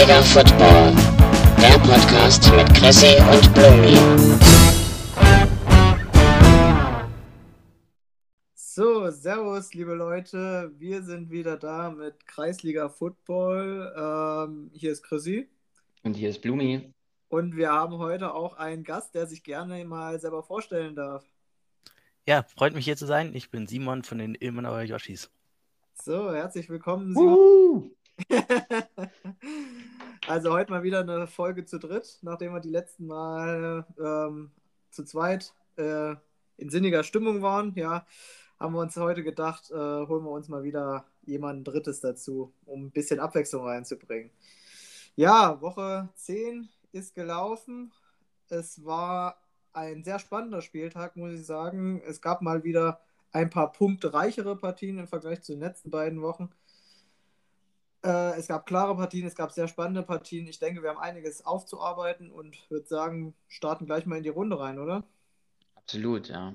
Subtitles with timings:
[0.00, 0.94] Kreisliga Football,
[1.60, 3.98] der Podcast mit Chrissy und Blumi.
[8.54, 10.72] So, Servus, liebe Leute.
[10.78, 13.92] Wir sind wieder da mit Kreisliga Football.
[13.94, 15.50] Ähm, hier ist Chrissy.
[16.02, 16.94] Und hier ist Blumi.
[17.28, 21.26] Und wir haben heute auch einen Gast, der sich gerne mal selber vorstellen darf.
[22.26, 23.34] Ja, freut mich hier zu sein.
[23.34, 25.30] Ich bin Simon von den Ilmenauer Yoshis.
[25.92, 27.90] So, herzlich willkommen, Simon.
[30.26, 34.50] also heute mal wieder eine Folge zu dritt, nachdem wir die letzten Mal ähm,
[34.90, 36.14] zu zweit äh,
[36.56, 37.72] in sinniger Stimmung waren.
[37.74, 38.06] Ja,
[38.58, 42.86] haben wir uns heute gedacht, äh, holen wir uns mal wieder jemanden Drittes dazu, um
[42.86, 44.30] ein bisschen Abwechslung reinzubringen.
[45.16, 47.92] Ja, Woche 10 ist gelaufen.
[48.48, 49.40] Es war
[49.72, 52.02] ein sehr spannender Spieltag, muss ich sagen.
[52.06, 53.00] Es gab mal wieder
[53.32, 56.50] ein paar punktreichere Partien im Vergleich zu den letzten beiden Wochen.
[58.02, 60.46] Äh, es gab klare Partien, es gab sehr spannende Partien.
[60.46, 64.58] Ich denke, wir haben einiges aufzuarbeiten und würde sagen, starten gleich mal in die Runde
[64.58, 65.04] rein, oder?
[65.74, 66.54] Absolut, ja.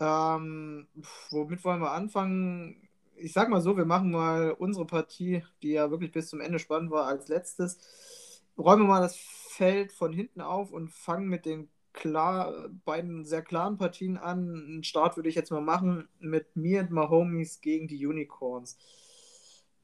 [0.00, 0.88] Ähm,
[1.30, 2.88] womit wollen wir anfangen?
[3.16, 6.58] Ich sag mal so, wir machen mal unsere Partie, die ja wirklich bis zum Ende
[6.58, 8.42] spannend war, als letztes.
[8.58, 13.42] Räumen wir mal das Feld von hinten auf und fangen mit den klar, beiden sehr
[13.42, 14.64] klaren Partien an.
[14.66, 18.76] Einen Start würde ich jetzt mal machen mit mir und my Homies gegen die Unicorns.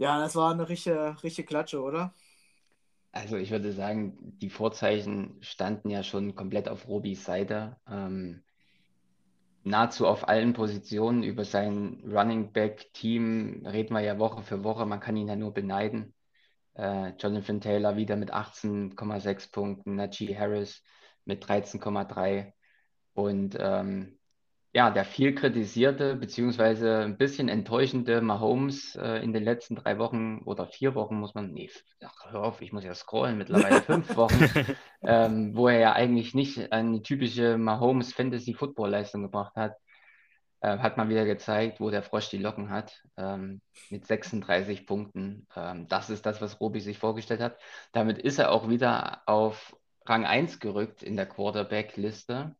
[0.01, 2.15] Ja, das war eine richtige, richtige Klatsche, oder?
[3.12, 7.77] Also ich würde sagen, die Vorzeichen standen ja schon komplett auf Robis Seite.
[7.87, 8.42] Ähm,
[9.62, 14.87] nahezu auf allen Positionen über sein Running Back Team reden wir ja Woche für Woche.
[14.87, 16.14] Man kann ihn ja nur beneiden.
[16.73, 20.83] Äh, Jonathan Taylor wieder mit 18,6 Punkten, Najee Harris
[21.27, 22.55] mit 13,3
[23.13, 24.19] und ähm,
[24.73, 30.42] ja, der viel kritisierte beziehungsweise ein bisschen enttäuschende Mahomes äh, in den letzten drei Wochen
[30.45, 31.70] oder vier Wochen muss man, nee,
[32.05, 34.48] ach, hör auf, ich muss ja scrollen, mittlerweile fünf Wochen,
[35.03, 39.75] ähm, wo er ja eigentlich nicht eine typische Mahomes Fantasy Football Leistung gebracht hat,
[40.61, 45.48] äh, hat man wieder gezeigt, wo der Frosch die Locken hat, ähm, mit 36 Punkten.
[45.57, 47.59] Ähm, das ist das, was Robi sich vorgestellt hat.
[47.92, 49.77] Damit ist er auch wieder auf
[50.07, 52.55] Rang 1 gerückt in der Quarterback-Liste.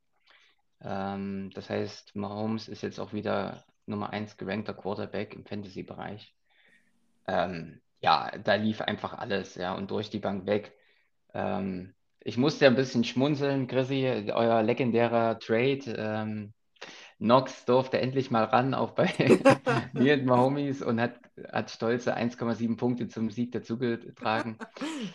[0.83, 6.35] Ähm, das heißt, Mahomes ist jetzt auch wieder Nummer 1 gerankter Quarterback im Fantasy-Bereich.
[7.27, 10.73] Ähm, ja, da lief einfach alles, ja, und durch die Bank weg.
[11.35, 15.95] Ähm, ich musste ein bisschen schmunzeln, Chrissy, euer legendärer Trade.
[15.97, 16.53] Ähm,
[17.19, 19.13] Knox durfte endlich mal ran, auch bei
[19.93, 21.21] mir und Mahomies und hat,
[21.53, 24.57] hat stolze 1,7 Punkte zum Sieg dazugetragen.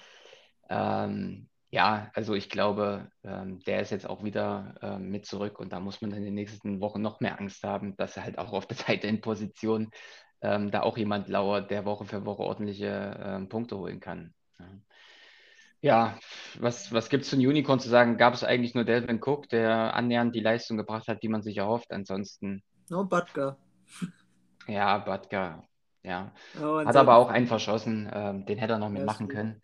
[0.70, 5.74] ähm, ja, also ich glaube, ähm, der ist jetzt auch wieder ähm, mit zurück und
[5.74, 8.54] da muss man in den nächsten Wochen noch mehr Angst haben, dass er halt auch
[8.54, 9.90] auf der Seite in Position
[10.40, 14.34] ähm, da auch jemand lauert, der Woche für Woche ordentliche ähm, Punkte holen kann.
[14.58, 14.66] Ja.
[15.82, 16.18] Ja,
[16.60, 18.18] was, was gibt es zu Unicorn zu sagen?
[18.18, 21.58] Gab es eigentlich nur Delvin Cook, der annähernd die Leistung gebracht hat, die man sich
[21.58, 21.92] erhofft?
[21.92, 22.64] Ansonsten.
[22.90, 23.58] No, Butker.
[24.66, 25.68] Ja, Butker.
[26.04, 26.32] Ja.
[26.60, 28.10] Oh, hat aber auch einen verschossen.
[28.12, 29.62] Ähm, den hätte er noch mitmachen können.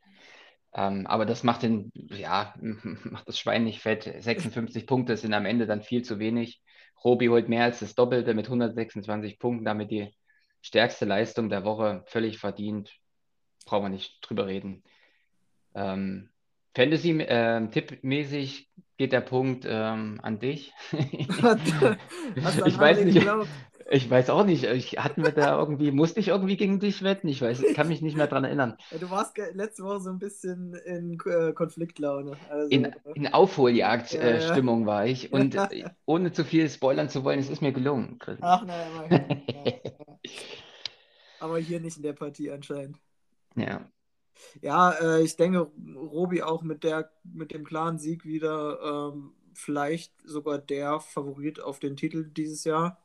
[0.74, 4.04] Ähm, aber das macht den, ja, macht das Schwein nicht fett.
[4.04, 6.62] 56 Punkte sind am Ende dann viel zu wenig.
[7.04, 10.14] Robi holt mehr als das Doppelte mit 126 Punkten, damit die
[10.62, 12.94] stärkste Leistung der Woche völlig verdient.
[13.66, 14.84] Brauchen wir nicht drüber reden.
[15.74, 16.30] Ähm,
[16.76, 18.66] Fantasy-Tipp-mäßig äh,
[18.98, 20.74] geht der Punkt ähm, an dich.
[20.92, 23.28] ich weiß nicht.
[23.94, 24.64] Ich weiß auch nicht.
[24.64, 27.28] Ich, hatten wir da irgendwie, musste ich irgendwie gegen dich wetten?
[27.28, 28.78] Ich weiß, ich kann mich nicht mehr daran erinnern.
[28.98, 32.38] du warst letzte Woche so ein bisschen in äh, Konfliktlaune.
[32.50, 34.86] Also, in, in Aufholjagd-Stimmung äh, ja, ja.
[34.86, 35.34] war ich.
[35.34, 35.58] Und
[36.06, 38.18] ohne zu viel spoilern zu wollen, es ist mir gelungen.
[38.40, 39.74] Ach nein, ja,
[41.42, 42.98] Aber hier nicht in der Partie anscheinend.
[43.56, 43.90] Ja.
[44.62, 50.14] Ja, äh, ich denke, Robi auch mit, der, mit dem klaren Sieg wieder ähm, vielleicht
[50.24, 52.98] sogar der Favorit auf den Titel dieses Jahr.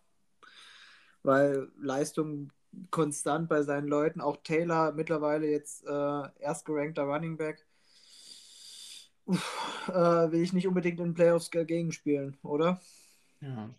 [1.26, 2.52] Weil Leistung
[2.92, 7.66] konstant bei seinen Leuten, auch Taylor mittlerweile jetzt äh, erstgerankter Running Back.
[9.24, 12.80] Uff, äh, will ich nicht unbedingt in Playoffs dagegen spielen, oder?
[13.40, 13.70] Ja.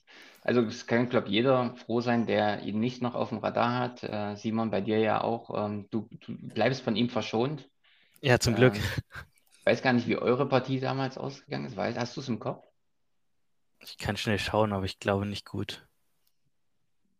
[0.42, 3.80] Also es kann, glaube ich, jeder froh sein, der ihn nicht noch auf dem Radar
[3.80, 4.04] hat.
[4.04, 5.66] Äh, Simon, bei dir ja auch.
[5.66, 7.70] Ähm, du, du, bleibst von ihm verschont.
[8.20, 8.76] Ja, zum Glück.
[8.76, 11.78] Ich weiß gar nicht, wie eure Partie damals ausgegangen ist.
[11.78, 12.66] Weißt, hast du es im Kopf?
[13.80, 15.87] Ich kann schnell schauen, aber ich glaube nicht gut.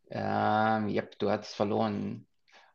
[0.10, 2.26] Ähm, ja, du hast verloren.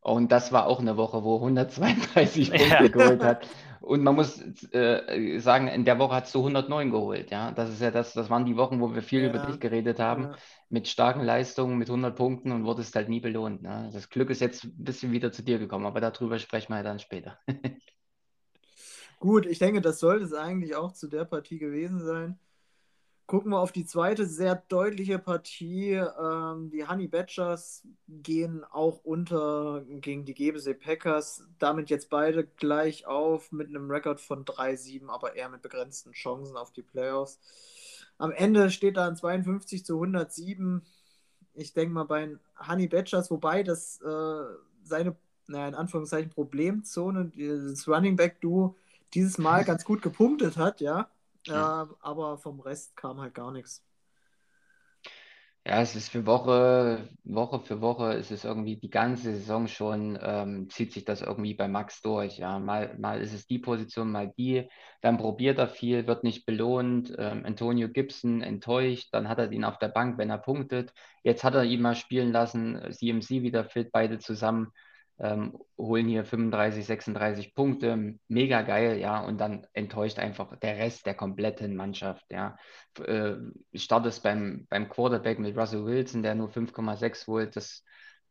[0.01, 2.89] Und das war auch eine Woche, wo 132 Punkte ja.
[2.89, 3.49] geholt hat.
[3.81, 4.41] und man muss
[4.73, 7.31] äh, sagen, in der Woche hast du 109 geholt.
[7.31, 9.29] Ja, das ist ja das, das waren die Wochen, wo wir viel Ja.
[9.31, 10.37] über dich geredet haben, Ja.
[10.71, 13.63] mit starken Leistungen, mit 100 Punkten und wurdest halt nie belohnt.
[13.63, 13.91] Ne?
[13.93, 16.83] Das Glück ist jetzt ein bisschen wieder zu dir gekommen, aber darüber sprechen wir ja
[16.83, 17.39] dann später.
[19.21, 22.41] Gut, ich denke, das sollte es eigentlich auch zu der Partie gewesen sein.
[23.33, 25.93] Gucken wir auf die zweite sehr deutliche Partie.
[25.93, 31.43] Ähm, die Honey Badgers gehen auch unter gegen die GBC Packers.
[31.59, 36.59] Damit jetzt beide gleich auf mit einem Rekord von 3-7, aber eher mit begrenzten Chancen
[36.59, 37.41] auf die Playoffs.
[38.19, 40.83] Am Ende steht da ein 52 zu 107.
[41.55, 44.45] Ich denke mal bei den Honey Badgers, wobei das äh,
[44.83, 48.77] seine, naja, in Anführungszeichen Problemzone, dieses Running Back Duo,
[49.15, 51.09] dieses Mal ganz gut gepunktet hat, ja.
[51.47, 51.85] Ja.
[51.85, 53.85] Äh, aber vom Rest kam halt gar nichts.
[55.65, 60.19] Ja, es ist für Woche, Woche für Woche ist es irgendwie die ganze Saison schon,
[60.21, 62.37] ähm, zieht sich das irgendwie bei Max durch.
[62.39, 64.69] Ja, mal, mal ist es die Position, mal die.
[65.03, 67.15] Dann probiert er viel, wird nicht belohnt.
[67.17, 70.93] Ähm, Antonio Gibson enttäuscht, dann hat er ihn auf der Bank, wenn er punktet.
[71.23, 74.73] Jetzt hat er ihn mal spielen lassen, CMC wieder fit, beide zusammen
[75.23, 81.07] ähm, holen hier 35, 36 Punkte, mega geil, ja, und dann enttäuscht einfach der Rest
[81.07, 82.57] der kompletten Mannschaft, ja.
[82.99, 83.37] Äh,
[83.75, 87.85] startest beim, beim Quarterback mit Russell Wilson, der nur 5,6 holt, das,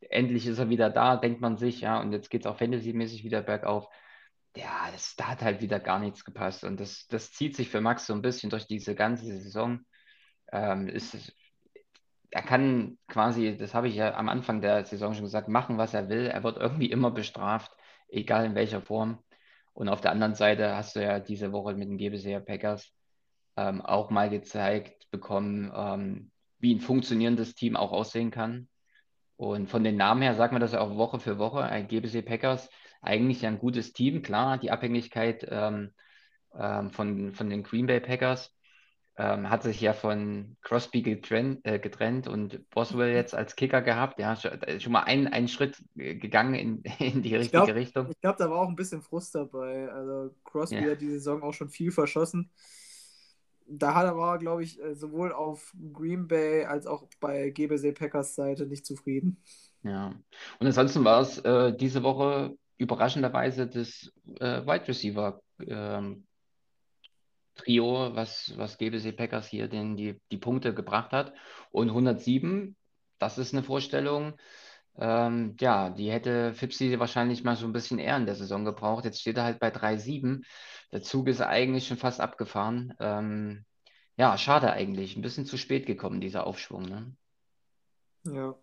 [0.10, 3.24] endlich ist er wieder da, denkt man sich, ja, und jetzt geht es auch fantasymäßig
[3.24, 3.88] wieder bergauf.
[4.58, 7.80] Ja, das, da hat halt wieder gar nichts gepasst und das, das zieht sich für
[7.80, 9.80] Max so ein bisschen durch diese ganze Saison.
[10.52, 11.16] Ähm, ist,
[12.31, 15.94] er kann quasi, das habe ich ja am Anfang der Saison schon gesagt, machen, was
[15.94, 16.28] er will.
[16.28, 17.72] Er wird irgendwie immer bestraft,
[18.07, 19.19] egal in welcher Form.
[19.74, 22.94] Und auf der anderen Seite hast du ja diese Woche mit den Gebeseer Packers
[23.57, 28.69] ähm, auch mal gezeigt bekommen, ähm, wie ein funktionierendes Team auch aussehen kann.
[29.36, 31.63] Und von den Namen her sagt man das ja auch Woche für Woche.
[31.63, 32.69] Ein GBC Packers,
[33.01, 35.92] eigentlich ein gutes Team, klar, die Abhängigkeit ähm,
[36.57, 38.56] ähm, von, von den Green Bay Packers
[39.18, 44.19] ähm, hat sich ja von Crosby getrennt, äh, getrennt und Boswell jetzt als Kicker gehabt.
[44.19, 48.10] Ja, schon, schon mal einen, einen Schritt gegangen in, in die richtige glaub, Richtung.
[48.10, 49.90] Ich glaube, da war auch ein bisschen Frust dabei.
[49.92, 50.92] Also Crosby Ja.
[50.92, 52.50] hat die Saison auch schon viel verschossen.
[53.68, 57.94] Da hat er war, glaube ich, äh, sowohl auf Green Bay als auch bei GBC
[57.94, 59.42] Packers Seite nicht zufrieden.
[59.84, 60.07] Ja.
[60.60, 66.25] Und ansonsten war es äh, diese Woche überraschenderweise das äh, Wide Receiver ähm,
[67.63, 71.34] Trio, was, was GBC Packers hier den, die, die Punkte gebracht hat.
[71.72, 72.75] Und 107,
[73.19, 74.34] das ist eine Vorstellung.
[74.98, 79.06] Ähm, ja, die hätte Fipsi wahrscheinlich mal so ein bisschen eher in der Saison gebraucht.
[79.06, 80.44] Jetzt steht er halt bei 3,7.
[80.92, 82.94] Der Zug ist eigentlich schon fast abgefahren.
[83.00, 83.66] Ähm,
[84.18, 85.16] ja, schade eigentlich.
[85.16, 86.84] Ein bisschen zu spät gekommen, dieser Aufschwung.
[86.84, 87.16] Ne?
[88.25, 88.56] Ja.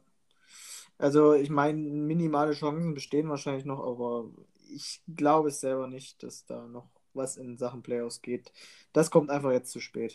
[0.98, 4.30] Also, ich meine, minimale Chancen bestehen wahrscheinlich noch, aber
[4.74, 8.50] ich glaube es selber nicht, dass da noch was in Sachen Playoffs geht.
[8.94, 10.14] Das kommt einfach jetzt zu spät.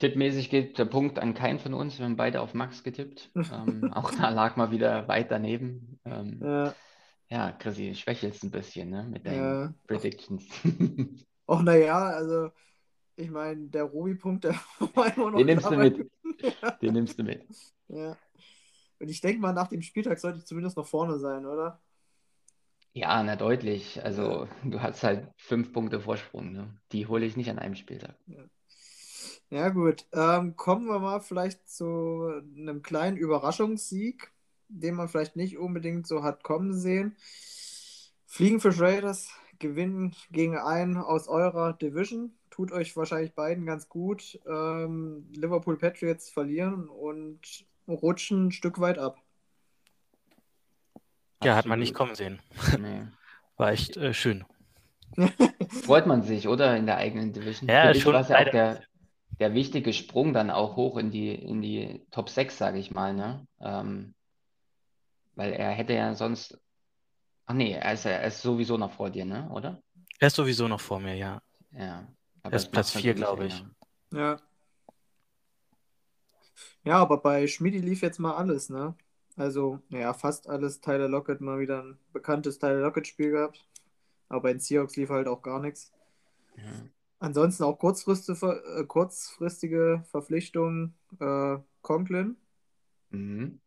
[0.00, 1.98] Tippmäßig geht der Punkt an keinen von uns.
[1.98, 3.30] Wir haben beide auf Max getippt.
[3.36, 6.00] Ähm, auch da lag mal wieder weit daneben.
[6.04, 6.74] Ähm, Ja,
[7.30, 9.74] ja, Chrissy, schwächelst ein bisschen ne, mit deinen ja.
[9.86, 10.44] Predictions.
[11.46, 12.50] Och, naja, also,
[13.16, 14.54] ich meine, der Robi-Punkt, der
[14.94, 16.10] war immer noch Den nimmst du mit.
[16.82, 17.44] Den nimmst du mit.
[17.88, 18.16] Ja.
[18.98, 21.80] Und ich denke mal, nach dem Spieltag sollte ich zumindest noch vorne sein, oder?
[22.92, 24.02] Ja, na deutlich.
[24.04, 26.52] Also du hast halt fünf Punkte Vorsprung.
[26.52, 26.74] Ne?
[26.92, 28.14] Die hole ich nicht an einem Spieltag.
[29.50, 30.06] Ja, gut.
[30.12, 34.30] Ähm, kommen wir mal vielleicht zu einem kleinen Überraschungssieg,
[34.68, 37.16] den man vielleicht nicht unbedingt so hat kommen sehen.
[38.26, 42.32] Fliegenfisch Raiders gewinnen gegen einen aus eurer Division.
[42.50, 44.38] Tut euch wahrscheinlich beiden ganz gut.
[44.46, 49.22] Ähm, Liverpool Patriots verlieren und rutschen ein Stück weit ab.
[51.42, 52.40] Ja, hat man nicht kommen sehen.
[52.78, 53.06] Nee.
[53.56, 54.44] War echt äh, schön.
[55.84, 56.76] Freut man sich, oder?
[56.76, 57.68] In der eigenen Division.
[57.68, 58.82] Ja, Für dich schon war ja auch der,
[59.40, 63.14] der wichtige Sprung dann auch hoch in die, in die Top 6, sage ich mal.
[63.14, 63.46] Ne?
[63.60, 64.14] Ähm,
[65.34, 66.58] weil er hätte ja sonst.
[67.46, 69.48] Ach nee, er ist, er ist sowieso noch vor dir, ne?
[69.50, 69.82] oder?
[70.20, 71.40] Er ist sowieso noch vor mir, ja.
[71.70, 72.06] Ja.
[72.42, 74.18] Er ist Platz macht's vier, natürlich glaube ich.
[74.18, 74.40] Ja.
[76.84, 78.94] Ja, aber bei Schmidi lief jetzt mal alles, ne?
[79.38, 80.80] Also, ja, fast alles.
[80.80, 83.66] Tyler Lockett mal wieder ein bekanntes Tyler Lockett-Spiel gehabt.
[84.28, 85.92] Aber bei den Seahawks lief halt auch gar nichts.
[86.56, 86.64] Ja.
[87.20, 90.94] Ansonsten auch kurzfristige, äh, kurzfristige Verpflichtungen.
[91.20, 92.36] Äh, Conklin,
[93.10, 93.60] Mhm.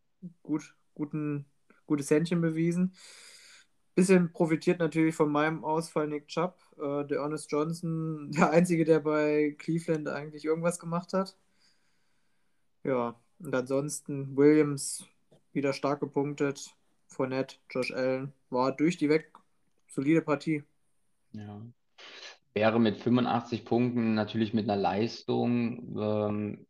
[0.44, 1.46] gut, guten,
[1.88, 2.94] gutes Händchen bewiesen.
[3.96, 6.60] Bisschen profitiert natürlich von meinem Ausfall Nick Chubb.
[6.78, 11.38] Äh, der Ernest Johnson, der Einzige, der bei Cleveland eigentlich irgendwas gemacht hat.
[12.84, 15.06] Ja, und ansonsten Williams
[15.54, 16.76] wieder stark gepunktet.
[17.08, 19.32] Fournette, Josh Allen, war durch die weg
[19.88, 20.64] solide Partie.
[21.34, 21.62] Ja.
[22.54, 26.68] Wäre mit 85 Punkten natürlich mit einer Leistung, ähm,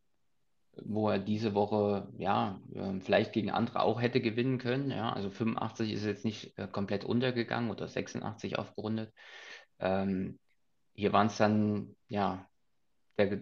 [0.83, 4.91] wo er diese Woche ja ähm, vielleicht gegen andere auch hätte gewinnen können.
[4.91, 9.13] Ja, also 85 ist jetzt nicht äh, komplett untergegangen oder 86 aufgerundet.
[9.79, 10.39] Ähm,
[10.93, 12.47] hier waren es dann ja
[13.17, 13.41] der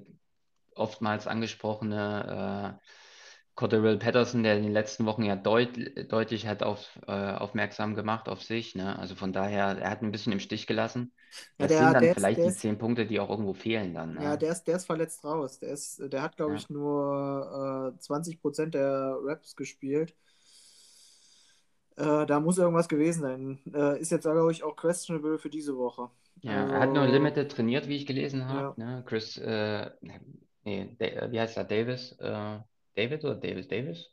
[0.76, 2.86] oftmals angesprochene äh,
[3.60, 5.70] Cordell Patterson, der in den letzten Wochen ja deut
[6.10, 8.74] deutlich hat auf, äh, aufmerksam gemacht auf sich.
[8.74, 8.98] Ne?
[8.98, 11.12] Also von daher, er hat ein bisschen im Stich gelassen.
[11.58, 13.30] Ja, Das der- sind dann der ist- vielleicht der die ist- zehn Punkte, die auch
[13.30, 14.14] irgendwo fehlen dann.
[14.14, 14.24] Ne?
[14.24, 15.60] Ja, der ist, der ist verletzt raus.
[15.60, 16.58] Der, ist, der hat, glaube Ja.
[16.58, 20.16] ich, nur äh, 20% der Raps gespielt.
[21.98, 23.60] Äh, da muss irgendwas gewesen sein.
[23.74, 26.10] Äh, ist jetzt, glaube ich, auch questionable für diese Woche.
[26.44, 28.80] Ja, er hat nur Also- Limited trainiert, wie ich gelesen habe.
[28.80, 29.04] Ne?
[29.06, 29.92] Chris, äh,
[30.64, 31.66] nee, äh, wie heißt er?
[31.66, 32.18] Davis?
[33.00, 33.68] David oder Davis?
[33.70, 34.12] Davis?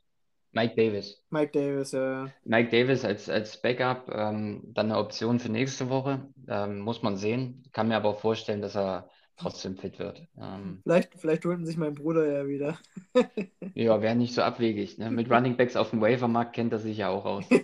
[0.53, 1.21] Mike Davis.
[1.29, 6.25] Mike Davis, äh, Mike Davis als, als Backup, ähm, dann eine Option für nächste Woche.
[6.47, 7.63] Ähm, muss man sehen.
[7.73, 10.23] Kann mir aber auch vorstellen, dass er trotzdem fit wird.
[10.41, 12.77] Ähm, vielleicht, vielleicht holt sich mein Bruder ja wieder.
[13.75, 14.97] ja, wäre nicht so abwegig.
[14.97, 15.11] Ne?
[15.11, 17.45] Mit Running Backs auf dem Waivermarkt kennt er sich ja auch aus.
[17.49, 17.59] ja,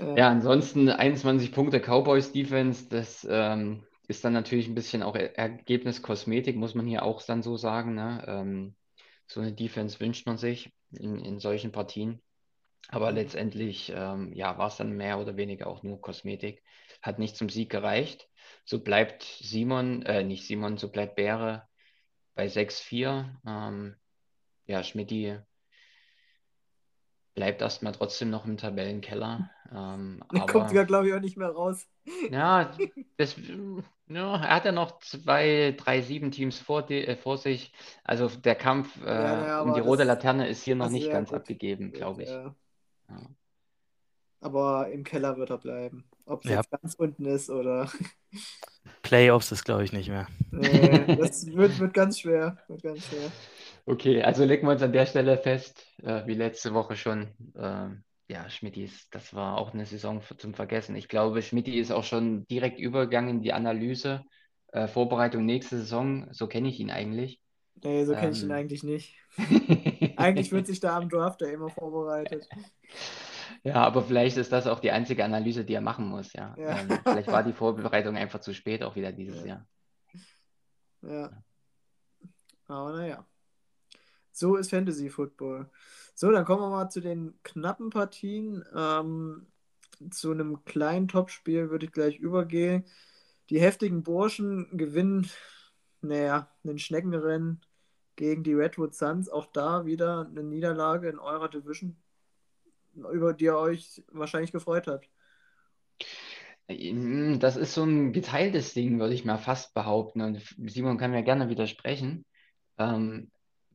[0.00, 0.16] ja.
[0.16, 5.38] Ja, ansonsten 21 Punkte Cowboys Defense, das ähm, ist dann natürlich ein bisschen auch Er-
[5.38, 7.94] Ergebniskosmetik, muss man hier auch dann so sagen.
[7.94, 8.24] Ne?
[8.26, 8.76] Ähm,
[9.26, 12.20] so eine Defense wünscht man sich in, in solchen Partien.
[12.88, 16.62] Aber letztendlich ähm, ja, war es dann mehr oder weniger auch nur Kosmetik.
[17.02, 18.28] Hat nicht zum Sieg gereicht.
[18.64, 21.68] So bleibt Simon, äh, nicht Simon, so bleibt Bäre
[22.34, 23.40] bei 6-4.
[23.46, 23.96] Ähm,
[24.66, 25.38] ja, Schmidti
[27.34, 29.50] bleibt erstmal trotzdem noch im Tabellenkeller.
[29.72, 31.86] Ähm, Der aber kommt ja, glaube ich, auch nicht mehr raus.
[32.30, 32.70] ja,
[33.16, 33.36] das,
[34.08, 37.72] ja, er hat ja noch zwei, drei, sieben Teams vor, die, äh, vor sich.
[38.04, 41.12] Also der Kampf äh, ja, um die rote das- Laterne ist hier noch nicht ja,
[41.12, 41.38] ganz gut.
[41.38, 42.28] abgegeben, glaube ich.
[42.30, 42.54] Ja.
[43.08, 43.16] Ja.
[44.40, 46.04] Aber im Keller wird er bleiben.
[46.24, 46.56] Ob es Ja.
[46.58, 47.90] jetzt ganz unten ist oder.
[49.02, 50.26] Playoffs ist, glaube ich, nicht mehr.
[50.50, 52.56] Nee, das wird, wird ganz schwer.
[52.68, 53.30] Wird ganz schwer.
[53.86, 57.28] Okay, also legen wir uns an der Stelle fest, äh, wie letzte Woche schon.
[57.56, 60.94] ähm, ja, Schmidtis, das war auch eine Saison für, zum Vergessen.
[60.94, 64.22] Ich glaube, Schmidti ist auch schon direkt übergegangen in die Analyse.
[64.72, 67.40] Äh, Vorbereitung nächste Saison, so kenne ich ihn eigentlich.
[67.82, 68.56] Nee, so kenne ich ihn Ähm.
[68.56, 69.16] eigentlich nicht.
[70.16, 72.46] Eigentlich wird sich da am Draft ja immer vorbereitet.
[73.64, 76.54] Ja, aber vielleicht ist das auch die einzige Analyse, die er machen muss, ja.
[76.56, 76.78] Ja.
[76.78, 79.46] Ähm, vielleicht war die Vorbereitung einfach zu spät auch wieder dieses Ja.
[79.46, 79.66] Jahr.
[81.02, 81.42] Ja.
[82.68, 83.26] Aber naja.
[84.32, 85.70] So ist Fantasy Football.
[86.14, 88.64] So, dann kommen wir mal zu den knappen Partien.
[88.74, 89.46] Ähm,
[90.10, 92.84] zu einem kleinen Topspiel würde ich gleich übergehen.
[93.50, 95.28] Die heftigen Burschen gewinnen,
[96.02, 97.60] naja, einen Schneckenrennen
[98.16, 99.28] gegen die Redwood Suns.
[99.28, 101.96] Auch da wieder eine Niederlage in eurer Division,
[102.94, 105.08] über die ihr euch wahrscheinlich gefreut habt.
[106.68, 110.20] Ähm, Das ist so ein geteiltes Ding, würde ich mal fast behaupten.
[110.22, 112.24] Und Simon kann mir gerne widersprechen,
[112.78, 113.30] ähm,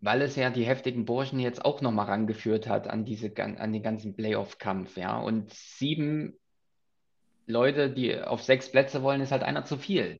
[0.05, 3.83] weil es ja die heftigen Burschen jetzt auch nochmal rangeführt hat an diese, an den
[3.83, 5.17] ganzen Playoff-Kampf, ja.
[5.17, 6.39] Und sieben
[7.47, 10.19] Leute, die auf sechs Plätze wollen, ist halt einer zu viel.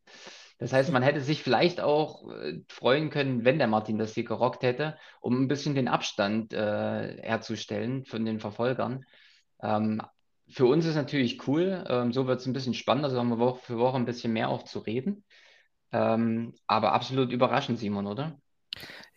[0.57, 4.23] Das heißt, man hätte sich vielleicht auch äh, freuen können, wenn der Martin das hier
[4.23, 9.05] gerockt hätte, um ein bisschen den Abstand äh, herzustellen von den Verfolgern.
[9.61, 10.01] Ähm,
[10.47, 13.39] für uns ist natürlich cool, ähm, so wird es ein bisschen spannender, so haben wir
[13.39, 15.25] Woche für Woche ein bisschen mehr auch zu reden.
[15.91, 18.39] Ähm, aber absolut überraschend, Simon, oder?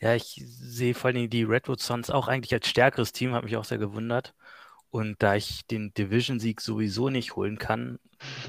[0.00, 3.56] Ja, ich sehe vor allem die Redwood Suns auch eigentlich als stärkeres Team, hat mich
[3.56, 4.34] auch sehr gewundert.
[4.90, 7.98] Und da ich den Division-Sieg sowieso nicht holen kann,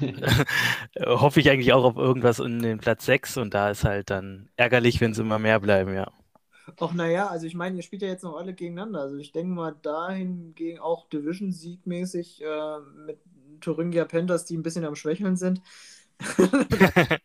[1.06, 4.50] hoffe ich eigentlich auch auf irgendwas in den Platz 6 und da ist halt dann
[4.56, 6.12] ärgerlich, wenn es immer mehr bleiben, ja.
[6.78, 9.00] Auch naja, also ich meine, ihr spielt ja jetzt noch alle gegeneinander.
[9.00, 13.18] Also ich denke mal dahingegen auch Division-Siegmäßig äh, mit
[13.60, 15.62] Thuringia Panthers, die ein bisschen am Schwächeln sind.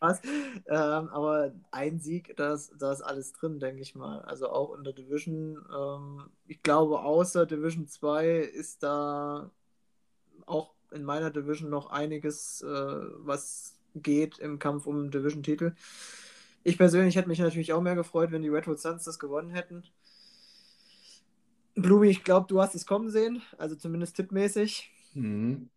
[0.67, 4.21] Ähm, aber ein Sieg, da ist, alles drin, denke ich mal.
[4.21, 5.63] Also auch in der Division.
[5.73, 9.51] Ähm, ich glaube, außer Division 2 ist da
[10.45, 15.73] auch in meiner Division noch einiges, äh, was geht im Kampf um Division-Titel.
[16.63, 19.83] Ich persönlich hätte mich natürlich auch mehr gefreut, wenn die Redwood Suns das gewonnen hätten.
[21.75, 24.91] Blumi, ich glaube, du hast es kommen sehen, also zumindest tippmäßig.
[25.13, 25.69] Mhm.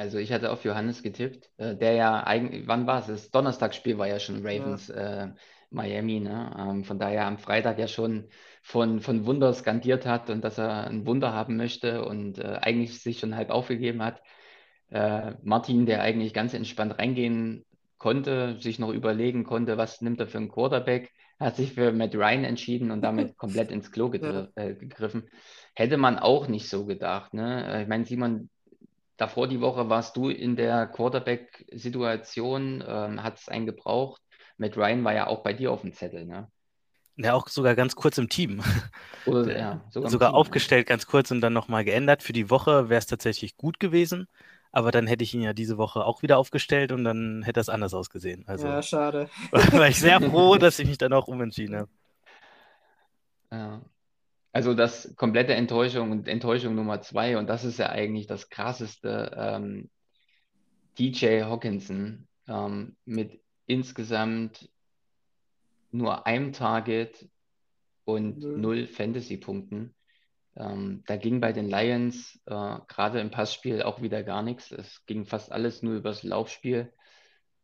[0.00, 3.06] Also ich hatte auf Johannes getippt, äh, der ja eigentlich, wann war es?
[3.06, 5.28] Das Donnerstagsspiel war ja schon Ravens äh,
[5.68, 6.56] Miami, ne?
[6.58, 8.30] Ähm, von daher am Freitag ja schon
[8.62, 13.02] von, von Wunder skandiert hat und dass er ein Wunder haben möchte und äh, eigentlich
[13.02, 14.22] sich schon halb aufgegeben hat.
[14.88, 17.66] Äh, Martin, der eigentlich ganz entspannt reingehen
[17.98, 22.14] konnte, sich noch überlegen konnte, was nimmt er für einen Quarterback, hat sich für Matt
[22.14, 25.28] Ryan entschieden und damit komplett ins Klo gegr äh, gegriffen.
[25.74, 27.66] Hätte man auch nicht so gedacht, ne?
[27.80, 28.48] Äh, Ich meine, Simon,
[29.20, 34.22] davor die Woche warst du in der Quarterback-Situation, ähm, hat es einen gebraucht.
[34.56, 36.50] Matt Ryan war ja auch bei dir auf dem Zettel, ne?
[37.16, 38.62] Ja, auch sogar ganz kurz im Team.
[39.26, 42.22] Oder, ja, sogar, sogar Team, aufgestellt ganz kurz und dann nochmal geändert.
[42.22, 44.26] Für die Woche wäre es tatsächlich gut gewesen,
[44.72, 47.68] aber dann hätte ich ihn ja diese Woche auch wieder aufgestellt und dann hätte das
[47.68, 48.44] anders ausgesehen.
[48.46, 49.28] Also Ja, schade.
[49.52, 51.90] war ich sehr froh, dass ich mich dann auch umentschieden habe.
[53.50, 53.80] Ja.
[54.52, 59.32] Also das komplette Enttäuschung und Enttäuschung Nummer zwei, und das ist ja eigentlich das krasseste,
[59.36, 59.90] ähm,
[60.98, 64.68] DJ Hawkinson ähm, mit insgesamt
[65.92, 67.28] nur einem Target
[68.04, 68.58] und Null.
[68.58, 69.94] null Fantasy-Punkten.
[70.56, 74.72] Ähm, da ging bei den Lions äh, gerade im Passspiel auch wieder gar nichts.
[74.72, 76.92] Es ging fast alles nur übers Laufspiel.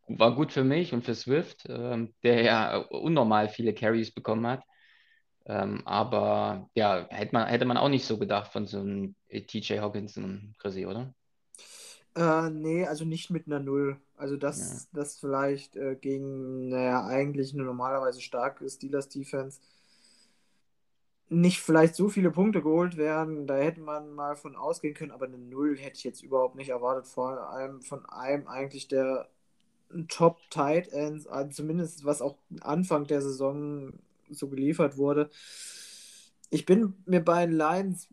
[0.09, 4.63] War gut für mich und für Swift, ähm, der ja unnormal viele Carries bekommen hat.
[5.47, 9.79] Ähm, aber ja, hätte man, hätte man auch nicht so gedacht von so einem TJ
[9.79, 11.15] Hawkinson, Chrissy, oder?
[12.17, 14.01] Äh, nee, also nicht mit einer Null.
[14.17, 19.61] Also das, das vielleicht äh, gegen, naja, eigentlich eine normalerweise starke Steelers Defense
[21.29, 23.47] nicht vielleicht so viele Punkte geholt werden.
[23.47, 26.69] Da hätte man mal von ausgehen können, aber eine Null hätte ich jetzt überhaupt nicht
[26.69, 27.07] erwartet.
[27.09, 29.29] Vor allem von einem eigentlich der
[30.09, 33.93] Top Tight Ends, also zumindest was auch Anfang der Saison
[34.31, 35.31] so geliefert wurde.
[36.51, 38.09] Ich bin mir bei den Lions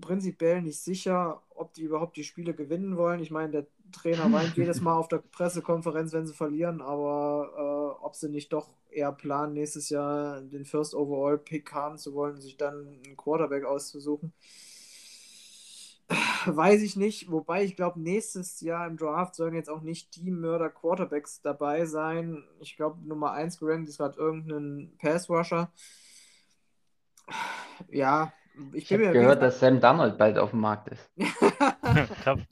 [0.00, 3.20] prinzipiell nicht sicher, ob die überhaupt die Spiele gewinnen wollen.
[3.20, 8.04] Ich meine, der Trainer weint jedes Mal auf der Pressekonferenz, wenn sie verlieren, aber äh,
[8.04, 12.40] ob sie nicht doch eher planen, nächstes Jahr den First Overall Pick haben zu wollen
[12.40, 14.32] sich dann einen Quarterback auszusuchen,
[16.46, 17.30] weiß ich nicht.
[17.30, 21.84] Wobei ich glaube, nächstes Jahr im Draft sollen jetzt auch nicht die Mörder Quarterbacks dabei
[21.86, 22.44] sein.
[22.60, 25.70] Ich glaube, Nummer 1 gerankt ist gerade irgendein Pass Rusher.
[27.90, 28.32] Ja,
[28.72, 31.10] ich Ich habe mir gehört, dass Sam Darnold bald auf dem Markt ist.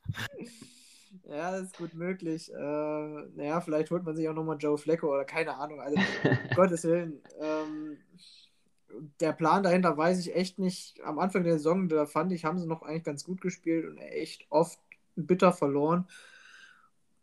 [1.28, 2.52] Ja, das ist gut möglich.
[2.54, 5.80] Äh, naja, vielleicht holt man sich auch nochmal Joe Flacco oder keine Ahnung.
[5.80, 7.20] Also, um Gottes Willen.
[7.40, 7.98] Ähm,
[9.20, 11.00] der Plan dahinter weiß ich echt nicht.
[11.02, 13.98] Am Anfang der Saison, da fand ich, haben sie noch eigentlich ganz gut gespielt und
[13.98, 14.78] echt oft
[15.16, 16.06] bitter verloren.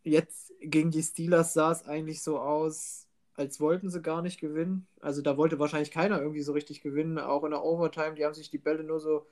[0.02, 4.86] Jetzt gegen die Steelers sah es eigentlich so aus, als wollten sie gar nicht gewinnen.
[5.00, 7.18] Also da wollte wahrscheinlich keiner irgendwie so richtig gewinnen.
[7.18, 9.26] Auch in der Overtime, die haben sich die Bälle nur so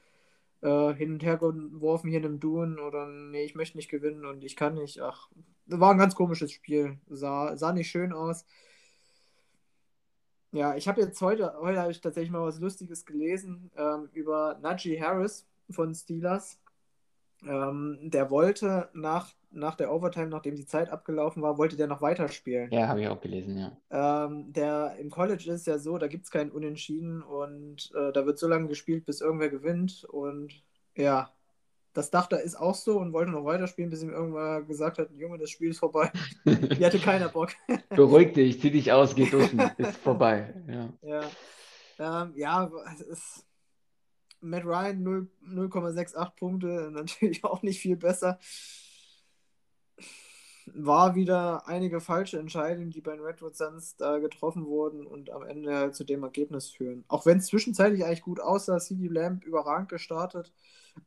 [0.62, 4.24] äh, hin und her geworfen hier in einem Duen oder nee, ich möchte nicht gewinnen
[4.24, 5.00] und ich kann nicht.
[5.00, 5.28] Ach,
[5.66, 6.98] war ein ganz komisches Spiel.
[7.08, 8.44] Sah, sah nicht schön aus.
[10.52, 14.58] Ja, ich habe jetzt heute, heute habe ich tatsächlich mal was Lustiges gelesen ähm, über
[14.60, 16.60] Najee Harris von Steelers.
[17.44, 22.02] Ähm, der wollte nach, nach der Overtime, nachdem die Zeit abgelaufen war, wollte der noch
[22.02, 22.70] weiterspielen.
[22.70, 24.26] Ja, habe ich auch gelesen, ja.
[24.26, 28.26] Ähm, der im College ist ja so, da gibt es keinen Unentschieden und äh, da
[28.26, 30.04] wird so lange gespielt, bis irgendwer gewinnt.
[30.04, 30.62] Und
[30.94, 31.32] ja,
[31.92, 35.10] das dachte er ist auch so und wollte noch weiterspielen, bis ihm irgendwann gesagt hat,
[35.12, 36.10] Junge, das Spiel ist vorbei.
[36.46, 37.50] Die hatte keiner Bock.
[37.90, 40.54] Beruhig dich, zieh dich aus, geh duschen, ist vorbei.
[40.66, 40.88] Ja.
[41.98, 43.46] Ja, ähm, ja es ist
[44.40, 48.38] Matt Ryan 0 0,68 Punkte, natürlich auch nicht viel besser.
[50.66, 55.42] War wieder einige falsche Entscheidungen, die bei den Redwood Suns da getroffen wurden und am
[55.42, 57.04] Ende zu dem Ergebnis führen.
[57.08, 60.52] Auch wenn es zwischenzeitlich eigentlich gut aussah, CD Lamb überragend gestartet.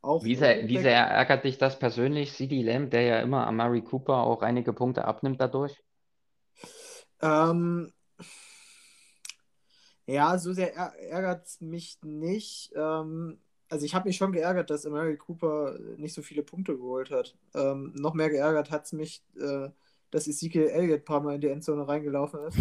[0.02, 3.56] Auch Wie sehr, wie sehr ärgert dich das persönlich, CD Lamb, der ja immer am
[3.56, 5.82] Murray Cooper auch einige Punkte abnimmt dadurch?
[7.22, 7.92] Ähm,
[10.06, 12.72] ja, so sehr ärgert es mich nicht.
[12.76, 17.10] Ähm, also ich habe mich schon geärgert, dass Mary Cooper nicht so viele Punkte geholt
[17.12, 17.36] hat.
[17.56, 19.70] Ähm, noch mehr geärgert hat es mich, äh,
[20.12, 22.58] dass Ezekiel Elliott ein paar Mal in die Endzone reingelaufen ist.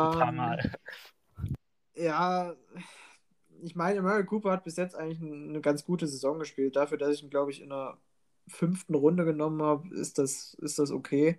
[0.00, 0.72] Ein paar Ähm, Mal.
[1.94, 2.54] ja,
[3.62, 6.76] ich meine, Mary Cooper hat bis jetzt eigentlich eine ganz gute Saison gespielt.
[6.76, 7.98] Dafür, dass ich ihn, glaube ich, in der
[8.48, 11.38] fünften Runde genommen habe, ist das, ist das okay.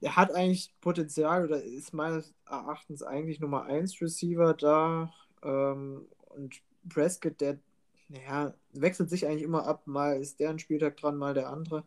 [0.00, 5.12] Er hat eigentlich Potenzial oder ist meines Erachtens eigentlich Nummer 1 Receiver da.
[5.42, 7.58] Ähm, und Prescott, der
[8.08, 9.86] ja, wechselt sich eigentlich immer ab.
[9.86, 11.84] Mal ist der ein Spieltag dran, mal der andere.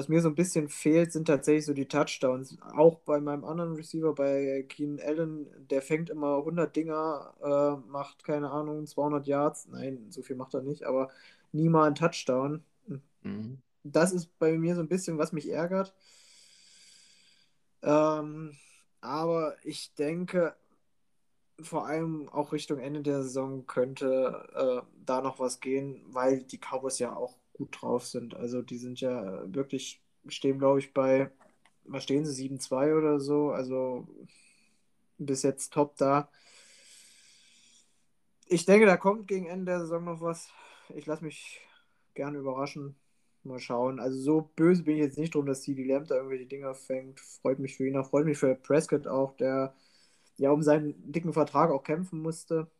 [0.00, 2.56] Was mir so ein bisschen fehlt, sind tatsächlich so die Touchdowns.
[2.74, 8.24] Auch bei meinem anderen Receiver, bei Keenan Allen, der fängt immer 100 Dinger, äh, macht
[8.24, 9.68] keine Ahnung, 200 Yards.
[9.68, 11.10] Nein, so viel macht er nicht, aber
[11.52, 12.64] nie mal einen Touchdown.
[13.20, 13.58] Mhm.
[13.84, 15.92] Das ist bei mir so ein bisschen, was mich ärgert.
[17.82, 18.56] Ähm,
[19.02, 20.56] aber ich denke,
[21.60, 26.58] vor allem auch Richtung Ende der Saison könnte äh, da noch was gehen, weil die
[26.58, 28.34] Cowboys ja auch gut drauf sind.
[28.34, 31.30] Also die sind ja wirklich, stehen glaube ich bei,
[31.84, 33.50] was stehen sie, 7-2 oder so.
[33.50, 34.08] Also
[35.18, 36.30] bis jetzt top da.
[38.46, 40.48] Ich denke, da kommt gegen Ende der Saison noch was.
[40.96, 41.60] Ich lasse mich
[42.14, 42.96] gerne überraschen.
[43.42, 44.00] Mal schauen.
[44.00, 47.20] Also so böse bin ich jetzt nicht drum, dass die Lamb da irgendwelche Dinger fängt.
[47.20, 48.08] Freut mich für ihn auch.
[48.08, 49.74] Freut mich für Prescott auch, der
[50.38, 52.70] ja um seinen dicken Vertrag auch kämpfen musste.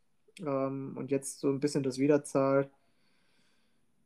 [0.41, 2.71] Ähm, und jetzt so ein bisschen das wiederzahlt.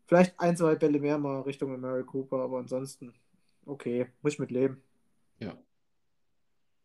[0.06, 3.14] Vielleicht ein, zwei Bälle mehr mal Richtung Mary Cooper, aber ansonsten
[3.66, 4.82] okay, muss ich mit leben.
[5.38, 5.56] Ja.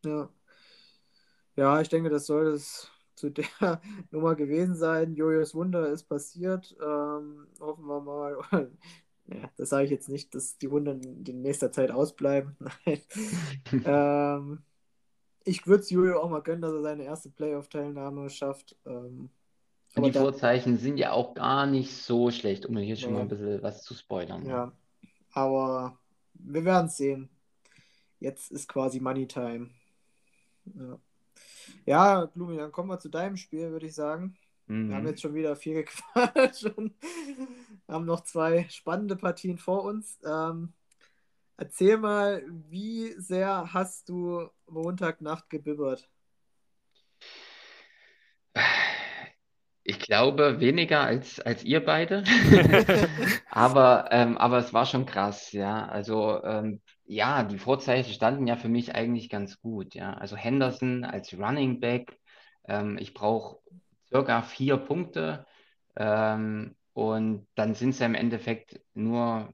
[0.05, 0.29] Ja.
[1.55, 3.45] Ja, ich denke, das soll es zu der
[4.11, 5.13] Nummer gewesen sein.
[5.13, 6.75] Jojo's Wunder ist passiert.
[6.81, 8.37] Ähm, hoffen wir mal.
[9.27, 12.55] ja, das sage ich jetzt nicht, dass die Wunder in nächster Zeit ausbleiben.
[12.85, 13.01] Nein.
[13.85, 14.63] ähm,
[15.43, 18.77] ich würde es Jojo auch mal gönnen, dass er seine erste Playoff-Teilnahme schafft.
[18.85, 19.29] Ähm,
[19.95, 23.27] und die Vorzeichen sind ja auch gar nicht so schlecht, um hier schon mal ein
[23.27, 24.45] bisschen was zu spoilern.
[24.45, 24.71] Ja,
[25.31, 25.97] aber
[26.33, 27.29] wir werden es sehen.
[28.19, 29.69] Jetzt ist quasi Money Time.
[30.65, 30.99] Ja.
[31.85, 34.35] Ja, Blumi, dann kommen wir zu deinem Spiel, würde ich sagen.
[34.67, 34.89] Mhm.
[34.89, 35.09] Wir haben mhm.
[35.09, 36.93] jetzt schon wieder viel gequatscht und
[37.87, 40.19] haben noch zwei spannende Partien vor uns.
[40.25, 40.73] Ähm,
[41.57, 46.09] erzähl mal, wie sehr hast du Montagnacht gebibbert?
[49.89, 52.23] Ich glaube weniger als, als ihr beide.
[53.49, 55.87] aber, ähm, aber es war schon krass, ja.
[55.87, 59.95] Also ähm, ja, die Vorzeichen standen ja für mich eigentlich ganz gut.
[59.95, 62.19] Ja, also Henderson als Running Back.
[62.67, 63.57] Ähm, ich brauche
[64.09, 65.47] circa vier Punkte
[65.95, 69.51] ähm, und dann sind es ja im Endeffekt nur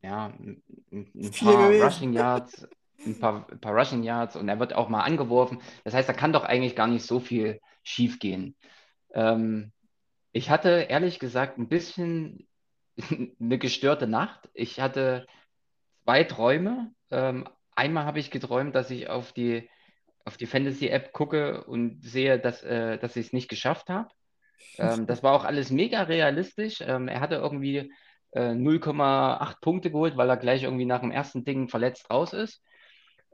[0.00, 2.68] ja, ein, ein paar Rushing Yards,
[3.04, 5.58] ein paar, ein paar Rushing Yards und er wird auch mal angeworfen.
[5.82, 8.54] Das heißt, da kann doch eigentlich gar nicht so viel schief gehen.
[9.12, 9.72] Ähm,
[10.32, 12.48] ich hatte ehrlich gesagt ein bisschen
[13.40, 14.48] eine gestörte Nacht.
[14.54, 15.26] Ich hatte
[16.04, 16.92] zwei Träume.
[17.10, 19.68] Ähm, einmal habe ich geträumt, dass ich auf die,
[20.24, 24.08] auf die Fantasy-App gucke und sehe, dass, äh, dass ich es nicht geschafft habe.
[24.78, 26.80] Ähm, das war auch alles mega realistisch.
[26.80, 27.92] Ähm, er hatte irgendwie
[28.32, 32.62] äh, 0,8 Punkte geholt, weil er gleich irgendwie nach dem ersten Ding verletzt raus ist.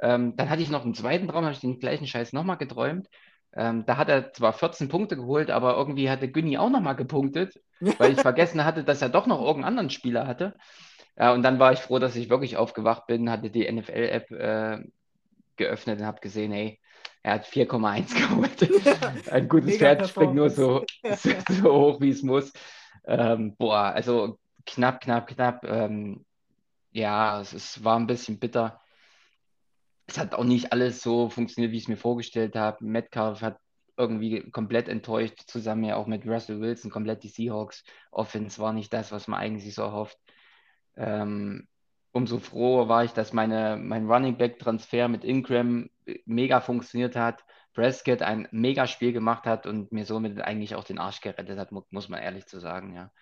[0.00, 3.08] Ähm, dann hatte ich noch einen zweiten Traum, habe ich den gleichen Scheiß nochmal geträumt.
[3.54, 7.60] Ähm, da hat er zwar 14 Punkte geholt, aber irgendwie hatte Günni auch nochmal gepunktet,
[7.98, 10.54] weil ich vergessen hatte, dass er doch noch irgendeinen anderen Spieler hatte.
[11.16, 14.84] Ja, und dann war ich froh, dass ich wirklich aufgewacht bin, hatte die NFL-App äh,
[15.56, 16.78] geöffnet und habe gesehen, hey,
[17.22, 19.28] er hat 4,1 geholt.
[19.30, 20.84] Ein gutes Pferd springt nur so,
[21.16, 22.52] so, so, hoch, wie es muss.
[23.04, 25.64] Ähm, boah, also knapp, knapp, knapp.
[25.64, 26.24] Ähm,
[26.92, 28.80] ja, es, es, war ein bisschen bitter.
[30.08, 32.84] Es hat auch nicht alles so funktioniert, wie ich es mir vorgestellt habe.
[32.84, 33.58] Metcalf hat
[33.96, 37.84] irgendwie komplett enttäuscht, zusammen ja auch mit Russell Wilson, komplett die Seahawks.
[38.10, 40.18] Offense war nicht das, was man eigentlich so erhofft.
[40.96, 41.68] Ähm,
[42.12, 45.90] umso froher war ich, dass meine, mein Running Back Transfer mit Ingram
[46.24, 47.44] mega funktioniert hat.
[47.74, 51.70] Prescott ein mega Spiel gemacht hat und mir somit eigentlich auch den Arsch gerettet hat,
[51.70, 53.12] muss man ehrlich zu sagen, ja.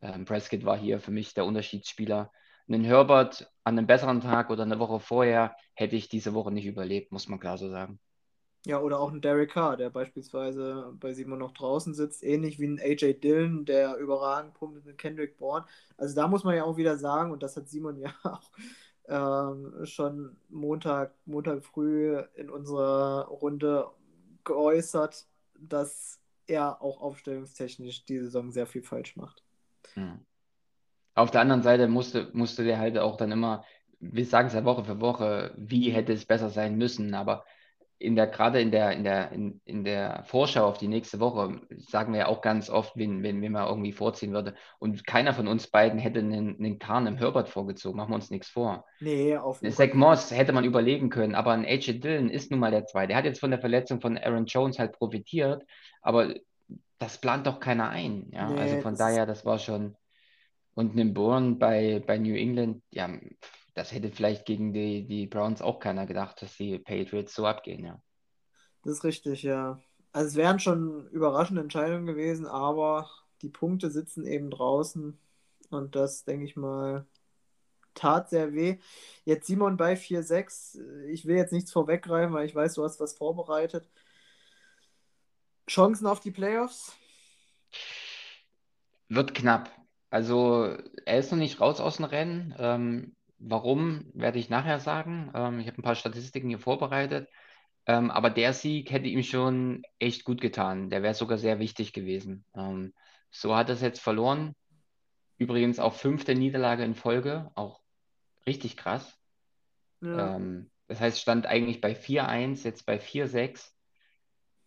[0.00, 2.32] Ähm, Prescott war hier für mich der Unterschiedsspieler.
[2.68, 6.66] Einen Herbert an einem besseren Tag oder eine Woche vorher hätte ich diese Woche nicht
[6.66, 7.98] überlebt, muss man klar so sagen.
[8.66, 12.66] Ja, oder auch ein Derek Carr, der beispielsweise bei Simon noch draußen sitzt, ähnlich wie
[12.66, 15.66] ein AJ Dillon, der überragend punktet mit Kendrick Bourne.
[15.98, 18.50] Also da muss man ja auch wieder sagen, und das hat Simon ja auch
[19.06, 23.90] ähm, schon Montag, Montag früh in unserer Runde
[24.44, 25.26] geäußert,
[25.58, 29.42] dass er auch aufstellungstechnisch die Saison sehr viel falsch macht.
[29.92, 30.24] Hm.
[31.14, 33.64] Auf der anderen Seite musste, musste der halt auch dann immer,
[34.00, 37.44] wir sagen es ja Woche für Woche, wie hätte es besser sein müssen, aber
[37.98, 41.60] in der, gerade in der, in der, in, in der Vorschau auf die nächste Woche
[41.78, 44.54] sagen wir ja auch ganz oft, wenn, wenn, wenn man irgendwie vorziehen würde.
[44.78, 48.30] Und keiner von uns beiden hätte einen, einen Kahn im Herbert vorgezogen, machen wir uns
[48.30, 48.84] nichts vor.
[49.00, 52.70] Nee, auf Zach Moss hätte man überlegen können, aber ein AJ Dillon ist nun mal
[52.70, 53.08] der Zweite.
[53.08, 55.64] Der hat jetzt von der Verletzung von Aaron Jones halt profitiert,
[56.02, 56.34] aber
[56.98, 58.28] das plant doch keiner ein.
[58.32, 58.50] Ja?
[58.50, 59.96] Nee, also von daher, das war schon.
[60.74, 63.08] Und Bourne bei, bei New England, ja,
[63.74, 67.84] das hätte vielleicht gegen die, die Browns auch keiner gedacht, dass die Patriots so abgehen,
[67.84, 68.00] ja.
[68.82, 69.80] Das ist richtig, ja.
[70.12, 73.10] Also es wären schon überraschende Entscheidungen gewesen, aber
[73.42, 75.18] die Punkte sitzen eben draußen
[75.70, 77.06] und das, denke ich mal,
[77.94, 78.78] tat sehr weh.
[79.24, 80.78] Jetzt Simon bei 4-6.
[81.08, 83.88] Ich will jetzt nichts vorweggreifen, weil ich weiß, du hast was vorbereitet.
[85.68, 86.96] Chancen auf die Playoffs?
[89.08, 89.70] Wird knapp.
[90.14, 92.54] Also er ist noch nicht raus aus dem Rennen.
[92.56, 95.32] Ähm, Warum, werde ich nachher sagen.
[95.34, 97.28] Ähm, ich habe ein paar Statistiken hier vorbereitet.
[97.86, 100.88] Ähm, aber der Sieg hätte ihm schon echt gut getan.
[100.88, 102.44] Der wäre sogar sehr wichtig gewesen.
[102.54, 102.94] Ähm,
[103.32, 104.54] so hat er es jetzt verloren.
[105.36, 107.50] Übrigens auch fünfte Niederlage in Folge.
[107.56, 107.80] Auch
[108.46, 109.18] richtig krass.
[110.00, 110.36] Ja.
[110.36, 113.72] Ähm, das heißt, stand eigentlich bei 4-1, jetzt bei 4-6.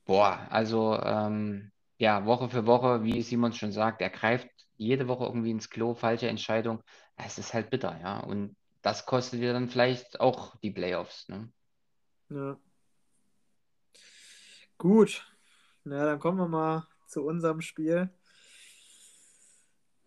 [0.04, 5.26] Boah, also ähm, ja, Woche für Woche, wie Simon schon sagt, er greift jede Woche
[5.26, 6.82] irgendwie ins Klo, falsche Entscheidung.
[7.16, 8.20] Es ist halt bitter, ja.
[8.20, 11.28] Und das kostet dir dann vielleicht auch die Playoffs.
[11.28, 11.52] Ne?
[12.30, 12.58] Ja.
[14.78, 15.26] Gut.
[15.84, 18.10] Na, dann kommen wir mal zu unserem Spiel.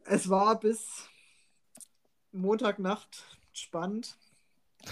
[0.04, 1.08] Es war bis
[2.32, 4.16] Montagnacht spannend.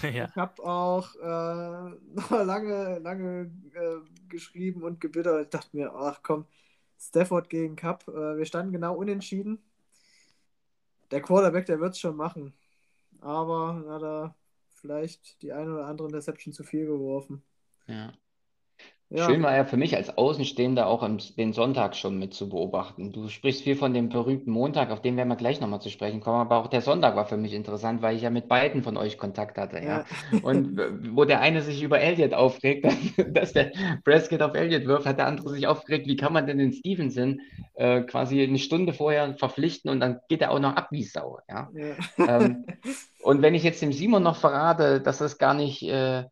[0.03, 0.25] Ja.
[0.25, 5.45] Ich habe auch äh, noch lange, lange äh, geschrieben und gebittert.
[5.45, 6.45] Ich dachte mir, ach komm,
[6.99, 8.07] Stafford gegen Cup.
[8.07, 9.57] Äh, wir standen genau unentschieden.
[11.11, 12.53] Der Quarterback, der wird es schon machen.
[13.21, 14.35] Aber hat er
[14.69, 17.43] vielleicht die eine oder andere Interception zu viel geworfen.
[17.87, 18.13] Ja.
[19.11, 23.11] Ja, Schön war ja für mich als Außenstehender auch den Sonntag schon mit zu beobachten.
[23.11, 26.19] Du sprichst viel von dem berühmten Montag, auf den werden wir gleich nochmal zu sprechen
[26.19, 28.97] kommen, aber auch der Sonntag war für mich interessant, weil ich ja mit beiden von
[28.97, 30.05] euch Kontakt hatte, ja.
[30.31, 30.39] ja.
[30.43, 30.79] Und
[31.15, 32.85] wo der eine sich über Elliott aufregt,
[33.33, 33.71] dass der
[34.03, 37.41] Prescott auf Elliott wirft, hat der andere sich aufgeregt, wie kann man denn den Stevenson
[37.73, 41.39] äh, quasi eine Stunde vorher verpflichten und dann geht er auch noch ab wie Sau,
[41.49, 41.67] ja.
[41.73, 41.95] ja.
[42.41, 42.65] Ähm,
[43.21, 46.23] Und wenn ich jetzt dem Simon noch verrate, dass das gar nicht, äh,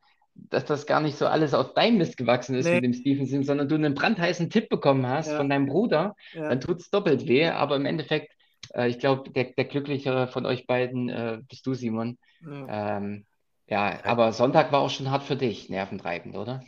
[0.49, 2.75] dass das gar nicht so alles aus deinem Mist gewachsen ist Nee.
[2.75, 5.37] mit dem Stevenson, sondern du einen brandheißen Tipp bekommen hast Ja.
[5.37, 6.49] von deinem Bruder, ja.
[6.49, 7.47] dann tut es doppelt weh.
[7.47, 8.33] Aber im Endeffekt,
[8.73, 12.17] äh, ich glaube, der, der glücklichere von euch beiden äh, bist du, Simon.
[12.41, 12.97] ja.
[12.97, 13.25] Ähm,
[13.69, 16.63] ja, aber Sonntag war auch schon hart für dich, nerventreibend, oder?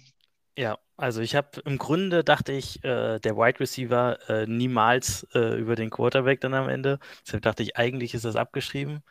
[0.58, 5.58] Ja, also ich habe im Grunde dachte ich, äh, der Wide Receiver äh, niemals äh,
[5.58, 6.99] über den Quarterback dann am Ende.
[7.25, 9.01] Deshalb dachte ich, eigentlich ist das abgeschrieben.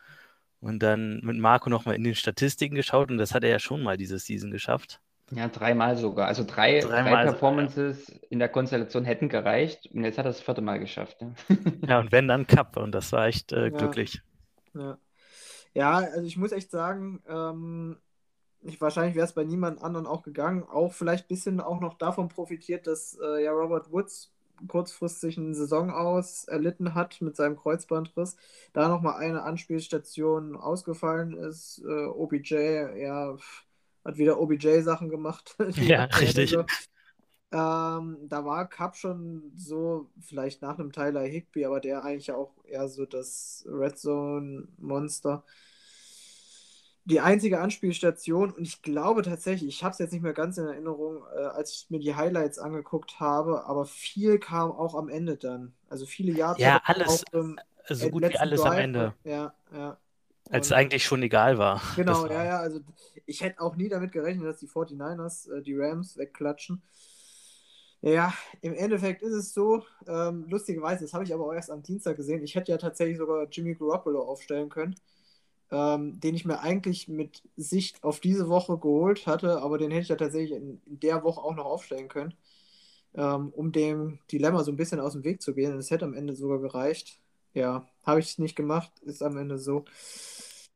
[0.61, 3.81] Und dann mit Marco nochmal in den Statistiken geschaut und das hat er ja schon
[3.83, 5.01] mal diese Season geschafft.
[5.31, 6.27] Ja, dreimal sogar.
[6.27, 7.73] Also drei, drei Dreimal sogar, ja.
[7.73, 9.87] Performances in der Konstellation hätten gereicht.
[9.93, 11.17] Und jetzt hat er das vierte Mal geschafft.
[11.21, 11.33] Ja.
[11.85, 13.69] Ja, und wenn dann Cup und das war echt äh, Ja.
[13.69, 14.21] glücklich.
[14.73, 14.97] Ja.
[15.73, 17.97] ja, also ich muss echt sagen, ähm,
[18.61, 20.63] ich, wahrscheinlich wäre es bei niemand anderen auch gegangen.
[20.63, 24.33] Auch vielleicht ein bisschen auch noch davon profitiert, dass äh, ja Robert Woods
[24.67, 28.35] kurzfristig eine Saison aus erlitten hat mit seinem Kreuzbandriss.
[28.73, 31.81] Da nochmal eine Anspielstation ausgefallen ist.
[31.85, 32.53] Äh, OBJ,
[32.97, 33.37] ja,
[34.05, 35.55] hat wieder OBJ-Sachen gemacht.
[35.75, 36.51] Ja, richtig.
[36.51, 36.65] Saison.
[37.51, 42.53] Ähm, da war Cup schon so, vielleicht nach einem Tyler Higby, aber der eigentlich auch
[42.63, 45.43] eher so das Red Zone-Monster.
[47.09, 50.65] Die einzige Anspielstation, und ich glaube tatsächlich, ich habe es jetzt nicht mehr ganz in
[50.67, 55.35] Erinnerung, äh, als ich mir die Highlights angeguckt habe, aber viel kam auch am Ende
[55.35, 55.73] dann.
[55.89, 58.83] Also viele Yards Ja, alles, im so äh, gut wie alles am Drive.
[58.83, 59.97] Ende, Ja, ja.
[60.51, 61.81] als es Und- eigentlich schon egal war.
[61.95, 62.79] Genau, Das ja, war- ja, also
[63.25, 66.81] ich hätte auch nie damit gerechnet, dass die 49ers äh, die Rams wegklatschen.
[68.01, 71.83] Ja, im Endeffekt ist es so, ähm, lustigerweise, das habe ich aber auch erst am
[71.83, 74.95] Dienstag gesehen, ich hätte ja tatsächlich sogar Jimmy Garoppolo aufstellen können,
[75.71, 80.03] ähm, den ich mir eigentlich mit Sicht auf diese Woche geholt hatte, aber den hätte
[80.03, 82.33] ich ja tatsächlich in, in der Woche auch noch aufstellen können,
[83.13, 85.73] ähm, um dem Dilemma so ein bisschen aus dem Weg zu gehen.
[85.73, 87.19] Und es hätte am Ende sogar gereicht.
[87.53, 89.85] Ja, habe ich nicht gemacht, ist am Ende so.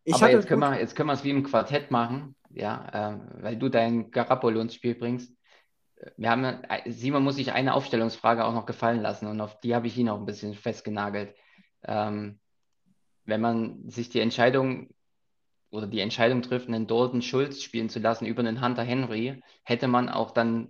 [0.04, 3.22] Ich Aber jetzt können wir, jetzt können wir es wie im Quartett machen, ja, ähm,
[3.42, 5.32] weil du dein Garapolo ins Spiel bringst.
[6.18, 9.74] Wir haben, äh, Simon muss sich eine Aufstellungsfrage auch noch gefallen lassen und auf die
[9.74, 11.34] habe ich ihn auch ein bisschen festgenagelt.
[11.86, 12.40] Ähm,
[13.26, 14.90] wenn man sich die Entscheidung
[15.70, 19.88] oder die Entscheidung trifft, einen Dalton Schulz spielen zu lassen über einen Hunter Henry, hätte
[19.88, 20.70] man auch dann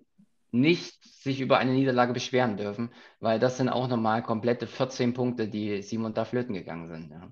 [0.51, 5.47] nicht sich über eine Niederlage beschweren dürfen, weil das sind auch nochmal komplette 14 Punkte,
[5.49, 7.11] die Simon da flöten gegangen sind.
[7.11, 7.31] Ja.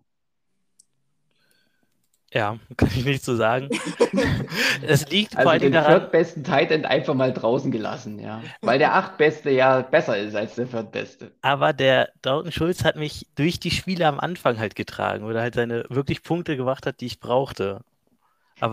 [2.33, 3.69] Ja, kann ich nicht so sagen.
[4.81, 8.17] Es liegt vor Also allen den Dingen daran, viertbesten Tight End einfach mal draußen gelassen,
[8.19, 8.55] ja.
[8.61, 11.31] Weil der achtbeste ja besser ist als der viertbeste.
[11.41, 15.55] aber der Dalton Schulz hat mich durch die Spiele am Anfang halt getragen, oder halt
[15.55, 17.81] seine wirklich Punkte gemacht hat, die ich brauchte.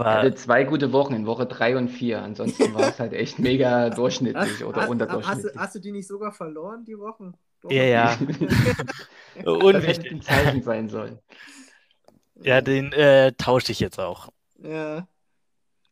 [0.03, 2.23] Er Aber hatte zwei gute Wochen in Woche drei und vier.
[2.23, 5.45] Ansonsten war es halt echt mega durchschnittlich oder hast, hast, unterdurchschnittlich.
[5.45, 7.35] du, hast du die nicht sogar verloren, die Wochen?
[7.69, 8.19] ja, ja,
[9.71, 11.19] Das hätte ein Zeichen sein sollen.
[12.43, 14.29] Ja, den äh, tausche ich jetzt auch.
[14.63, 15.09] Ja,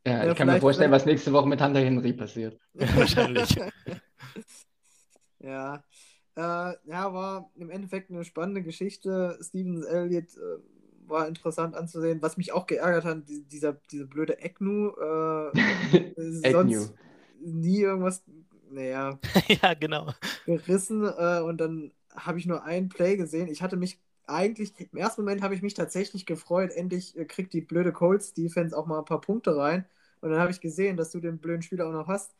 [0.06, 2.58] Ja, Ja, ich kann mir vorstellen, was nächste Woche mit Hunter Henry passiert.
[2.74, 3.56] Wahrscheinlich.
[5.40, 5.82] ja.
[6.36, 9.38] Äh, ja, war im Endeffekt eine spannende Geschichte.
[9.40, 12.20] Steven Elliott äh, war interessant anzusehen.
[12.22, 14.90] Was mich auch geärgert hat, die, dieser, diese blöde Egnu.
[14.90, 15.50] Äh,
[16.42, 16.80] Agnew.
[16.80, 16.94] sonst
[17.40, 18.22] nie irgendwas,
[18.70, 19.18] naja,
[19.62, 20.12] ja, genau.
[20.44, 21.04] gerissen.
[21.04, 23.48] Äh, und dann habe ich nur ein Play gesehen.
[23.48, 27.52] Ich hatte mich eigentlich, im ersten Moment habe ich mich tatsächlich gefreut, endlich äh, kriegt
[27.52, 29.86] die blöde Colts Defense auch mal ein paar Punkte rein.
[30.20, 32.34] Und dann habe ich gesehen, dass du den blöden Spieler auch noch hast.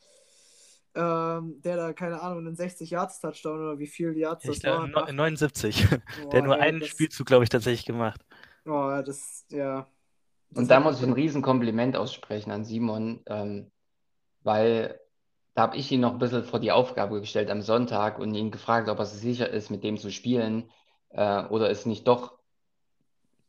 [0.95, 4.63] Ähm, der da, keine Ahnung, einen 60 Yards Touchdown oder wie viel Yards Ich das
[4.63, 4.87] glaube, war.
[4.87, 5.11] no- macht.
[5.11, 5.85] 79.
[6.15, 8.21] Boah, Der hat nur ey, einen das, Spielzug, glaube ich, tatsächlich gemacht.
[8.65, 9.87] Oh, das, ja.
[10.51, 13.71] Das Und da muss ich ein Riesenkompliment aussprechen an Simon, ähm,
[14.43, 14.99] weil
[15.55, 18.51] da habe ich ihn noch ein bisschen vor die Aufgabe gestellt am Sonntag und ihn
[18.51, 20.71] gefragt, ob er sich sicher ist, mit dem zu spielen.
[21.09, 22.37] Äh, oder es nicht doch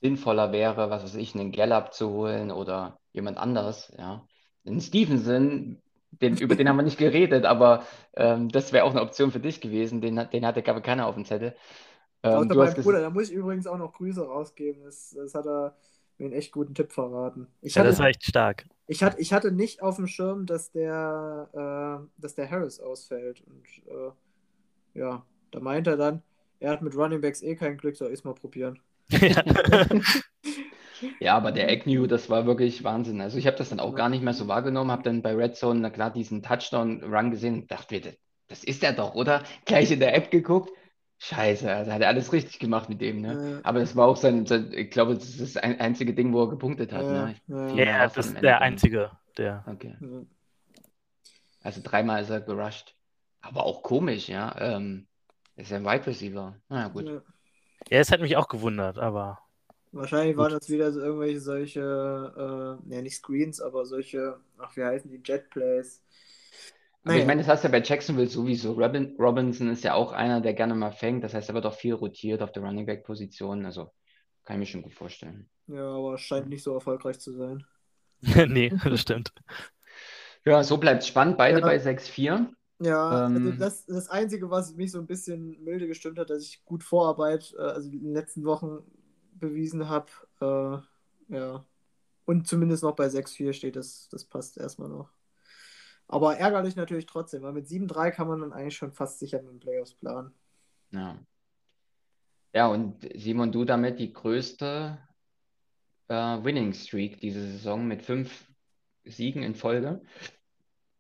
[0.01, 4.27] sinnvoller wäre, was weiß ich, einen Gallup zu holen oder jemand anderes, ja.
[4.65, 9.03] Den Stevenson, den, über den haben wir nicht geredet, aber ähm, das wäre auch eine
[9.03, 10.01] Option für dich gewesen.
[10.01, 11.55] Den, den hatte, glaube ich, keiner auf dem Zettel.
[12.23, 14.83] Ähm, Außer meinem Bruder, da muss ich übrigens auch noch Grüße rausgeben.
[14.85, 15.77] Das, das hat er
[16.19, 17.47] mir einen echt guten Tipp verraten.
[17.61, 18.67] Ich ja, hatte, das war echt stark.
[18.87, 23.43] Ich hatte, ich hatte nicht auf dem Schirm, dass der, äh, dass der Harris ausfällt.
[23.47, 26.23] Und äh, ja, da meint er dann,
[26.61, 28.79] er hat mit Running Backs eh kein Glück, soll ich es mal probieren.
[29.11, 29.43] Ja.
[31.21, 33.21] ja, aber der Agnew, das war wirklich Wahnsinn.
[33.21, 35.57] Also ich habe das dann auch gar nicht mehr so wahrgenommen, habe dann bei Red
[35.57, 38.15] Zone, na klar, diesen Touchdown-Run gesehen und dachte mir,
[38.49, 39.43] das ist er doch, oder?
[39.65, 40.71] Gleich in der App geguckt.
[41.21, 43.61] Scheiße, also hat er alles richtig gemacht mit dem, ne?
[43.65, 46.49] Aber das war auch sein, sein, ich glaube, das ist das einzige Ding, wo er
[46.49, 47.35] gepunktet hat, ja, ne?
[47.49, 49.65] Ja, ja das ist der einzige, der.
[49.67, 49.97] Okay.
[51.61, 52.95] Also dreimal ist er gerusht.
[53.41, 54.55] Aber auch komisch, ja.
[54.61, 55.08] Ähm,
[55.59, 56.57] ist ja ein Wide Receiver.
[56.69, 57.23] Na ja, gut.
[57.89, 59.41] Ja, es hat mich auch gewundert, aber.
[59.93, 64.85] Wahrscheinlich waren das wieder so irgendwelche solche, äh, ja nicht Screens, aber solche, ach wie
[64.85, 66.03] heißen die, Jetplays.
[67.03, 67.21] Aber naja.
[67.21, 68.73] ich meine, das hast du ja bei Jacksonville sowieso.
[68.73, 71.25] Robin, Robinson ist ja auch einer, der gerne mal fängt.
[71.25, 73.65] Das heißt, er wird auch viel rotiert auf der Running Back Position.
[73.65, 73.91] Also
[74.45, 75.49] kann ich mir schon gut vorstellen.
[75.69, 77.65] Ja, aber scheint nicht so erfolgreich zu sein.
[78.49, 79.33] nee, das stimmt.
[80.45, 81.39] Ja, so bleibt es spannend.
[81.39, 81.67] Beide ja.
[81.67, 82.49] bei 6-4.
[82.81, 86.43] Ja, ähm, also das, das Einzige, was mich so ein bisschen milde gestimmt hat, dass
[86.43, 88.83] ich gut Vorarbeit, äh, also in den letzten Wochen
[89.33, 90.11] bewiesen habe.
[90.41, 91.65] Äh, ja.
[92.25, 95.11] Und zumindest noch bei 6-4 steht, das, das passt erstmal noch.
[96.07, 99.51] Aber ärgerlich natürlich trotzdem, weil mit 7-3 kann man dann eigentlich schon fast sicher mit
[99.51, 100.33] dem Playoffs planen.
[100.91, 101.19] Ja.
[102.55, 104.99] Ja, und Simon, du damit die größte
[106.09, 108.51] äh, Winning Streak diese Saison mit fünf
[109.05, 110.03] Siegen in Folge.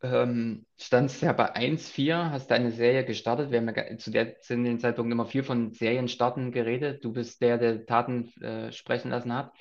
[0.00, 3.50] Ähm, standst ja bei 1-4, hast deine Serie gestartet.
[3.50, 7.04] Wir haben ja zu, der, zu dem Zeitpunkt immer viel von Serienstarten geredet.
[7.04, 9.52] Du bist der, der Taten äh, sprechen lassen hat.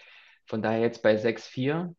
[0.45, 1.93] Von daher jetzt bei 6-4.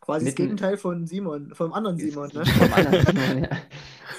[0.00, 2.44] Quasi das Gegenteil von Simon, vom anderen Simon, ne?
[2.44, 3.50] Vom anderen Simon, ja.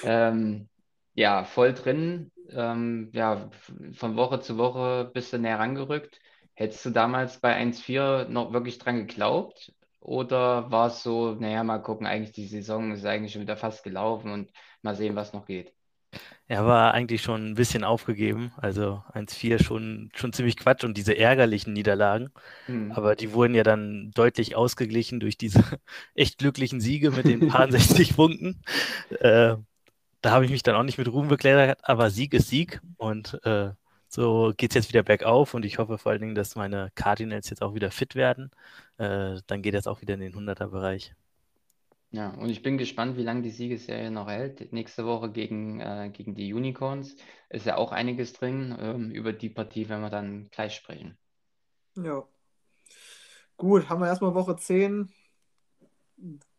[0.02, 0.68] Ähm,
[1.14, 2.32] ja, voll drin.
[2.50, 3.50] Ähm, ja,
[3.92, 6.18] von Woche zu Woche bist du näher rangerückt.
[6.54, 9.72] Hättest du damals bei 1-4 noch wirklich dran geglaubt?
[10.06, 13.82] Oder war es so, naja, mal gucken, eigentlich die Saison ist eigentlich schon wieder fast
[13.82, 15.74] gelaufen und mal sehen, was noch geht?
[16.46, 18.52] Er war eigentlich schon ein bisschen aufgegeben.
[18.56, 22.30] Also 1-4 schon, schon ziemlich Quatsch und diese ärgerlichen Niederlagen.
[22.68, 22.92] Mhm.
[22.92, 25.58] Aber die wurden ja dann deutlich ausgeglichen durch diese
[26.14, 28.62] echt glücklichen Siege mit den paar 60 Punkten.
[29.18, 29.56] Äh,
[30.20, 33.40] da habe ich mich dann auch nicht mit Ruhm bekleidet, aber Sieg ist Sieg und
[33.44, 33.70] äh,
[34.08, 37.50] so geht es jetzt wieder bergauf und ich hoffe vor allen Dingen, dass meine Cardinals
[37.50, 38.50] jetzt auch wieder fit werden.
[38.98, 41.14] Äh, dann geht das auch wieder in den 100er-Bereich.
[42.12, 44.72] Ja, und ich bin gespannt, wie lange die Siegesserie noch hält.
[44.72, 47.16] Nächste Woche gegen, äh, gegen die Unicorns
[47.50, 48.76] ist ja auch einiges drin.
[48.80, 51.18] Ähm, über die Partie werden wir dann gleich sprechen.
[51.96, 52.24] Ja.
[53.56, 55.12] Gut, haben wir erstmal Woche 10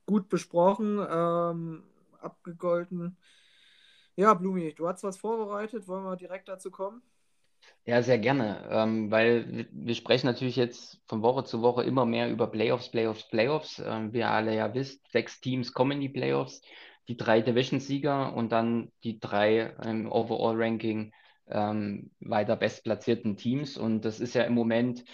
[0.06, 1.84] gut besprochen, ähm,
[2.20, 3.18] abgegolten.
[4.16, 5.88] Ja, Blumi, du hast was vorbereitet.
[5.88, 7.02] Wollen wir direkt dazu kommen?
[7.86, 12.30] Ja, sehr gerne, ähm, weil wir sprechen natürlich jetzt von Woche zu Woche immer mehr
[12.30, 13.80] über Playoffs, Playoffs, Playoffs.
[13.80, 16.62] Ähm, wie ihr alle ja wisst, sechs Teams kommen in die Playoffs,
[17.08, 21.14] die drei Division-Sieger und dann die drei im Overall-Ranking
[21.50, 23.78] ähm, weiter bestplatzierten Teams.
[23.78, 25.06] Und das ist ja im Moment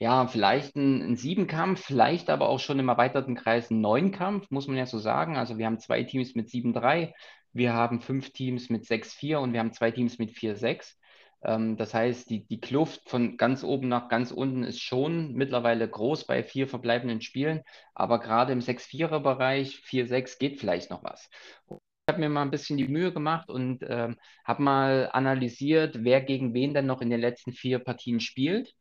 [0.00, 4.66] ja vielleicht ein, ein Siebenkampf, vielleicht aber auch schon im erweiterten Kreis ein Neunkampf, muss
[4.68, 5.36] man ja so sagen.
[5.36, 7.12] Also wir haben zwei Teams mit 7-3,
[7.52, 10.96] wir haben fünf Teams mit 6-4 und wir haben zwei Teams mit 4-6.
[11.44, 15.88] Ähm, das heißt, die, die Kluft von ganz oben nach ganz unten ist schon mittlerweile
[15.88, 17.62] groß bei vier verbleibenden Spielen,
[17.94, 21.28] aber gerade im 6-4er-Bereich, 4-6 geht vielleicht noch was.
[21.68, 26.20] Ich habe mir mal ein bisschen die Mühe gemacht und ähm, habe mal analysiert, wer
[26.20, 28.74] gegen wen denn noch in den letzten vier Partien spielt.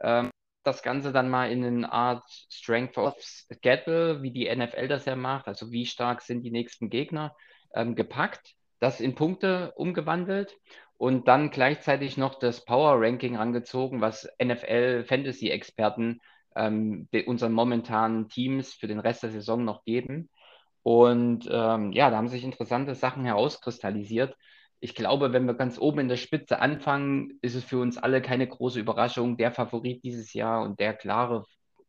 [0.00, 0.30] Ähm,
[0.64, 3.14] das Ganze dann mal in eine Art Strength of
[3.62, 7.34] Schedule, wie die NFL das ja macht, also wie stark sind die nächsten Gegner,
[7.74, 10.56] ähm, gepackt, das in Punkte umgewandelt
[10.98, 16.20] und dann gleichzeitig noch das Power Ranking rangezogen, was NFL Fantasy Experten
[16.56, 20.28] ähm, unseren momentanen Teams für den Rest der Saison noch geben.
[20.82, 24.36] Und ähm, ja, da haben sich interessante Sachen herauskristallisiert.
[24.80, 28.20] Ich glaube, wenn wir ganz oben in der Spitze anfangen, ist es für uns alle
[28.20, 29.36] keine große Überraschung.
[29.36, 31.44] Der Favorit dieses Jahr und der klare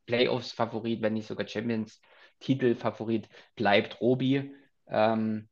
[0.06, 4.54] Playoffs-Favorit, wenn nicht sogar Champions-Titel-Favorit, bleibt Robi.
[4.88, 5.50] Ähm,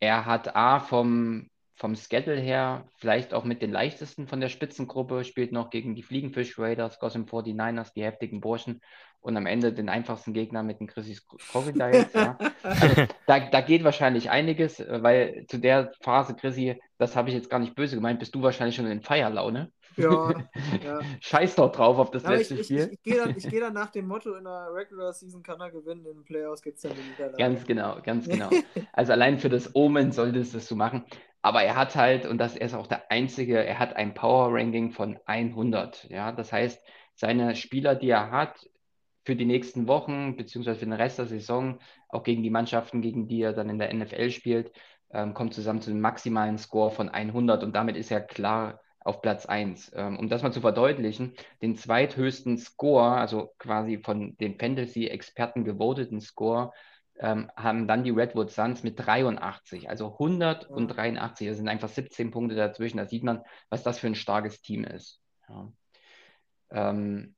[0.00, 5.24] er hat A vom vom Schedule her vielleicht auch mit den leichtesten von der Spitzengruppe,
[5.24, 8.80] spielt noch gegen die Fliegenfish Raiders, Gotham 49ers, die heftigen Burschen
[9.22, 12.12] und am Ende den einfachsten Gegner mit den Chrissys Crocodiles.
[12.12, 12.36] ja.
[12.62, 17.48] also, da, da geht wahrscheinlich einiges, weil zu der Phase, Chrissy, das habe ich jetzt
[17.48, 19.72] gar nicht böse gemeint, bist du wahrscheinlich schon in Feierlaune.
[19.96, 20.32] Ja,
[20.82, 21.00] ja.
[21.20, 22.86] Scheiß doch drauf auf das Aber letzte ich, ich, Spiel.
[22.86, 25.70] ich, ich gehe dann, geh dann nach dem Motto, in der Regular Season kann er
[25.70, 27.36] gewinnen, in den Playoffs gibt es dann die Niederlage.
[27.36, 28.50] Ganz genau, ganz genau.
[28.92, 31.04] Also allein für das Omen solltest du es so machen.
[31.42, 35.18] Aber er hat halt, und das ist auch der Einzige, er hat ein Power-Ranking von
[35.26, 36.08] 100.
[36.08, 36.80] Ja, das heißt,
[37.14, 38.68] seine Spieler, die er hat,
[39.24, 41.78] für die nächsten Wochen, beziehungsweise für den Rest der Saison,
[42.08, 44.72] auch gegen die Mannschaften, gegen die er dann in der NFL spielt,
[45.12, 49.20] ähm, kommt zusammen zu einem maximalen Score von 100 und damit ist er klar auf
[49.20, 49.92] Platz 1.
[49.94, 56.20] Ähm, um das mal zu verdeutlichen, den zweithöchsten Score, also quasi von den Fantasy-Experten gewoteten
[56.20, 56.72] Score,
[57.18, 59.88] ähm, haben dann die Redwood Suns mit 83.
[59.88, 62.98] Also 100 und 83, das sind einfach 17 Punkte dazwischen.
[62.98, 65.20] Da sieht man, was das für ein starkes Team ist.
[65.48, 65.72] Ja,
[66.70, 67.34] ähm,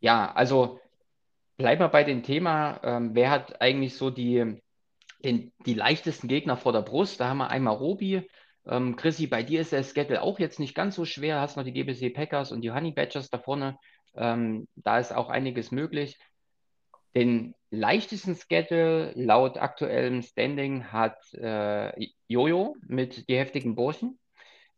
[0.00, 0.80] ja also
[1.56, 4.60] bleiben wir bei dem Thema, ähm, wer hat eigentlich so die,
[5.24, 7.20] den, die leichtesten Gegner vor der Brust?
[7.20, 8.26] Da haben wir einmal Robi,
[8.66, 11.40] ähm, Chrissy, bei dir ist der Schedule auch jetzt nicht ganz so schwer.
[11.40, 13.78] Hast noch die GBC Packers und die Honey Badgers da vorne.
[14.14, 16.18] Ähm, da ist auch einiges möglich.
[17.14, 24.18] Den leichtesten Schedule laut aktuellem Standing hat äh, Jojo mit die heftigen Burschen.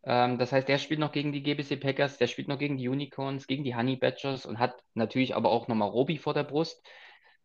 [0.05, 2.89] Ähm, das heißt, der spielt noch gegen die GBC Packers, der spielt noch gegen die
[2.89, 6.85] Unicorns, gegen die Honey Badgers und hat natürlich aber auch nochmal Robi vor der Brust.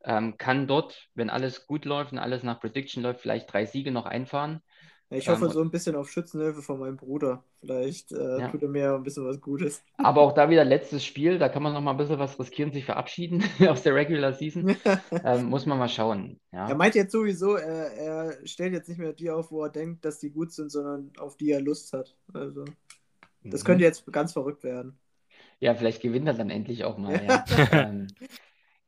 [0.03, 3.91] Ähm, kann dort, wenn alles gut läuft und alles nach Prediction läuft, vielleicht drei Siege
[3.91, 4.61] noch einfahren.
[5.09, 7.43] Ich hoffe ähm, so ein bisschen auf Schützenhilfe von meinem Bruder.
[7.61, 8.49] Vielleicht äh, ja.
[8.49, 9.81] tut er mir ein bisschen was Gutes.
[9.97, 12.73] Aber auch da wieder letztes Spiel, da kann man noch mal ein bisschen was riskieren,
[12.73, 14.75] sich verabschieden aus der Regular Season.
[15.23, 16.39] ähm, muss man mal schauen.
[16.51, 16.67] Ja.
[16.67, 20.03] Er meint jetzt sowieso, er, er, stellt jetzt nicht mehr die auf, wo er denkt,
[20.03, 22.17] dass die gut sind, sondern auf die er Lust hat.
[22.33, 22.65] Also,
[23.43, 23.65] das mhm.
[23.65, 24.99] könnte jetzt ganz verrückt werden.
[25.59, 27.19] Ja, vielleicht gewinnt er dann endlich auch mal.
[27.25, 27.45] Ja.
[27.71, 28.07] ähm,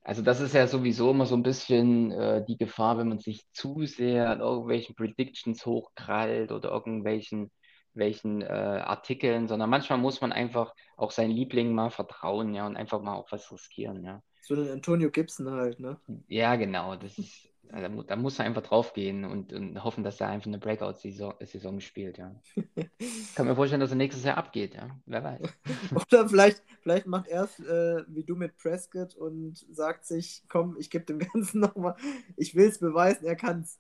[0.04, 3.45] also das ist ja sowieso immer so ein bisschen äh, die Gefahr, wenn man sich
[3.52, 7.52] zu sehr an irgendwelchen Predictions hochkrallt oder irgendwelchen
[7.93, 12.78] welchen äh, Artikeln, sondern manchmal muss man einfach auch seinen Lieblingen mal vertrauen, ja, und
[12.78, 14.22] einfach mal auch was riskieren, ja.
[14.41, 16.00] So ein Antonio Gibson halt, ne?
[16.28, 16.95] Ja, genau.
[16.95, 20.57] Das ist, da, da muss er einfach draufgehen und, und hoffen, dass er einfach eine
[20.57, 22.36] Breakout-Saison Saison spielt, ja.
[23.36, 24.89] Kann mir vorstellen, dass er nächstes Jahr abgeht, ja.
[25.05, 25.41] Wer weiß.
[25.95, 30.78] Oder vielleicht, vielleicht macht er es äh, wie du mit Prescott und sagt sich, komm,
[30.80, 31.95] ich gebe dem Ganzen nochmal,
[32.38, 33.80] ich will es beweisen, er kann es.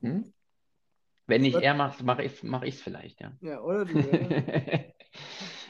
[0.00, 0.32] Hm?
[1.26, 3.32] Wenn nicht er macht, mache ich es mach vielleicht, ja.
[3.40, 3.98] Ja, oder du.
[3.98, 4.80] Ja.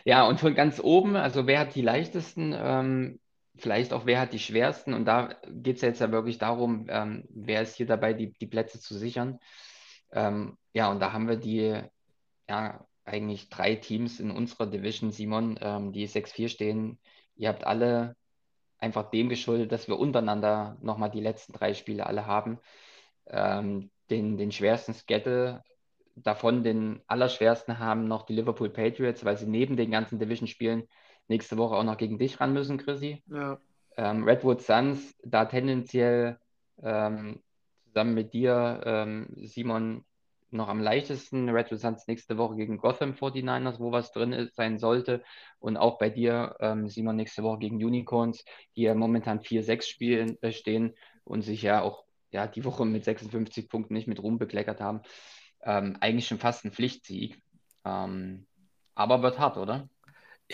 [0.05, 2.55] ja, und von ganz oben, also wer hat die leichtesten?
[2.57, 3.21] Ähm,
[3.63, 4.93] vielleicht auch wer hat die schwersten.
[4.93, 8.47] Und da geht es jetzt ja wirklich darum, ähm, wer ist hier dabei, die, die
[8.47, 9.39] Plätze zu sichern.
[10.13, 11.81] Ähm, ja, und da haben wir die,
[12.49, 16.99] ja, eigentlich drei Teams in unserer Division, Simon, ähm, die 6-4 stehen.
[17.37, 18.17] Ihr habt alle
[18.79, 22.59] einfach dem geschuldet, dass wir untereinander nochmal die letzten drei Spiele alle haben.
[23.27, 25.63] Ähm, den, den schwersten Schedule
[26.17, 30.89] davon den allerschwersten haben noch die Liverpool Patriots, weil sie neben den ganzen Division-Spielen
[31.29, 33.23] nächste Woche auch noch gegen dich ran müssen, Chrissy.
[33.27, 33.59] Ja.
[33.97, 36.39] Ähm, Redwood Suns, da tendenziell
[36.83, 37.41] ähm,
[37.85, 40.05] zusammen mit dir, ähm, Simon,
[40.51, 41.49] noch am leichtesten.
[41.49, 45.23] Redwood Suns nächste Woche gegen Gotham 49ers, wo was drin ist, sein sollte.
[45.59, 48.45] Und auch bei dir, ähm, Simon, nächste Woche gegen Unicorns,
[48.77, 50.95] die ja momentan 4-6 spielen, äh, stehen
[51.25, 55.03] und sich ja auch ja, die Woche mit 56 Punkten nicht mit Ruhm bekleckert haben.
[55.63, 57.41] Ähm, eigentlich schon fast ein Pflichtsieg.
[57.85, 58.47] Ähm,
[58.95, 59.89] aber wird hart, oder?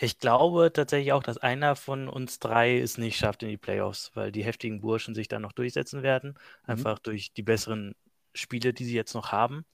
[0.00, 4.12] Ich glaube tatsächlich auch, dass einer von uns drei es nicht schafft in die Playoffs,
[4.14, 6.30] weil die heftigen Burschen sich dann noch durchsetzen werden.
[6.30, 6.70] Mhm.
[6.72, 7.94] Einfach durch die besseren
[8.32, 9.64] Spiele, die sie jetzt noch haben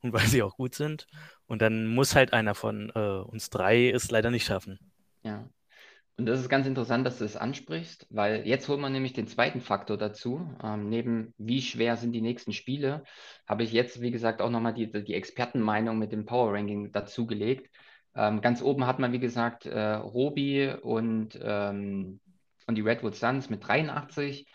[0.00, 1.08] und weil sie auch gut sind.
[1.46, 4.78] Und dann muss halt einer von äh, uns drei es leider nicht schaffen.
[5.24, 5.48] Ja.
[6.16, 9.14] Und das ist ganz interessant, dass du es das ansprichst, weil jetzt holt man nämlich
[9.14, 10.48] den zweiten Faktor dazu.
[10.62, 13.02] Ähm, neben wie schwer sind die nächsten Spiele,
[13.48, 17.70] habe ich jetzt, wie gesagt, auch nochmal die, die Expertenmeinung mit dem Power Ranking dazugelegt.
[18.14, 22.20] Ähm, ganz oben hat man, wie gesagt, äh, Robi und, ähm,
[22.66, 24.46] und die Redwood Suns mit 83.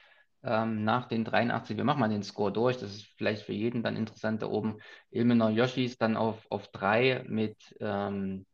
[0.43, 3.83] Ähm, nach den 83, wir machen mal den Score durch, das ist vielleicht für jeden
[3.83, 4.77] dann interessant da oben.
[5.09, 8.45] Ilmenor Yoshis dann auf, auf 3 mit ähm,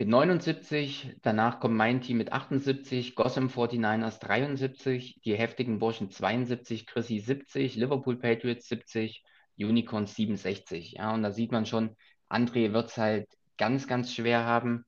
[0.00, 6.86] mit 79, danach kommt mein Team mit 78, Gotham 49ers 73, die heftigen Burschen 72,
[6.86, 9.24] Chrissy 70, Liverpool Patriots 70,
[9.58, 10.92] Unicorns 67.
[10.92, 11.96] Ja, und da sieht man schon,
[12.28, 14.84] André wird es halt ganz, ganz schwer haben.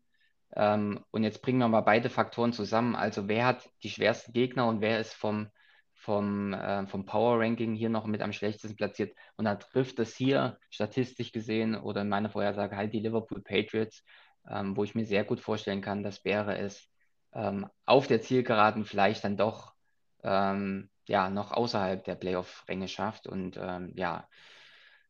[0.54, 2.96] Ähm, und jetzt bringen wir mal beide Faktoren zusammen.
[2.96, 5.50] Also wer hat die schwersten Gegner und wer ist vom,
[5.94, 9.14] vom, äh, vom Power Ranking hier noch mit am schlechtesten platziert.
[9.36, 14.04] Und da trifft es hier statistisch gesehen oder in meiner Vorhersage halt die Liverpool Patriots,
[14.48, 16.88] ähm, wo ich mir sehr gut vorstellen kann, dass wäre es
[17.32, 19.74] ähm, auf der Zielgeraden vielleicht dann doch
[20.22, 24.28] ähm, ja, noch außerhalb der Playoff-Ränge schafft und ähm, ja,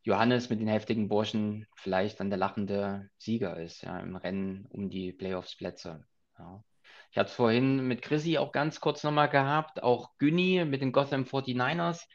[0.03, 4.89] Johannes mit den heftigen Burschen vielleicht dann der lachende Sieger ist, ja, im Rennen um
[4.89, 6.05] die Playoffs-Plätze.
[6.37, 6.63] Ja.
[7.11, 10.91] Ich hatte es vorhin mit Chrissy auch ganz kurz nochmal gehabt, auch Günni mit den
[10.91, 12.05] Gotham 49ers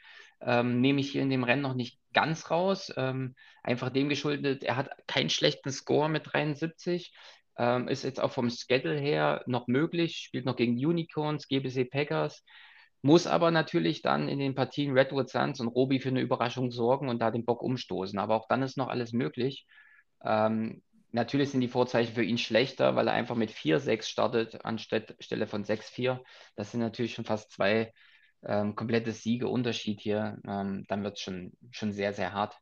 [0.41, 2.93] ähm, nehme ich hier in dem Rennen noch nicht ganz raus.
[2.97, 7.13] Ähm, einfach dem geschuldet, er hat keinen schlechten Score mit 73,
[7.59, 12.45] ähm, ist jetzt auch vom Schedule her noch möglich, spielt noch gegen Unicorns, GBC Packers,
[13.07, 17.09] muss aber natürlich dann in den Partien Redwood Suns und Roby für eine Überraschung sorgen
[17.09, 18.19] und da den Bock umstoßen.
[18.19, 19.65] Aber auch dann ist noch alles möglich.
[20.25, 20.83] Ähm,
[21.13, 25.65] natürlich sind die Vorzeichen für ihn schlechter, weil er einfach mit 4-6 startet anstelle von
[25.65, 26.21] 6-4.
[26.57, 27.93] Das sind natürlich schon fast zwei
[28.45, 30.39] ähm, komplette Siege Unterschied hier.
[30.45, 32.57] Ähm, dann wird es schon, schon sehr, sehr hart.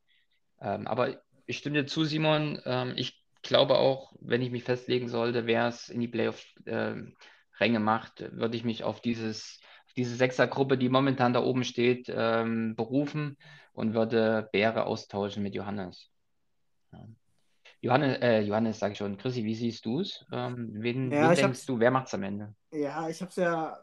[0.61, 2.61] Ähm, aber ich stimme dir zu, Simon.
[2.67, 7.15] Ähm, ich glaube auch, wenn ich mich festlegen sollte, wer es in die Playoff-Ränge
[7.61, 9.61] ähm, macht, würde ich mich auf dieses
[9.97, 13.37] diese Sechsergruppe, die momentan da oben steht, ähm, berufen
[13.73, 16.11] und würde Bäre austauschen mit Johannes.
[16.93, 17.07] Ja.
[17.81, 19.19] Johannes, äh, Johannes, sage ich schon.
[19.19, 20.25] Chrissy, wie siehst du es?
[20.33, 22.55] Ähm, wen, ja, wen denkst du, wer macht es am Ende?
[22.73, 23.79] Ja, ich habe es ja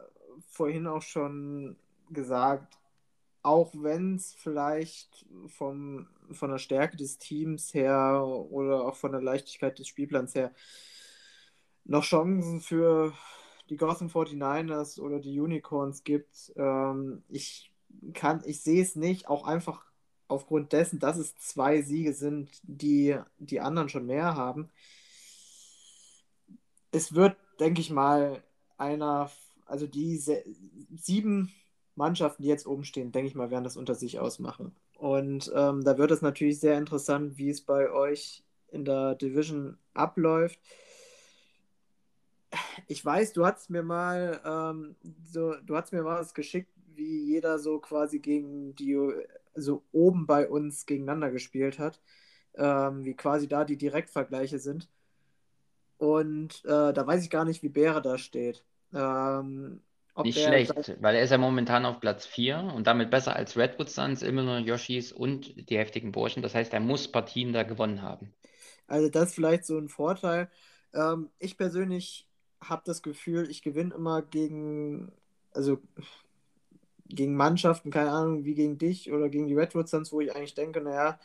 [0.48, 1.76] vorhin auch schon
[2.10, 2.78] gesagt,
[3.42, 9.20] auch wenn es vielleicht vom, von der Stärke des Teams her oder auch von der
[9.20, 10.52] Leichtigkeit des Spielplans her
[11.84, 13.12] noch Chancen für
[13.70, 16.52] die Gotham 49ers oder die Unicorns gibt.
[16.56, 17.70] Ähm, ich
[18.14, 19.84] kann, ich sehe es nicht, auch einfach
[20.28, 24.70] aufgrund dessen, dass es zwei Siege sind, die die anderen schon mehr haben.
[26.90, 28.42] Es wird, denke ich mal,
[28.76, 29.30] einer,
[29.66, 30.16] also die
[30.96, 31.52] sieben
[31.94, 34.74] Mannschaften, die jetzt oben stehen, denke ich mal, werden das unter sich ausmachen.
[34.96, 39.78] Und ähm, da wird es natürlich sehr interessant, wie es bei euch in der Division
[39.94, 40.58] abläuft
[42.86, 47.24] ich weiß, du hast mir mal ähm, so, du hast mir mal was geschickt, wie
[47.24, 48.98] jeder so quasi gegen die,
[49.54, 52.00] so oben bei uns gegeneinander gespielt hat,
[52.54, 54.88] ähm, wie quasi da die Direktvergleiche sind.
[55.98, 58.64] Und äh, da weiß ich gar nicht, wie Bäre da steht.
[58.92, 59.80] Ähm,
[60.22, 63.88] nicht schlecht, weil er ist ja momentan auf Platz 4 und damit besser als Redwood
[63.88, 66.42] Suns, immer nur Yoshis und die heftigen Burschen.
[66.42, 68.34] Das heißt, er muss Partien da gewonnen haben.
[68.86, 70.50] Also das ist vielleicht so ein Vorteil.
[70.92, 72.28] Ähm, ich persönlich
[72.62, 75.12] habe das Gefühl, ich gewinne immer gegen,
[75.52, 75.78] also
[77.08, 80.54] gegen Mannschaften, keine Ahnung, wie gegen dich oder gegen die Redwood Suns, wo ich eigentlich
[80.54, 81.18] denke, naja,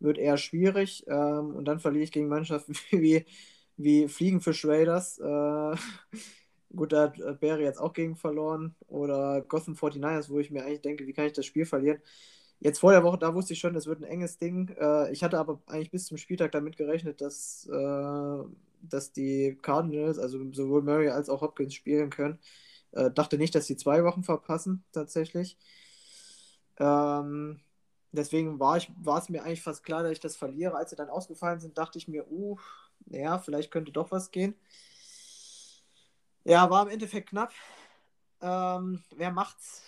[0.00, 1.04] wird eher schwierig.
[1.08, 3.24] Ähm, und dann verliere ich gegen Mannschaften wie,
[3.76, 5.18] wie Fliegenfisch Raiders.
[5.18, 5.76] Äh,
[6.76, 8.74] gut, da hat Barry jetzt auch gegen verloren.
[8.88, 12.00] Oder Gotham 49ers, wo ich mir eigentlich denke, wie kann ich das Spiel verlieren?
[12.60, 14.68] Jetzt vor der Woche, da wusste ich schon, es wird ein enges Ding.
[14.80, 18.44] Äh, ich hatte aber eigentlich bis zum Spieltag damit gerechnet, dass äh,
[18.88, 22.38] dass die Cardinals, also sowohl Murray als auch Hopkins spielen können.
[22.92, 25.58] Äh, dachte nicht, dass sie zwei Wochen verpassen, tatsächlich.
[26.78, 27.60] Ähm,
[28.12, 30.76] deswegen war, es mir eigentlich fast klar, dass ich das verliere.
[30.76, 32.58] Als sie dann ausgefallen sind, dachte ich mir, uh,
[33.06, 34.54] naja, vielleicht könnte doch was gehen.
[36.44, 37.52] Ja, war im Endeffekt knapp.
[38.44, 39.82] Ähm, wer macht's?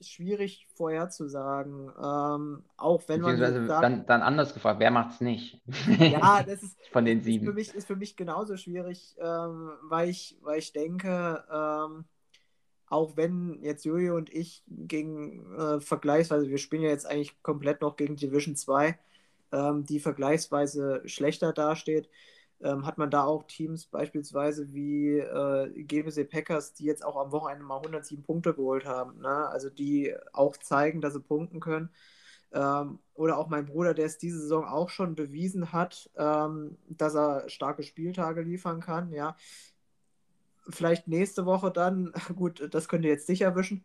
[0.00, 1.92] schwierig vorherzusagen.
[2.02, 3.38] Ähm, auch wenn man.
[3.38, 5.60] Sagt, dann, dann anders gefragt, wer macht es nicht?
[5.98, 6.76] Ja, das ist.
[6.90, 7.44] Von den sieben.
[7.44, 12.04] Für mich, ist für mich genauso schwierig, ähm, weil, ich, weil ich denke, ähm,
[12.86, 17.82] auch wenn jetzt Julio und ich gegen äh, vergleichsweise, wir spielen ja jetzt eigentlich komplett
[17.82, 18.98] noch gegen Division 2,
[19.52, 22.08] ähm, die vergleichsweise schlechter dasteht
[22.60, 27.32] ähm, hat man da auch Teams beispielsweise wie äh, GBC Packers, die jetzt auch am
[27.32, 29.20] Wochenende mal 107 Punkte geholt haben.
[29.20, 29.28] Ne?
[29.28, 31.90] Also die auch zeigen, dass sie punkten können.
[32.52, 37.14] Ähm, oder auch mein Bruder, der es diese Saison auch schon bewiesen hat, ähm, dass
[37.14, 39.12] er starke Spieltage liefern kann.
[39.12, 39.36] Ja,
[40.68, 43.84] vielleicht nächste Woche dann, gut, das könnt ihr jetzt sicher wischen,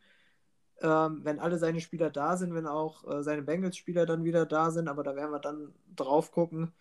[0.81, 4.71] ähm, wenn alle seine Spieler da sind, wenn auch äh, seine Bengals-Spieler dann wieder da
[4.71, 6.73] sind, aber da werden wir dann drauf gucken.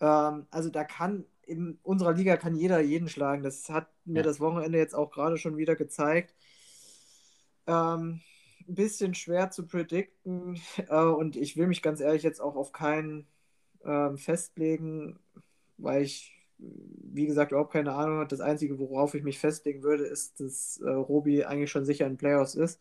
[0.00, 3.42] Ähm, also da kann in unserer Liga kann jeder jeden schlagen.
[3.42, 4.22] Das hat mir ja.
[4.22, 6.34] das Wochenende jetzt auch gerade schon wieder gezeigt.
[7.66, 8.20] Ähm,
[8.68, 12.72] ein bisschen schwer zu predikten äh, und ich will mich ganz ehrlich jetzt auch auf
[12.72, 13.26] keinen
[13.84, 15.18] ähm, festlegen,
[15.78, 18.28] weil ich, wie gesagt, überhaupt keine Ahnung habe.
[18.28, 22.16] Das Einzige, worauf ich mich festlegen würde, ist, dass äh, Robi eigentlich schon sicher in
[22.16, 22.80] Playoffs ist.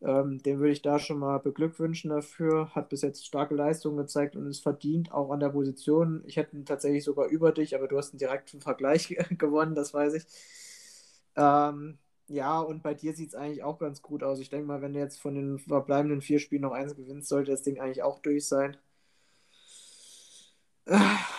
[0.00, 2.74] Ähm, den würde ich da schon mal beglückwünschen dafür.
[2.74, 6.22] Hat bis jetzt starke Leistungen gezeigt und ist verdient auch an der Position.
[6.26, 9.94] Ich hätte ihn tatsächlich sogar über dich, aber du hast einen direkten Vergleich gewonnen, das
[9.94, 10.24] weiß ich.
[11.36, 14.38] Ähm, ja, und bei dir sieht es eigentlich auch ganz gut aus.
[14.40, 17.50] Ich denke mal, wenn du jetzt von den verbleibenden vier Spielen noch eins gewinnst, sollte
[17.52, 18.76] das Ding eigentlich auch durch sein.
[20.86, 20.98] Äh,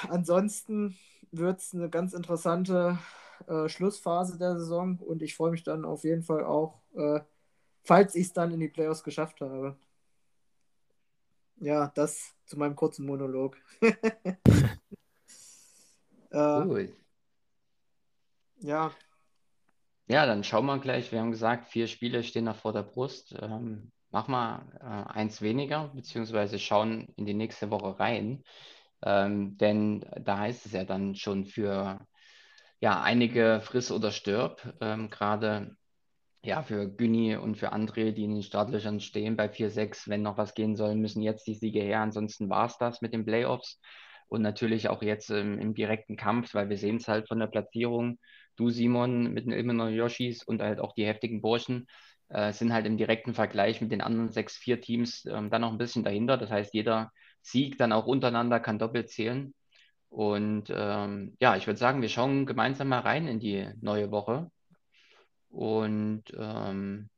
[0.10, 0.98] ansonsten
[1.32, 3.00] wird es eine ganz interessante
[3.48, 7.22] äh, Schlussphase der Saison und ich freue mich dann auf jeden Fall auch, äh,
[7.90, 9.76] falls ich es dann in die Playoffs geschafft habe.
[11.60, 13.58] Ja, das zu meinem kurzen Monolog.
[16.32, 16.88] äh,
[18.62, 18.92] ja,
[20.08, 21.12] Ja, dann schauen wir gleich.
[21.12, 23.36] Wir haben gesagt, vier Spiele stehen noch vor der Brust.
[23.42, 28.44] Ähm, machen wir äh, eins weniger, beziehungsweise schauen in die nächste Woche rein.
[29.02, 32.06] Ähm, denn da heißt es ja dann schon für
[32.82, 34.76] ja, einige friss oder stirb.
[34.80, 35.76] Ähm, gerade
[36.44, 40.38] ja, für Günni und für André, die in den Startlöchern stehen bei 4-6, wenn noch
[40.38, 42.02] was gehen soll, müssen jetzt die Siege her.
[42.02, 43.80] Ansonsten war es das mit den Playoffs.
[44.30, 47.48] Und natürlich auch jetzt ähm, im direkten Kampf, weil wir sehen es halt von der
[47.48, 48.20] Platzierung.
[48.56, 51.88] Du, Simon, mit den Ilmenor Yoshis und halt auch die heftigen Burschen
[52.30, 56.04] äh, sind halt im direkten Vergleich mit den anderen 6-4-Teams ähm, dann noch ein bisschen
[56.04, 56.38] dahinter.
[56.38, 57.12] Das heißt, jeder
[57.42, 59.54] Sieg dann auch untereinander kann doppelt zählen.
[60.10, 64.52] Und ähm, ja, ich würde sagen, wir schauen gemeinsam mal rein in die neue Woche
[65.50, 67.10] und ähm,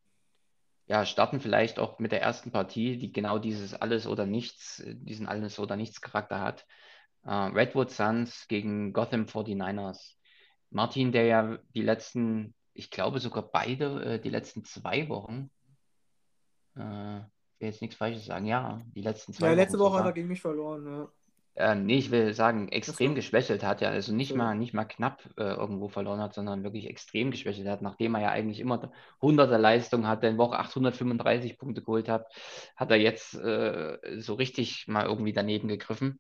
[0.88, 5.28] ja, starten vielleicht auch mit der ersten Partie, die genau dieses Alles oder Nichts, diesen
[5.28, 6.66] Alles oder Nichts Charakter hat.
[7.24, 10.16] Äh, Redwood Suns gegen Gotham 49ers.
[10.70, 15.50] Martin, der ja die letzten, ich glaube sogar beide, äh, die letzten zwei Wochen,
[16.76, 19.92] äh, ich will jetzt nichts Falsches sagen, ja, die letzten zwei ja, letzte Wochen Woche
[19.92, 20.12] hat sogar.
[20.12, 20.86] er gegen mich verloren.
[20.86, 21.12] Ja.
[21.56, 25.22] Äh, nee, ich will sagen, extrem geschwächelt hat er, also nicht mal, nicht mal knapp
[25.38, 28.92] äh, irgendwo verloren hat, sondern wirklich extrem geschwächelt hat, nachdem er ja eigentlich immer
[29.22, 32.26] 100er Leistung hatte, in Woche 835 Punkte geholt hat,
[32.78, 36.20] hat er jetzt äh, so richtig mal irgendwie daneben gegriffen.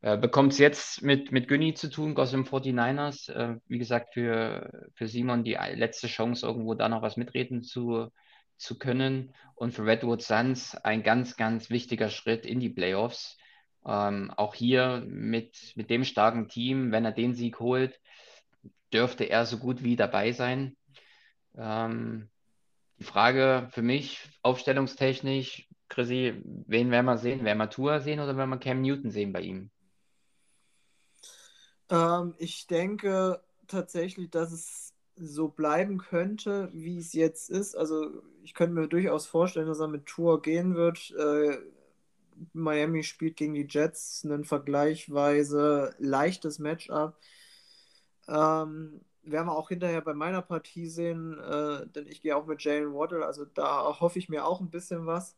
[0.00, 3.30] Äh, Bekommt es jetzt mit, mit Günni zu tun, Gotham 49ers.
[3.30, 8.08] Äh, wie gesagt, für, für Simon die letzte Chance, irgendwo da noch was mitreden zu,
[8.56, 9.34] zu können.
[9.54, 13.38] Und für Redwood Suns ein ganz, ganz wichtiger Schritt in die Playoffs.
[13.86, 17.98] Ähm, auch hier mit, mit dem starken Team, wenn er den Sieg holt,
[18.92, 20.76] dürfte er so gut wie dabei sein.
[21.56, 22.28] Ähm,
[22.98, 27.44] die Frage für mich, aufstellungstechnisch, Chrissy, wen werden wir sehen?
[27.44, 29.70] Werden wir Tua sehen oder werden wir Cam Newton sehen bei ihm?
[31.90, 37.74] Ähm, ich denke tatsächlich, dass es so bleiben könnte, wie es jetzt ist.
[37.74, 41.10] Also ich könnte mir durchaus vorstellen, dass er mit Tour gehen wird.
[41.18, 41.58] Äh,
[42.52, 47.16] Miami spielt gegen die Jets ein vergleichsweise leichtes Matchup.
[48.28, 52.62] Ähm, werden wir auch hinterher bei meiner Partie sehen, äh, denn ich gehe auch mit
[52.62, 55.36] Jalen Waddle, also da hoffe ich mir auch ein bisschen was.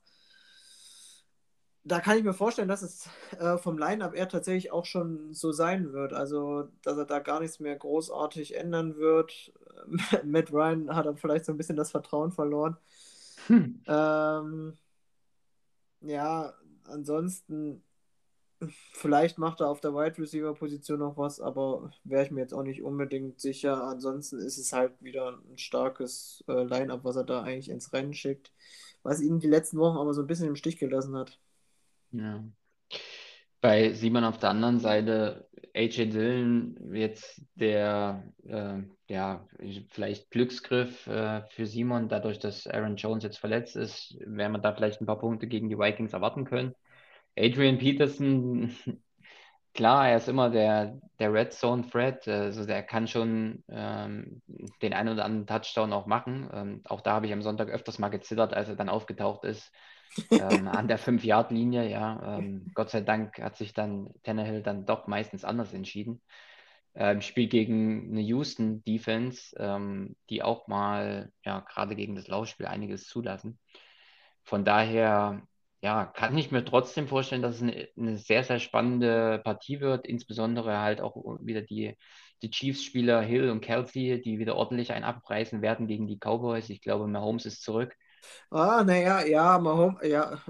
[1.83, 5.51] Da kann ich mir vorstellen, dass es äh, vom Line-Up eher tatsächlich auch schon so
[5.51, 6.13] sein wird.
[6.13, 9.53] Also, dass er da gar nichts mehr großartig ändern wird.
[10.25, 12.77] Matt Ryan hat dann vielleicht so ein bisschen das Vertrauen verloren.
[13.47, 13.83] Hm.
[13.87, 14.77] Ähm,
[16.03, 16.55] ja,
[16.91, 17.83] ansonsten,
[18.93, 22.55] vielleicht macht er auf der Wide Receiver Position noch was, aber wäre ich mir jetzt
[22.55, 23.85] auch nicht unbedingt sicher.
[23.85, 28.15] Ansonsten ist es halt wieder ein starkes äh, Line-Up, was er da eigentlich ins Rennen
[28.15, 28.53] schickt,
[29.03, 31.41] was ihn die letzten Wochen aber so ein bisschen im Stich gelassen hat.
[32.13, 32.45] Ja.
[33.61, 39.47] Bei Simon auf der anderen Seite, AJ Dillon, jetzt der, äh, ja,
[39.91, 44.73] vielleicht Glücksgriff äh, für Simon, dadurch, dass Aaron Jones jetzt verletzt ist, werden wir da
[44.75, 46.75] vielleicht ein paar Punkte gegen die Vikings erwarten können.
[47.39, 48.75] Adrian Peterson,
[49.75, 54.41] klar, er ist immer der, der Red Zone Threat, also der kann schon ähm,
[54.81, 56.49] den einen oder anderen Touchdown auch machen.
[56.53, 59.71] Ähm, auch da habe ich am Sonntag öfters mal gezittert, als er dann aufgetaucht ist
[60.31, 62.39] ähm, an der 5-Yard-Linie, ja.
[62.39, 66.21] Ähm, Gott sei Dank hat sich dann Tannehill dann doch meistens anders entschieden.
[66.95, 72.67] Ähm, Spiel gegen eine Houston Defense, ähm, die auch mal, ja, gerade gegen das Laufspiel
[72.67, 73.59] einiges zulassen.
[74.43, 75.43] Von daher,
[75.83, 80.07] ja, kann ich mir trotzdem vorstellen, dass es eine, eine sehr, sehr spannende Partie wird,
[80.07, 81.97] insbesondere halt auch wieder die,
[82.43, 86.71] die Chiefs-Spieler Hill und Kelsey, die wieder ordentlich einen abreißen werden gegen die Cowboys.
[86.71, 87.97] Ich glaube, Mahomes ist zurück.
[88.51, 89.59] Ah, naja, ja,
[90.03, 90.41] ja.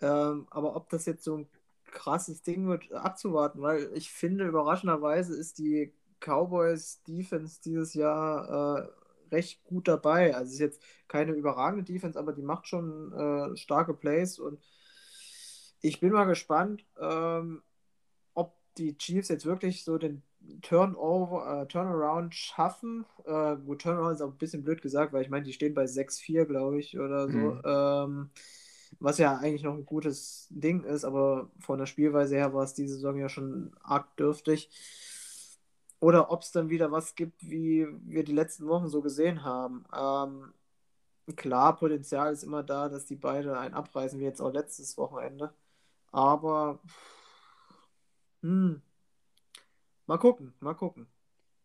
[0.00, 1.48] Ähm, aber ob das jetzt so ein
[1.92, 8.88] krasses Ding wird, abzuwarten, weil ich finde, überraschenderweise ist die Cowboys Defense dieses Jahr
[9.30, 10.34] äh, recht gut dabei.
[10.34, 14.60] Also es ist jetzt keine überragende Defense, aber die macht schon äh, starke Plays und
[15.80, 17.62] ich bin mal gespannt, ähm,
[18.34, 20.22] ob die Chiefs jetzt wirklich so den
[20.62, 23.04] Turnover, äh, Turnaround schaffen.
[23.24, 25.86] Äh, gut, Turnaround ist auch ein bisschen blöd gesagt, weil ich meine, die stehen bei
[25.86, 27.38] 6-4, glaube ich, oder so.
[27.38, 27.62] Mhm.
[27.64, 28.30] Ähm,
[28.98, 32.74] was ja eigentlich noch ein gutes Ding ist, aber von der Spielweise her war es
[32.74, 34.70] diese Saison ja schon arg dürftig.
[36.00, 39.84] oder ob es dann wieder was gibt, wie wir die letzten Wochen so gesehen haben.
[39.94, 40.54] Ähm,
[41.36, 45.54] klar, Potenzial ist immer da, dass die beide einen abreißen, wie jetzt auch letztes Wochenende.
[46.12, 46.80] Aber
[48.42, 48.82] hm,
[50.10, 51.06] mal gucken, mal gucken.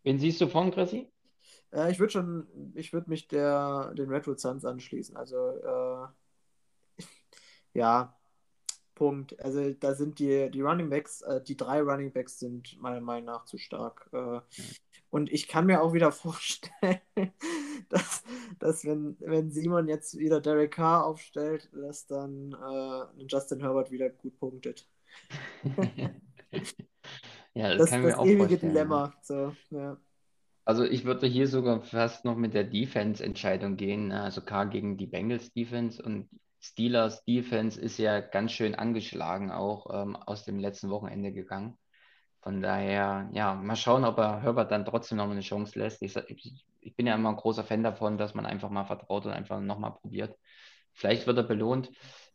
[0.04, 1.10] Wen siehst du von, Chrissy?
[1.72, 5.18] Äh, ich würde schon, ich würde mich der, den Redwood Suns anschließen.
[5.18, 7.04] Also, äh,
[7.74, 8.16] ja,
[8.94, 9.40] Punkt.
[9.44, 13.26] Also, da sind die, die Running Backs, äh, die drei Running Backs sind meiner Meinung
[13.26, 14.08] nach zu stark.
[14.12, 14.42] Äh,
[15.10, 17.02] und ich kann mir auch wieder vorstellen,
[17.90, 18.24] dass,
[18.60, 24.12] dass wenn, wenn Simon jetzt wieder Derek Carr aufstellt, dass dann äh, Justin Herbert wieder
[24.12, 24.88] gut punktet.
[27.56, 28.74] ja, das, Das kann ich mir das auch ewige vorstellen.
[28.74, 29.14] Dilemma.
[29.22, 29.98] So, ja.
[30.66, 35.08] Also ich würde hier sogar fast noch mit der Defense-Entscheidung gehen, also K gegen die
[35.08, 36.30] Bengals Defense und
[36.60, 41.78] Steelers Defense ist ja ganz schön angeschlagen auch ähm, aus dem letzten Wochenende gegangen.
[42.42, 46.02] Von daher, ja, mal schauen, ob er Herbert dann trotzdem noch eine Chance lässt.
[46.02, 46.16] Ich,
[46.82, 49.60] ich bin ja immer ein großer Fan davon, dass man einfach mal vertraut und einfach
[49.62, 50.36] nochmal probiert.
[50.94, 51.92] Vielleicht wird er belohnt.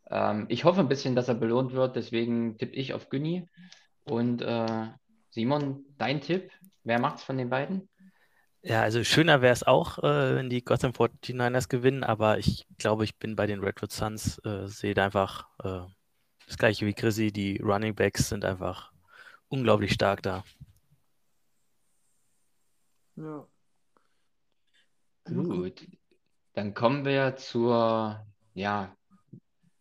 [0.09, 3.49] Ähm, ich hoffe ein bisschen, dass er belohnt wird, deswegen tippe ich auf Günni.
[4.05, 4.89] Und äh,
[5.31, 6.51] Simon, dein Tipp?
[6.85, 7.89] Wer macht's von den beiden?
[8.63, 13.05] Ja, also schöner wäre es auch, äh, wenn die Gotham 49ers gewinnen, aber ich glaube,
[13.05, 15.81] ich bin bei den Redwood Suns, äh, sehe da einfach äh,
[16.47, 18.93] das gleiche wie Chrissy, die Running Backs sind einfach
[19.49, 20.45] unglaublich stark da.
[23.17, 23.47] Ja.
[25.25, 25.87] Gut.
[26.55, 28.97] Dann kommen wir zur, ja,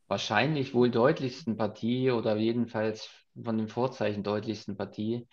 [0.08, 3.10] wahrscheinlich wohl deutlichsten Partie oder jedenfalls
[3.44, 5.28] von den Vorzeichen deutlichsten Partie.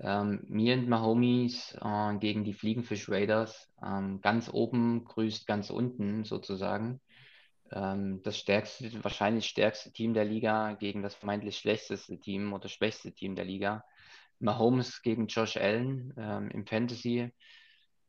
[0.00, 3.68] Ähm, Me and my Homies äh, gegen die Fliegenfisch Raiders.
[3.84, 7.00] Ähm, ganz oben grüßt ganz unten sozusagen.
[7.70, 13.12] Ähm, das stärkste, wahrscheinlich stärkste Team der Liga gegen das vermeintlich schlechteste Team oder schwächste
[13.12, 13.84] Team der Liga.
[14.38, 17.32] Mahomes gegen Josh Allen ähm, im Fantasy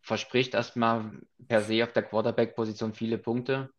[0.02, 1.12] verspricht erstmal
[1.48, 3.70] per se auf der Quarterback-Position viele Punkte.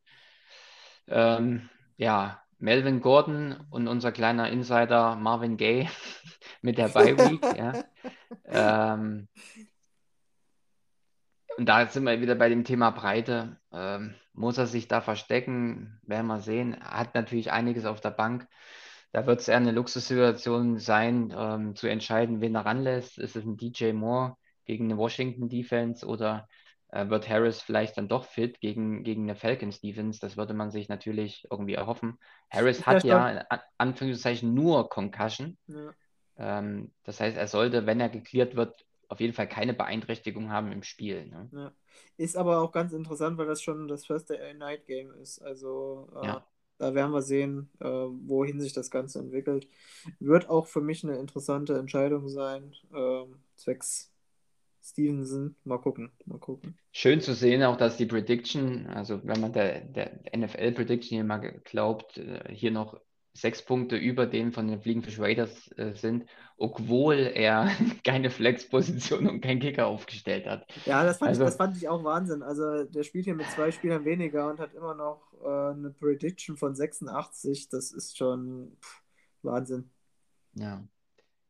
[1.06, 5.88] Ähm, ja, Melvin Gordon und unser kleiner Insider Marvin Gaye
[6.62, 7.42] mit der Bye Week.
[7.56, 7.84] ja.
[8.94, 9.28] ähm,
[11.56, 13.58] und da sind wir wieder bei dem Thema Breite.
[13.72, 16.00] Ähm, muss er sich da verstecken?
[16.02, 16.74] Werden wir sehen.
[16.74, 18.48] Er hat natürlich einiges auf der Bank.
[19.12, 23.18] Da wird es eher eine Luxussituation sein, ähm, zu entscheiden, wen er ranlässt.
[23.18, 26.48] Ist es ein DJ Moore gegen eine Washington Defense oder
[27.08, 30.20] wird Harris vielleicht dann doch fit gegen, gegen eine Falcons Defense?
[30.20, 32.18] Das würde man sich natürlich irgendwie erhoffen.
[32.50, 35.56] Harris hat ja in An- Anführungszeichen nur Concussion.
[35.66, 35.92] Ja.
[36.36, 40.72] Ähm, das heißt, er sollte, wenn er geklärt wird, auf jeden Fall keine Beeinträchtigung haben
[40.72, 41.26] im Spiel.
[41.26, 41.48] Ne?
[41.52, 41.72] Ja.
[42.16, 45.40] Ist aber auch ganz interessant, weil das schon das First Night Game ist.
[45.42, 46.46] Also äh, Ja.
[46.78, 49.68] da werden wir sehen, äh, wohin sich das Ganze entwickelt.
[50.20, 54.10] Wird auch für mich eine interessante Entscheidung sein, ähm, zwecks
[54.84, 55.56] Stevenson.
[55.64, 56.76] Mal gucken, mal gucken.
[56.92, 61.38] Schön zu sehen auch, dass die Prediction, also wenn man der, der NFL-Prediction hier mal
[61.64, 63.00] glaubt, äh, hier noch
[63.36, 66.26] sechs Punkte über den von den Fliegenfisch Raiders äh, sind,
[66.56, 67.68] obwohl er
[68.04, 70.66] keine Flex-Position und keinen Kicker aufgestellt hat.
[70.86, 72.42] Ja, das fand, Also- ich, das fand ich auch Wahnsinn.
[72.42, 76.56] Also der spielt hier mit zwei Spielern weniger und hat immer noch äh, eine Prediction
[76.56, 77.70] von 86.
[77.70, 79.02] Das ist schon pff,
[79.42, 79.90] Wahnsinn.
[80.54, 80.84] Ja.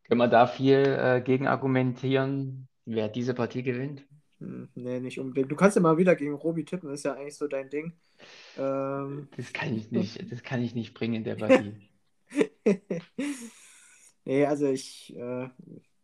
[0.04, 4.06] Können wir da viel äh, gegen argumentieren, wer diese Partie gewinnt?
[4.40, 5.50] Hm, nee, nicht unbedingt.
[5.50, 7.92] Du kannst ja mal wieder gegen Robi tippen, ist ja eigentlich so dein Ding.
[8.56, 11.90] Ähm, Das kann ich nicht, das kann ich nicht bringen in der Partie.
[14.24, 15.48] nee, also ich äh,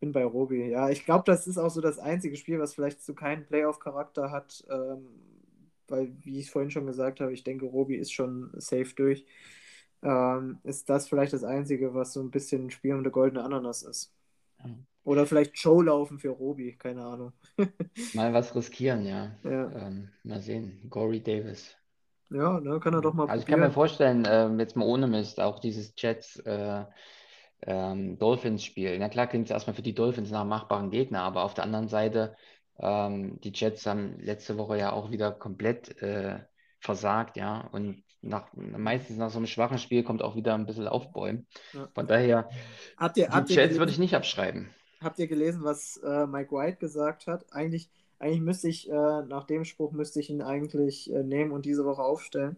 [0.01, 0.69] bin bei Robi.
[0.71, 4.31] Ja, ich glaube, das ist auch so das einzige Spiel, was vielleicht so keinen Playoff-Charakter
[4.31, 4.65] hat.
[4.71, 5.07] Ähm,
[5.89, 9.27] weil, wie ich vorhin schon gesagt habe, ich denke, Robi ist schon safe durch.
[10.03, 13.45] Ähm, ist das vielleicht das Einzige, was so ein bisschen ein Spiel um die goldene
[13.45, 14.13] Ananas ist?
[15.05, 17.33] Oder vielleicht Showlaufen für Robi, keine Ahnung.
[18.13, 19.37] Mal was riskieren, ja.
[19.43, 20.89] Ja, Ähm, mal sehen.
[20.91, 21.77] Corey Davis.
[22.31, 23.73] ja ne, kann er doch mal Also ich kann mir probieren.
[23.73, 26.85] vorstellen, ähm, jetzt mal ohne Mist, auch dieses Jets äh,
[27.63, 28.99] ähm, Dolphins-Spiel.
[28.99, 31.89] Na klar klingt es erstmal für die Dolphins nach machbaren Gegner, aber auf der anderen
[31.89, 32.37] Seite,
[32.81, 36.41] ähm, die Jets haben letzte Woche ja auch wieder komplett äh,
[36.81, 37.61] versagt, ja.
[37.73, 41.47] Und nach, meistens nach so einem schwachen Spiel kommt auch wieder ein bisschen Aufbäumen.
[41.73, 41.89] Ja.
[41.95, 42.49] Von daher,
[42.97, 44.71] Habt ihr, die habt Jets würde ich nicht abschreiben.
[45.01, 47.53] Habt ihr gelesen, was äh, Mike White gesagt hat?
[47.53, 51.65] Eigentlich, eigentlich müsste ich, äh, nach dem Spruch müsste ich ihn eigentlich äh, nehmen und
[51.65, 52.57] diese Woche aufstellen.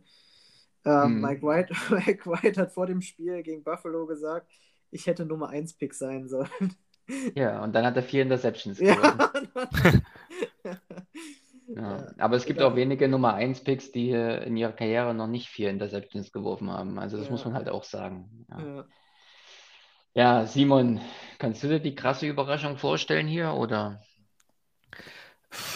[0.85, 1.21] Ähm, Hm.
[1.21, 4.51] Mike, White, Mike White hat vor dem Spiel gegen Buffalo gesagt,
[4.91, 6.49] ich hätte Nummer 1 Pick sein sollen.
[7.35, 8.97] Ja, und dann hat er vier Interceptions ja.
[11.77, 11.97] Ja.
[11.97, 12.07] Ja.
[12.19, 12.71] Aber es gibt Genau.
[12.71, 16.99] auch wenige Nummer 1 Picks, die in ihrer Karriere noch nicht vier Interceptions geworfen haben.
[16.99, 17.33] Also das Ja.
[17.33, 18.47] muss man halt auch sagen.
[18.51, 18.61] Ja.
[18.61, 18.85] Ja.
[20.15, 21.01] Ja, Simon,
[21.39, 24.03] kannst du dir die krasse Überraschung vorstellen hier oder?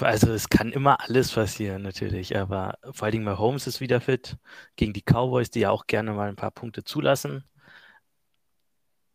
[0.00, 4.00] Also es kann immer alles passieren natürlich, aber vor allen Dingen mal Holmes ist wieder
[4.00, 4.36] fit
[4.76, 7.44] gegen die Cowboys, die ja auch gerne mal ein paar Punkte zulassen.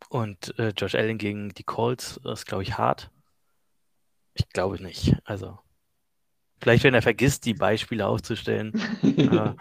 [0.08, 3.10] Und äh, Josh Allen gegen die Colts ist, glaube ich, hart.
[4.34, 5.16] Ich glaube nicht.
[5.24, 5.58] Also
[6.62, 8.72] vielleicht, wenn er vergisst, die Beispiele aufzustellen.
[9.02, 9.56] aber,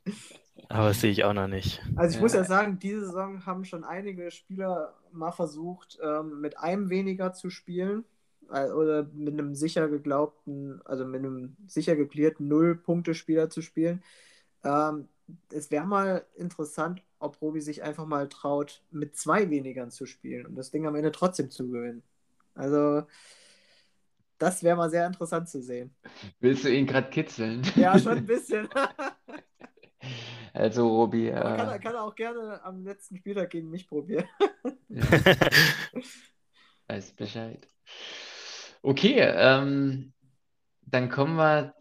[0.68, 1.82] aber das sehe ich auch noch nicht.
[1.96, 6.58] Also ich muss ja sagen, diese Saison haben schon einige Spieler mal versucht, ähm, mit
[6.58, 8.04] einem weniger zu spielen
[8.50, 14.02] äh, oder mit einem sicher geglaubten, also mit einem sicher geklärten Null-Punkte-Spieler zu spielen.
[14.62, 15.08] Ähm,
[15.50, 20.44] es wäre mal interessant, ob Robi sich einfach mal traut, mit zwei wenigern zu spielen
[20.44, 22.02] und das Ding am Ende trotzdem zu gewinnen.
[22.54, 23.06] Also,
[24.38, 25.94] das wäre mal sehr interessant zu sehen.
[26.40, 27.62] Willst du ihn gerade kitzeln?
[27.76, 28.68] Ja, schon ein bisschen.
[30.52, 31.28] also, Robi.
[31.28, 31.32] Äh...
[31.32, 34.26] Kann, er, kann er auch gerne am letzten Spieltag gegen mich probieren.
[36.88, 37.66] Weiß Bescheid.
[38.82, 40.12] Okay, ähm,
[40.82, 41.74] dann kommen wir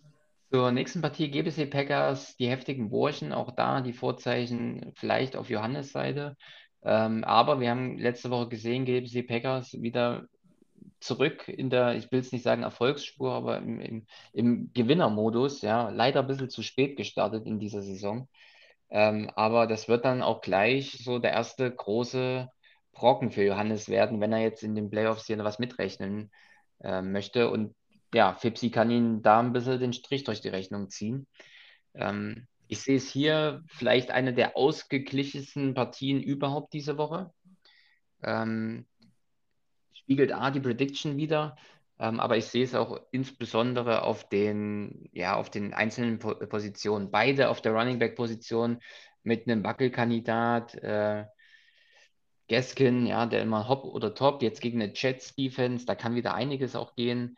[0.51, 1.29] zur nächsten Partie.
[1.29, 6.35] GBC Packers, die heftigen Burschen, auch da die Vorzeichen vielleicht auf Johannes Seite.
[6.83, 10.27] Ähm, aber wir haben letzte Woche gesehen, GBC Packers wieder
[10.99, 15.61] zurück in der, ich will es nicht sagen Erfolgsspur, aber im, im, im Gewinnermodus.
[15.61, 18.27] Ja, leider ein bisschen zu spät gestartet in dieser Saison.
[18.89, 22.49] Ähm, aber das wird dann auch gleich so der erste große
[22.93, 26.31] Brocken für Johannes werden, wenn er jetzt in den Playoffs hier was mitrechnen
[26.81, 27.49] äh, möchte.
[27.49, 27.75] Und
[28.13, 31.27] ja, Fipsi kann ihn da ein bisschen den Strich durch die Rechnung ziehen.
[31.93, 37.31] Ähm, ich sehe es hier vielleicht eine der ausgeglichensten Partien überhaupt diese Woche.
[38.23, 38.85] Ähm,
[40.05, 41.57] spiegelt A die Prediction wieder,
[41.99, 47.11] ähm, aber ich sehe es auch insbesondere auf den, ja, auf den einzelnen po Positionen.
[47.11, 48.79] Beide auf der Running Back Position
[49.23, 50.75] mit einem Wackelkandidat.
[50.75, 51.25] Äh,
[52.47, 56.35] Gaskin, ja, der immer Hop oder Top, jetzt gegen eine Jets Defense, da kann wieder
[56.35, 57.37] einiges auch gehen.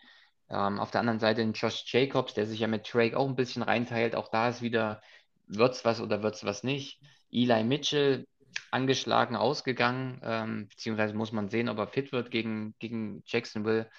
[0.50, 3.36] Ähm, auf der anderen Seite ein Josh Jacobs, der sich ja mit Drake auch ein
[3.36, 4.16] bisschen reinteilt.
[4.16, 5.02] Auch da ist wieder,
[5.48, 7.00] wird's was oder wird's was nicht.
[7.32, 8.28] Eli Mitchell
[8.72, 13.90] angeschlagen ausgegangen, ähm, beziehungsweise muss man sehen, ob er fit wird gegen, gegen Jacksonville.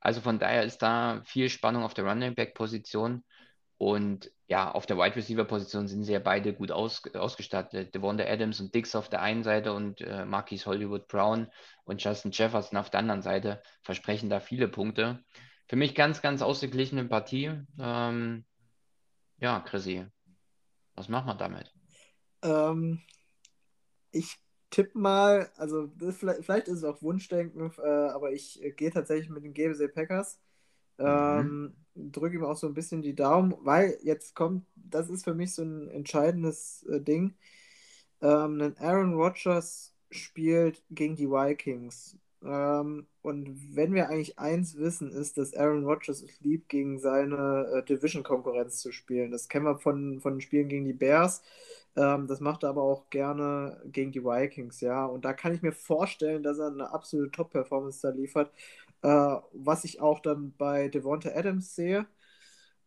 [0.00, 3.24] Also von daher ist da viel Spannung auf der Running Back Position.
[3.78, 7.94] Und ja, auf der Wide Receiver Position sind sie ja beide gut aus, ausgestattet.
[7.94, 11.48] Devonta Adams und Dix auf der einen Seite und äh, Marquis Hollywood Brown
[11.84, 15.24] und Justin Jefferson auf der anderen Seite versprechen da viele Punkte.
[15.66, 17.50] Für mich ganz, ganz ausgeglichene Partie.
[17.80, 18.44] Ähm,
[19.38, 20.06] ja, Chrissy,
[20.94, 21.72] was machen wir damit?
[22.44, 23.00] Ähm,
[24.12, 24.38] ich
[24.70, 29.28] tippe mal, also vielleicht, vielleicht, ist es auch Wunschdenken, äh, aber ich äh, gehe tatsächlich
[29.28, 30.40] mit den GBC Packers.
[30.98, 31.06] Mhm.
[31.06, 35.34] Ähm, drücke ihm auch so ein bisschen die Daumen, weil jetzt kommt, das ist für
[35.34, 37.34] mich so ein entscheidendes äh, Ding.
[38.20, 42.16] Ähm, Aaron Rodgers spielt gegen die Vikings.
[42.44, 47.66] Ähm, und wenn wir eigentlich eins wissen, ist, dass Aaron Rodgers es liebt, gegen seine
[47.72, 49.30] äh, Division-Konkurrenz zu spielen.
[49.30, 51.42] Das kennen wir von, von Spielen gegen die Bears.
[51.96, 55.04] Ähm, das macht er aber auch gerne gegen die Vikings, ja.
[55.06, 58.52] Und da kann ich mir vorstellen, dass er eine absolute Top-Performance da liefert.
[59.02, 59.08] Äh,
[59.52, 62.06] was ich auch dann bei Devonta Adams sehe.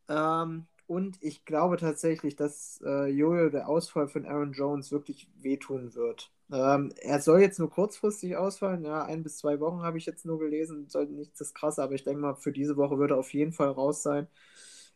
[0.09, 5.95] Ähm, und ich glaube tatsächlich, dass äh, Jojo der Ausfall von Aaron Jones wirklich wehtun
[5.95, 6.31] wird.
[6.51, 10.25] Ähm, er soll jetzt nur kurzfristig ausfallen, ja, ein bis zwei Wochen habe ich jetzt
[10.25, 13.17] nur gelesen, soll nicht das krasse, aber ich denke mal, für diese Woche wird er
[13.17, 14.27] auf jeden Fall raus sein.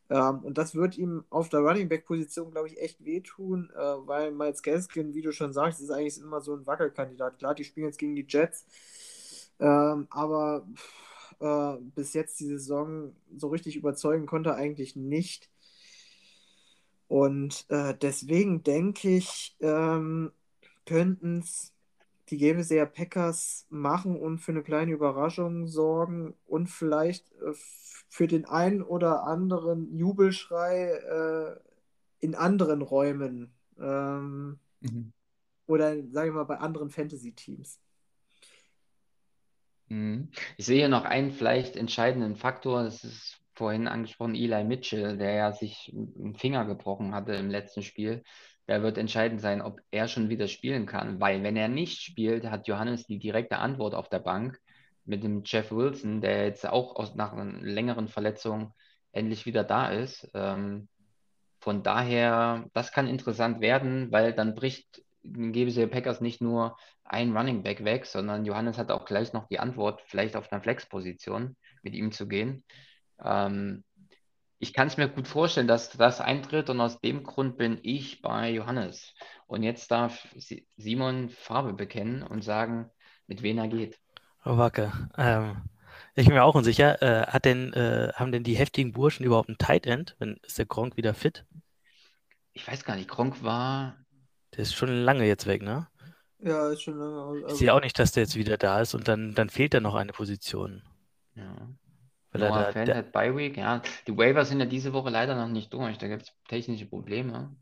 [0.10, 3.80] Ähm, und das wird ihm auf der Running Back Position, glaube ich, echt wehtun, äh,
[3.80, 7.38] weil Miles Gaskin, wie du schon sagst, ist eigentlich immer so ein Wackelkandidat.
[7.38, 8.66] Klar, die spielen jetzt gegen die Jets,
[9.60, 10.66] ähm, aber
[11.39, 15.49] äh, bis jetzt die Saison so richtig überzeugen konnte, eigentlich nicht.
[17.07, 20.32] Und äh, deswegen denke ich, ähm,
[20.86, 21.74] könnten es
[22.30, 27.53] die Gamesayer Packers machen und für eine kleine Überraschung sorgen und vielleicht äh,
[28.09, 31.59] für den einen oder anderen Jubelschrei äh,
[32.19, 35.13] in anderen Räumen ähm, mhm.
[35.67, 37.80] oder sage ich mal bei anderen Fantasy-Teams.
[39.89, 40.30] Mhm.
[40.57, 42.84] Ich sehe hier noch einen vielleicht entscheidenden Faktor.
[42.84, 47.84] Das ist vorhin angesprochen, Eli Mitchell, der ja sich einen Finger gebrochen hatte im letzten
[47.84, 48.23] Spiel.
[48.70, 51.20] Der wird entscheidend sein, ob er schon wieder spielen kann.
[51.20, 54.59] Weil wenn er nicht spielt, hat Johannes die direkte Antwort auf der Bank
[55.05, 58.76] mit dem Jeff Wilson, der jetzt auch aus, nach einer längeren Verletzung
[59.11, 60.30] endlich wieder da ist.
[60.36, 60.88] Ähm,
[61.59, 67.63] von daher, das kann interessant werden, weil dann bricht sie Packers nicht nur ein Running
[67.63, 71.95] Back weg, sondern Johannes hat auch gleich noch die Antwort, vielleicht auf einer Flex-Position mit
[71.95, 72.63] ihm zu gehen.
[73.24, 73.84] Ähm,
[74.60, 78.22] ich kann es mir gut vorstellen, dass das eintritt und aus dem Grund bin ich
[78.22, 79.14] bei Johannes.
[79.47, 80.28] Und jetzt darf
[80.78, 82.89] Simon Farbe bekennen und sagen,
[83.28, 83.99] mit wem er geht.
[84.45, 84.91] Oh, Wacke.
[85.18, 85.64] Ähm,
[86.16, 87.01] Ich bin mir auch unsicher.
[87.01, 90.16] Äh, hat denn, äh, haben denn die heftigen Burschen überhaupt ein Tight End?
[90.20, 91.45] Wenn, ist der Gronk wieder fit?
[92.53, 93.97] Ich weiß gar nicht, Gronk war.
[94.53, 95.88] Der ist schon lange jetzt weg, ne?
[96.39, 97.39] Ja, ist schon lange.
[97.45, 99.74] Ich Also, sehe auch nicht, dass der jetzt wieder da ist und dann, dann fehlt
[99.74, 100.84] da noch eine Position.
[101.36, 101.70] Ja.
[102.32, 103.57] Weil Noah da, der, hat Bye Week.
[103.57, 105.97] Ja, die Waivers sind ja diese Woche leider noch nicht durch.
[105.97, 107.55] Da gibt es technische Probleme.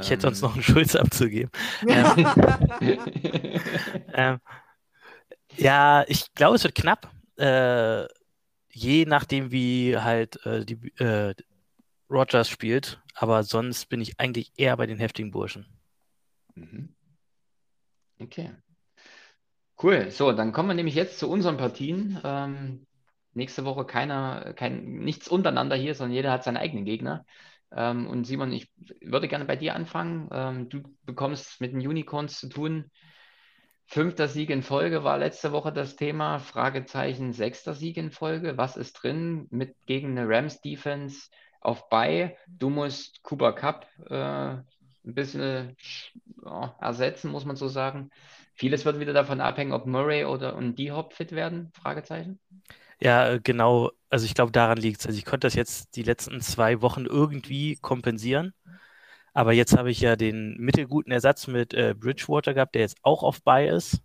[0.00, 1.50] ich hätte sonst noch Ähm, einen Schulz abzugeben.
[1.88, 2.98] Ähm,
[4.14, 4.38] ähm,
[5.56, 7.10] ja, ich glaube, es wird knapp.
[7.36, 8.06] Äh,
[8.70, 11.34] je nachdem, wie halt äh, die, äh,
[12.10, 13.00] Rogers spielt.
[13.14, 15.66] Aber sonst bin ich eigentlich eher bei den heftigen Burschen.
[16.54, 16.94] Mhm.
[18.20, 18.50] Okay.
[19.80, 20.10] Cool.
[20.10, 22.20] So, dann kommen wir nämlich jetzt zu unseren Partien.
[22.24, 22.86] Ähm,
[23.38, 27.24] nächste Woche keiner, kein, nichts untereinander hier, sondern jeder hat seinen eigenen Gegner.
[27.72, 28.70] Ähm, und Simon, ich
[29.00, 30.28] würde gerne bei dir anfangen.
[30.32, 32.90] Ähm, du bekommst mit den Unicorns zu tun.
[33.86, 36.40] Fünfter Sieg in Folge war letzte Woche das Thema.
[36.40, 38.58] Fragezeichen, sechster Sieg in Folge.
[38.58, 41.30] Was ist drin mit gegen eine Rams Defense
[41.60, 42.36] auf Bye?
[42.46, 45.74] Du musst Cooper Cup äh, ein bisschen
[46.44, 48.10] ja, ersetzen, muss man so sagen.
[48.54, 51.70] Vieles wird wieder davon abhängen, ob Murray oder und D-Hop fit werden?
[51.72, 52.40] Fragezeichen.
[53.00, 53.90] Ja, äh, genau.
[54.10, 55.06] Also ich glaube, daran liegt es.
[55.06, 58.54] Also ich konnte das jetzt die letzten zwei Wochen irgendwie kompensieren.
[59.34, 63.22] Aber jetzt habe ich ja den mittelguten Ersatz mit äh, Bridgewater gehabt, der jetzt auch
[63.22, 64.00] auf Buy ist.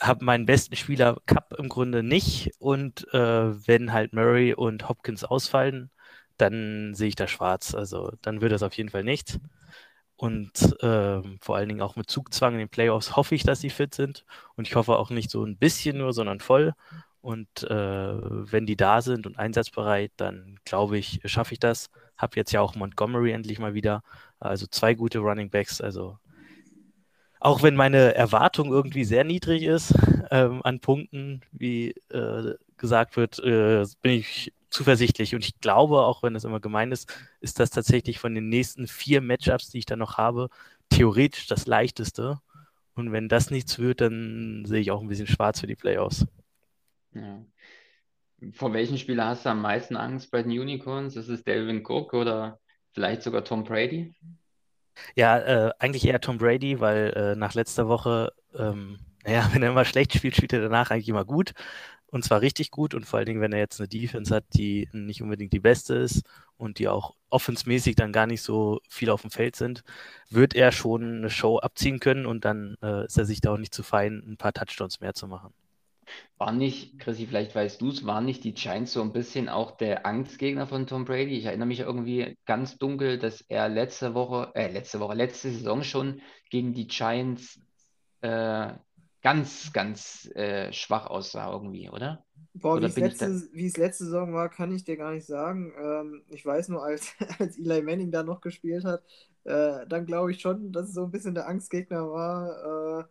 [0.00, 2.50] Habe meinen besten Spieler Cup im Grunde nicht.
[2.60, 3.18] Und äh,
[3.66, 5.90] wenn halt Murray und Hopkins ausfallen,
[6.36, 7.74] dann sehe ich da schwarz.
[7.74, 9.40] Also dann wird das auf jeden Fall nichts.
[10.16, 13.70] Und ähm, vor allen Dingen auch mit Zugzwang in den Playoffs hoffe ich, dass sie
[13.70, 14.24] fit sind.
[14.56, 16.74] Und ich hoffe auch nicht so ein bisschen nur, sondern voll.
[17.20, 17.72] Und äh,
[18.52, 21.90] wenn die da sind und einsatzbereit, dann glaube ich, schaffe ich das.
[22.16, 24.02] Habe jetzt ja auch Montgomery endlich mal wieder.
[24.40, 25.80] Also zwei gute Running Backs.
[25.80, 26.18] Also
[27.40, 29.94] auch wenn meine Erwartung irgendwie sehr niedrig ist
[30.30, 35.34] ähm, an Punkten, wie äh, gesagt wird, äh, bin ich zuversichtlich.
[35.34, 38.86] Und ich glaube, auch wenn das immer gemein ist, ist das tatsächlich von den nächsten
[38.86, 40.50] vier Matchups, die ich dann noch habe,
[40.90, 42.40] theoretisch das leichteste.
[42.94, 46.26] Und wenn das nichts wird, dann sehe ich auch ein bisschen schwarz für die Playoffs.
[47.20, 48.50] Ja.
[48.52, 51.16] Vor welchen Spieler hast du am meisten Angst bei den Unicorns?
[51.16, 52.60] Ist es Delvin Cook oder
[52.92, 54.14] vielleicht sogar Tom Brady?
[55.14, 59.70] Ja, äh, eigentlich eher Tom Brady, weil äh, nach letzter Woche, ähm, naja, wenn er
[59.70, 61.52] immer schlecht spielt, spielt er danach eigentlich immer gut.
[62.10, 62.94] Und zwar richtig gut.
[62.94, 65.94] Und vor allen Dingen, wenn er jetzt eine Defense hat, die nicht unbedingt die beste
[65.94, 66.22] ist
[66.56, 69.82] und die auch offensmäßig dann gar nicht so viel auf dem Feld sind,
[70.30, 73.58] wird er schon eine Show abziehen können und dann äh, ist er sich da auch
[73.58, 75.52] nicht zu fein, ein paar Touchdowns mehr zu machen.
[76.36, 79.72] War nicht, Chrissy, vielleicht weißt du es, waren nicht die Giants so ein bisschen auch
[79.72, 81.36] der Angstgegner von Tom Brady?
[81.36, 85.82] Ich erinnere mich irgendwie ganz dunkel, dass er letzte Woche, äh, letzte Woche, letzte Saison
[85.82, 87.60] schon gegen die Giants
[88.20, 88.72] äh,
[89.22, 92.24] ganz, ganz äh, schwach aussah irgendwie, oder?
[92.54, 95.72] Boah, wie es letzte, wie es letzte Saison war, kann ich dir gar nicht sagen.
[95.78, 99.02] Ähm, ich weiß nur, als, als Eli Manning da noch gespielt hat,
[99.44, 103.00] äh, dann glaube ich schon, dass es so ein bisschen der Angstgegner war.
[103.00, 103.04] Äh,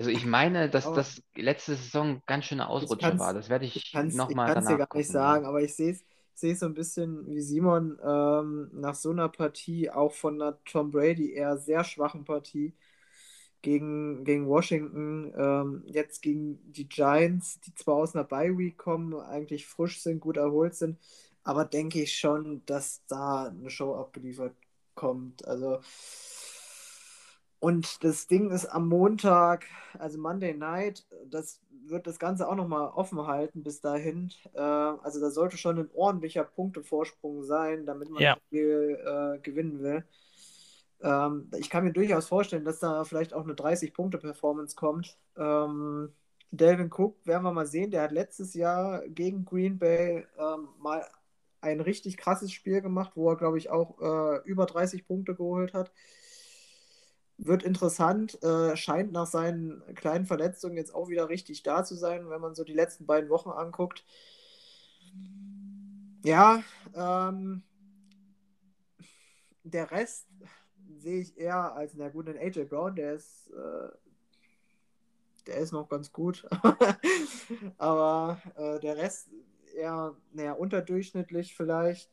[0.00, 3.34] Also ich meine, dass aber das letzte Saison ganz Ausrutscher kann war.
[3.34, 5.62] es Das werde ich ich kann's, ich nochmal kann's dir danach gar nicht sagen, aber
[5.62, 6.02] ich sehe es
[6.34, 10.58] sehe es so ein bisschen wie Simon ähm, nach so einer Partie, auch von einer
[10.64, 12.72] Tom Brady eher sehr schwachen Partie
[13.62, 19.66] gegen, gegen Washington, ähm, jetzt gegen die Giants, die zwar aus einer Bye-Week kommen, eigentlich
[19.66, 20.98] frisch sind, gut erholt sind,
[21.44, 24.54] aber denke ich schon, dass da eine Show abgeliefert
[24.94, 25.46] kommt.
[25.46, 25.80] Also
[27.60, 29.66] und das Ding ist am Montag,
[29.98, 34.32] also Monday Night, das wird das Ganze auch nochmal offen halten bis dahin.
[34.54, 38.28] Äh, also da sollte schon ein ordentlicher Punktevorsprung sein, damit man Ja.
[38.28, 40.04] das Spiel äh, gewinnen will.
[41.02, 45.18] Ähm, ich kann mir durchaus vorstellen, dass da vielleicht auch eine 30-Punkte-Performance kommt.
[45.36, 46.12] Ähm,
[46.50, 47.90] Delvin Cook werden wir mal sehen.
[47.90, 51.04] Der hat letztes Jahr gegen Green Bay ähm, mal
[51.62, 55.74] ein richtig krasses Spiel gemacht, wo er, glaube ich, auch äh, über 30 Punkte geholt
[55.74, 55.92] hat.
[57.42, 62.28] Wird interessant, äh, scheint nach seinen kleinen Verletzungen jetzt auch wieder richtig da zu sein,
[62.28, 64.04] wenn man so die letzten beiden Wochen anguckt.
[66.22, 66.62] Ja,
[66.94, 67.62] ähm,
[69.64, 70.26] der Rest
[70.98, 73.88] sehe ich eher als, na gut, den AJ Brown, der ist, äh,
[75.46, 76.46] der ist noch ganz gut.
[77.78, 79.30] Aber äh, der Rest
[79.74, 82.10] eher, naja, unterdurchschnittlich vielleicht.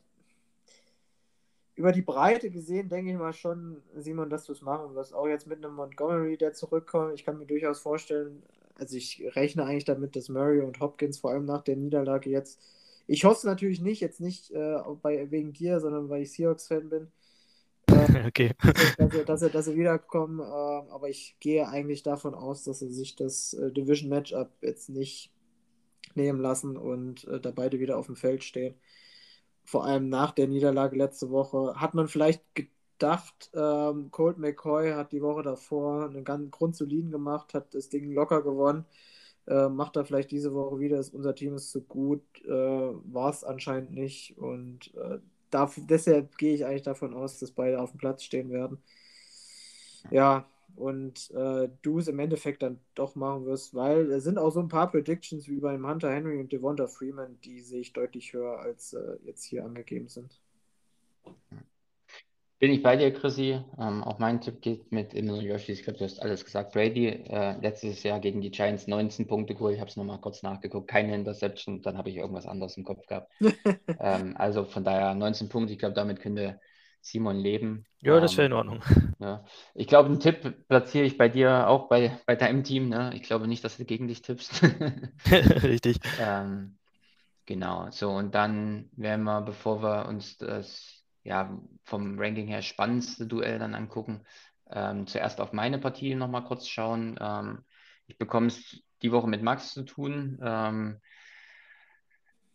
[1.78, 5.14] Über die Breite gesehen, denke ich mal schon, Simon, dass du es machen wirst.
[5.14, 7.14] Auch jetzt mit einem Montgomery, der zurückkommt.
[7.14, 8.42] Ich kann mir durchaus vorstellen,
[8.74, 12.60] also ich rechne eigentlich damit, dass Murray und Hopkins vor allem nach der Niederlage jetzt,
[13.06, 16.88] ich hoffe es natürlich nicht, jetzt nicht äh, bei, wegen dir, sondern weil ich Seahawks-Fan
[16.90, 17.12] bin,
[17.86, 18.54] äh, Okay.
[18.96, 20.40] dass, er, dass, er, dass er wiederkommen.
[20.40, 25.32] Äh, aber ich gehe eigentlich davon aus, dass er sich das äh, Division-Matchup jetzt nicht
[26.14, 28.74] nehmen lassen und äh, da beide wieder auf dem Feld stehen.
[29.68, 35.12] Vor allem nach der Niederlage letzte Woche hat man vielleicht gedacht, ähm, Colt McCoy hat
[35.12, 38.86] die Woche davor einen ganz grundsoliden gemacht, hat das Ding locker gewonnen.
[39.46, 43.28] Äh, macht er vielleicht diese Woche wieder, ist, unser Team ist zu gut, äh, war
[43.28, 44.38] es anscheinend nicht.
[44.38, 45.18] Und äh,
[45.50, 48.78] darf, deshalb gehe ich eigentlich davon aus, dass beide auf dem Platz stehen werden.
[50.10, 50.46] Ja,
[50.76, 54.60] und äh, du es im Endeffekt dann doch machen wirst, weil es sind auch so
[54.60, 58.58] ein paar Predictions wie beim Hunter Henry und Devonta Freeman, die sehe ich deutlich höher
[58.60, 60.40] als äh, jetzt hier angegeben sind.
[62.60, 63.60] Bin ich bei dir, Chrissy.
[63.78, 65.70] Ähm, auch mein Tipp geht mit Emmanuel Yoshi.
[65.70, 66.72] Ich glaube, du hast alles gesagt.
[66.72, 69.74] Brady, äh, letztes Jahr gegen die Giants 19 Punkte geholt.
[69.74, 70.88] Ich habe es nochmal kurz nachgeguckt.
[70.88, 71.82] Keine Interception.
[71.82, 73.32] Dann habe ich irgendwas anderes im Kopf gehabt.
[74.00, 75.72] ähm, also von daher 19 Punkte.
[75.72, 76.58] Ich glaube, damit könnte
[77.00, 77.86] Simon leben.
[78.00, 78.82] Ja, das wäre Ähm, in Ordnung.
[79.20, 79.44] ja.
[79.74, 82.88] Ich glaube, einen Tipp platziere ich bei dir auch bei, bei deinem Team.
[82.90, 83.12] Ne?
[83.16, 84.62] Ich glaube nicht, dass du gegen dich tippst.
[85.62, 85.98] Richtig.
[86.16, 86.78] Ähm,
[87.46, 93.26] genau, so und dann werden wir, bevor wir uns das ja vom Ranking her spannendste
[93.26, 94.24] Duell dann angucken,
[94.70, 97.18] ähm, zuerst auf meine Partie nochmal kurz schauen.
[97.20, 97.64] Ähm,
[98.06, 100.38] ich bekomme es die Woche mit Max zu tun.
[100.42, 101.00] Ähm,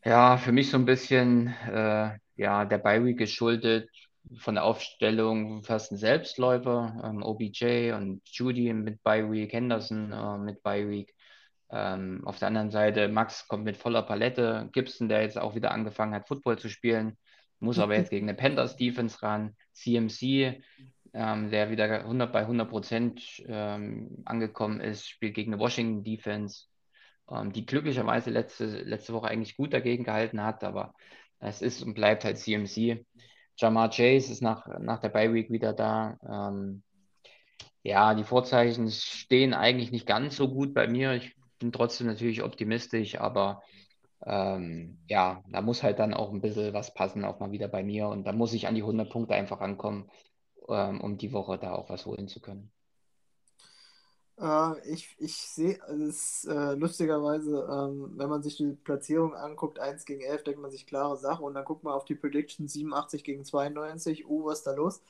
[0.04, 3.90] ja, für mich so ein bisschen äh, ja, der Bye-Week geschuldet
[4.38, 7.02] von der Aufstellung fast ein Selbstläufer.
[7.04, 11.14] Ähm, OBJ und Judy mit Bye-Week, Henderson äh, mit Bye-Week.
[11.72, 14.70] Ähm, auf der anderen Seite, Max kommt mit voller Palette.
[14.74, 17.18] Gibson, der jetzt auch wieder angefangen hat, Football zu spielen,
[17.60, 19.56] muss aber jetzt gegen eine Panthers Defense ran.
[19.74, 20.62] CMC,
[21.14, 26.66] ähm, der wieder 100 bei 100 Prozent ähm, angekommen ist, spielt gegen eine Washington Defense,
[27.32, 30.94] ähm, die glücklicherweise letzte, letzte Woche eigentlich gut dagegen gehalten hat, aber
[31.40, 33.06] es ist und bleibt halt CMC.
[33.58, 36.18] Jamar Chase ist nach, nach der Bye Week wieder da.
[36.28, 36.84] Ähm,
[37.84, 41.14] ja, die Vorzeichen stehen eigentlich nicht ganz so gut bei mir.
[41.14, 43.62] Ich bin trotzdem natürlich optimistisch, aber
[44.26, 47.84] ähm, ja, da muss halt dann auch ein bisschen was passen, auch mal wieder bei
[47.84, 48.08] mir.
[48.08, 50.10] Und da muss ich an die 100 Punkte einfach rankommen,
[50.70, 52.72] ähm, um die Woche da auch was holen zu können.
[54.40, 55.78] Äh, ich ich sehe
[56.10, 60.72] es äh, lustigerweise, ähm, wenn man sich die Platzierung anguckt, 1 gegen 11, denkt man
[60.72, 64.26] sich klare Sache und dann guckt man auf die Prediction 87 gegen 92.
[64.28, 65.02] Oh, was ist da los?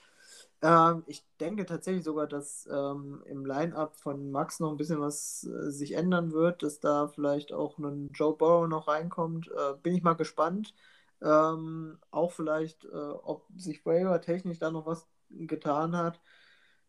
[0.61, 5.45] Ähm, ich denke tatsächlich sogar, dass ähm, im Line-Up von Max noch ein bisschen was
[5.45, 9.49] äh, sich ändern wird, dass da vielleicht auch ein Joe Burrow noch reinkommt.
[9.49, 10.73] Äh, bin ich mal gespannt.
[11.21, 16.19] Ähm, auch vielleicht, äh, ob sich Waiver technisch da noch was getan hat.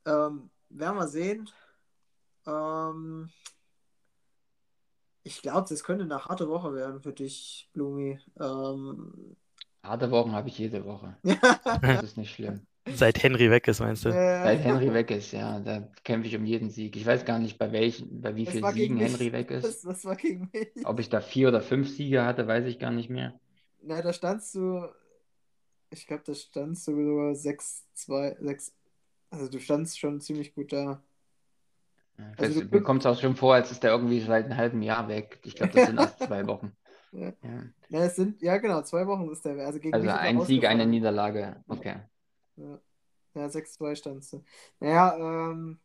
[0.06, 1.48] Ähm, werden wir sehen.
[2.46, 3.30] Ähm,
[5.22, 8.18] ich glaube, das könnte eine harte Woche werden für dich, Blumi.
[8.40, 9.36] Ähm,
[9.82, 11.16] Harte Wochen habe ich jede Woche.
[11.22, 11.36] ja.
[11.82, 12.66] Das ist nicht schlimm.
[12.86, 14.10] Seit Henry weg ist, meinst du?
[14.12, 16.96] Seit Äh, Henry weg ist, ja, da kämpfe ich um jeden Sieg.
[16.96, 18.96] Ich weiß gar nicht, bei welchen, bei wie das vielen Siegen.
[18.98, 19.84] Henry weg Das, ist.
[19.86, 20.68] das war gegen mich.
[20.84, 23.38] Ob ich da vier oder fünf Siege hatte, weiß ich gar nicht mehr.
[23.82, 24.86] Na, da standst du,
[25.90, 28.74] ich glaube, da standst du sogar 6, 2, 6.
[29.30, 31.02] Also du standst schon ziemlich gut da.
[32.36, 35.08] Also mir kommt es auch schon vor, als ist der irgendwie seit einem halben Jahr
[35.08, 35.40] weg.
[35.44, 36.72] Ich glaube, das sind erst zwei Wochen.
[37.14, 37.32] Ja.
[37.90, 38.04] Ja.
[38.04, 39.64] Es sind, ja genau, zwei Wochen ist der.
[39.64, 40.84] Also gegen Also ein Sieg, eine.
[40.84, 41.62] Niederlage.
[41.68, 42.00] Okay.
[42.56, 42.80] Ja,
[43.34, 44.44] ja 6-2 standst du.
[44.80, 45.78] Naja, ähm.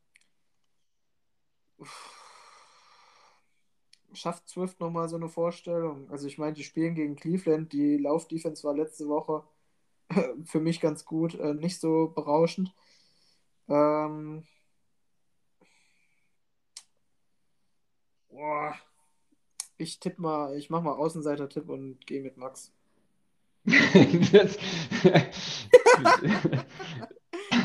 [4.12, 6.10] Schafft Swift nochmal so eine Vorstellung?
[6.10, 9.44] Also ich meine, die spielen gegen Cleveland, die Laufdefense war letzte Woche
[10.46, 12.74] für mich ganz gut, äh, nicht so berauschend.
[13.68, 14.46] Ähm,
[18.40, 18.74] boah,
[19.78, 22.72] ich tippe mal, ich mache mal Außenseiter-Tipp und gehe mit Max.
[23.66, 24.58] Das,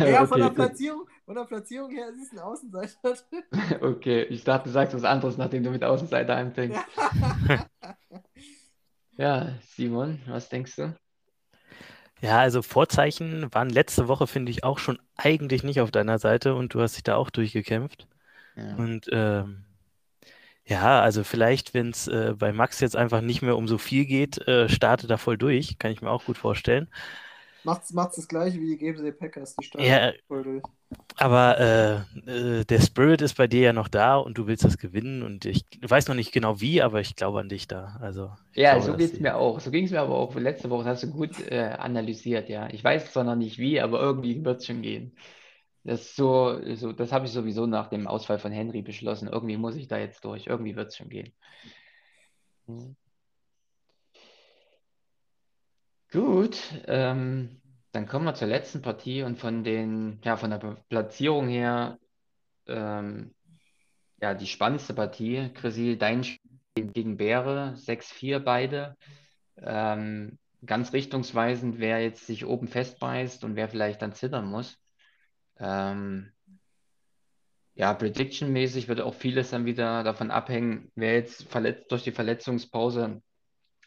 [0.00, 0.54] Ja, von der okay.
[0.56, 3.44] Platzierung, von der Platzierung her ist es ein Außenseiter-Tipp.
[3.82, 6.80] Okay, ich dachte, du sagst was anderes, nachdem du mit Außenseiter anfängst.
[9.16, 10.92] Ja, Simon, was denkst du?
[12.20, 16.56] Ja, also Vorzeichen waren letzte Woche, finde ich, auch schon eigentlich nicht auf deiner Seite
[16.56, 18.08] und du hast dich da auch durchgekämpft.
[18.56, 18.74] Ja.
[18.74, 19.64] Und ähm,
[20.66, 24.06] ja, also vielleicht, wenn es äh, bei Max jetzt einfach nicht mehr um so viel
[24.06, 26.88] geht, äh, startet er voll durch, kann ich mir auch gut vorstellen.
[27.64, 30.64] Macht's, macht's das gleiche wie die GMC Packers, die starten Ja, voll durch.
[31.16, 31.58] aber
[32.26, 35.22] äh, äh, der Spirit ist bei dir ja noch da und du willst das gewinnen
[35.22, 37.96] und ich weiß noch nicht genau wie, aber ich glaube an dich da.
[38.00, 39.58] Also Ja, glaube, so es mir auch.
[39.60, 40.84] So ging es mir aber auch letzte Woche.
[40.84, 42.68] Das hast du gut äh, analysiert, ja.
[42.70, 45.16] Ich weiß zwar noch nicht wie, aber irgendwie wird es schon gehen.
[45.84, 49.28] Das so, so, das habe ich sowieso nach dem Ausfall von Henry beschlossen.
[49.28, 50.46] Irgendwie muss ich da jetzt durch.
[50.46, 51.34] Irgendwie wird es schon gehen.
[52.66, 52.96] Mhm.
[56.10, 57.60] Gut, ähm,
[57.92, 60.58] dann kommen wir zur letzten Partie und von den, ja, von der
[60.88, 61.98] Platzierung her,
[62.66, 63.34] ähm,
[64.20, 65.50] ja, die spannendste Partie.
[65.54, 68.96] Chrissy, dein Spiel gegen Bäre, 6-4 beide.
[69.58, 74.78] Ähm, ganz richtungsweisend, wer jetzt sich oben festbeißt und wer vielleicht dann zittern muss.
[75.58, 76.32] Ähm,
[77.74, 83.20] ja, Prediction-mäßig wird auch vieles dann wieder davon abhängen, wer jetzt verletzt durch die Verletzungspause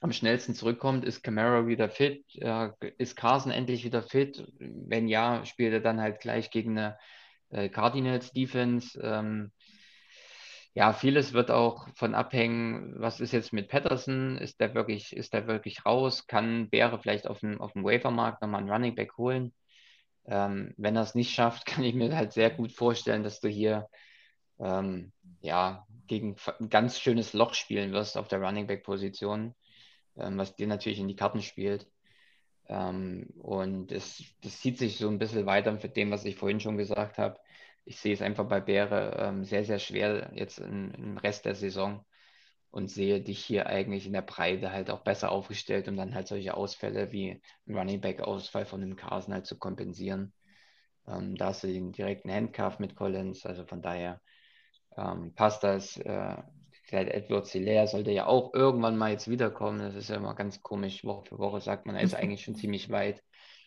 [0.02, 1.06] am schnellsten zurückkommt.
[1.06, 2.24] Ist Camara wieder fit?
[2.36, 4.46] Äh, ist Carson endlich wieder fit?
[4.60, 6.98] Wenn ja, spielt er dann halt gleich gegen eine
[7.50, 9.00] äh, Cardinals Defense.
[9.02, 9.52] Ähm,
[10.74, 14.38] ja, vieles wird auch von abhängen, was ist jetzt mit Patterson?
[14.38, 16.28] Ist der wirklich, ist der wirklich raus?
[16.28, 19.54] Kann Bäre vielleicht auf dem, auf dem Wafermarkt nochmal einen Running Back holen?
[20.28, 23.48] Ähm, wenn er es nicht schafft, kann ich mir halt sehr gut vorstellen, dass du
[23.48, 23.88] hier
[24.60, 29.56] ähm, ja, gegen ein ganz schönes Loch spielen wirst auf der Running Back Position,
[30.18, 31.88] ähm, was dir natürlich in die Karten spielt.
[32.68, 36.60] Ähm, und es, das zieht sich so ein bisschen weiter mit dem, was ich vorhin
[36.60, 37.40] schon gesagt habe.
[37.86, 42.06] Ich sehe es einfach bei Bäre ähm, sehr, sehr schwer jetzt im Rest der Saison
[42.72, 46.28] und sehe dich hier eigentlich in der Breite halt auch besser aufgestellt, um dann halt
[46.28, 50.34] solche Ausfälle wie ein Running Back Ausfall von dem Carson halt zu kompensieren.
[51.08, 54.22] Ähm, da hast du den direkten Handcuff mit Collins, also von daher
[54.98, 55.98] ähm, passt das.
[55.98, 56.36] Äh,
[56.90, 59.80] Edward Hilaire sollte ja auch irgendwann mal jetzt wiederkommen.
[59.80, 61.04] Das ist ja immer ganz komisch.
[61.04, 63.24] Woche für Woche sagt man, er ist eigentlich schon ziemlich weit.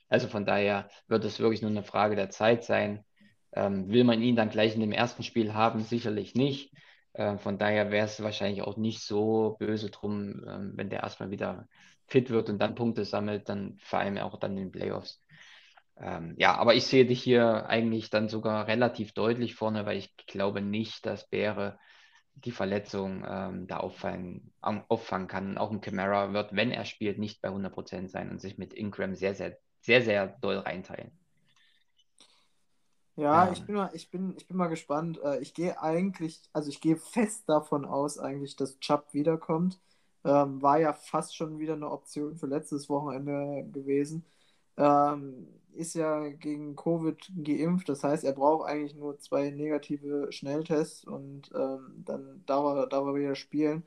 [0.09, 3.05] Also von daher wird es wirklich nur eine Frage der Zeit sein.
[3.53, 5.81] Ähm, will man ihn dann gleich in dem ersten Spiel haben?
[5.81, 6.73] Sicherlich nicht.
[7.13, 11.31] Äh, von daher wäre es wahrscheinlich auch nicht so böse drum, äh, wenn der erstmal
[11.31, 11.69] wieder
[12.07, 15.21] fit wird und dann Punkte sammelt, dann vor allem auch dann in den Playoffs.
[15.97, 20.17] Ähm, ja, aber ich sehe dich hier eigentlich dann sogar relativ deutlich vorne, weil ich
[20.27, 21.79] glaube nicht, dass Bäre
[22.35, 25.59] die Verletzung ähm, da auffangen, auffangen kann.
[25.59, 29.15] Auch ein Camara wird, wenn er spielt, nicht bei 100% sein und sich mit Ingram
[29.15, 31.20] sehr, sehr, sehr, sehr doll reinteilen.
[33.29, 35.21] Ja, ja, ich bin mal, ich bin, ich bin mal gespannt.
[35.23, 39.81] Äh, ich gehe eigentlich, also ich gehe fest davon aus, eigentlich, dass Chubb wiederkommt.
[40.25, 44.25] Ähm, war ja fast schon wieder eine Option für letztes Wochenende gewesen.
[44.77, 51.05] Ähm, ist ja gegen Covid geimpft, das heißt, er braucht eigentlich nur zwei negative Schnelltests
[51.05, 53.85] und ähm, dann darf er, darf er wieder spielen.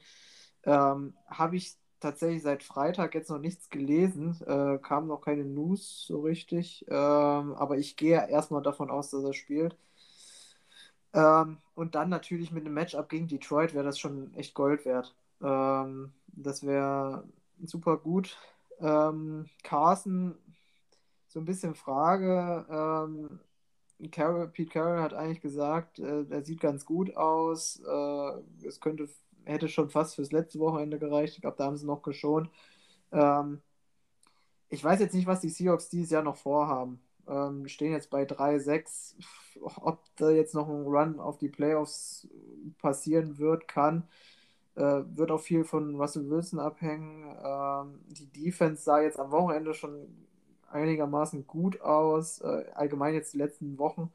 [0.64, 6.06] Ähm, Habe ich tatsächlich seit Freitag jetzt noch nichts gelesen, äh, kam noch keine News
[6.08, 6.96] so richtig, ähm,
[7.56, 9.76] aber ich gehe erstmal davon aus, dass er spielt.
[11.14, 15.16] Ähm, und dann natürlich mit einem Matchup gegen Detroit wäre das schon echt Gold wert.
[15.42, 17.24] Ähm, das wäre
[17.64, 18.38] super gut.
[18.80, 20.36] Ähm, Carson
[21.28, 22.66] so ein bisschen Frage.
[22.70, 23.40] Ähm,
[24.12, 27.82] Carroll, Pete Carroll hat eigentlich gesagt, äh, er sieht ganz gut aus.
[27.86, 29.10] Äh, es könnte,
[29.46, 31.36] hätte schon fast fürs letzte Wochenende gereicht.
[31.36, 32.50] Ich glaube, da haben sie noch geschont.
[33.12, 33.62] Ähm,
[34.70, 37.00] ich weiß jetzt nicht, was die Seahawks dieses Jahr noch vorhaben.
[37.28, 39.16] Ähm, stehen jetzt bei 3-6.
[39.82, 42.28] Ob da jetzt noch ein Run auf die Playoffs
[42.80, 44.08] passieren wird, kann.
[44.76, 47.24] Äh, wird auch viel von Russell Wilson abhängen.
[47.44, 50.08] Ähm, die Defense sah jetzt am Wochenende schon
[50.72, 54.12] einigermaßen gut aus, äh, allgemein jetzt die letzten Wochen.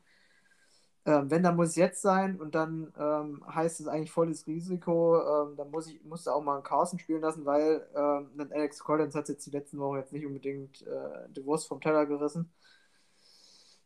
[1.09, 5.17] Ähm, wenn, dann muss es jetzt sein und dann ähm, heißt es eigentlich volles Risiko.
[5.17, 9.15] Ähm, dann muss ich musste auch mal einen Carson spielen lassen, weil ähm, Alex Collins
[9.15, 12.53] hat jetzt die letzten Wochen jetzt nicht unbedingt äh, die Wurst vom Teller gerissen.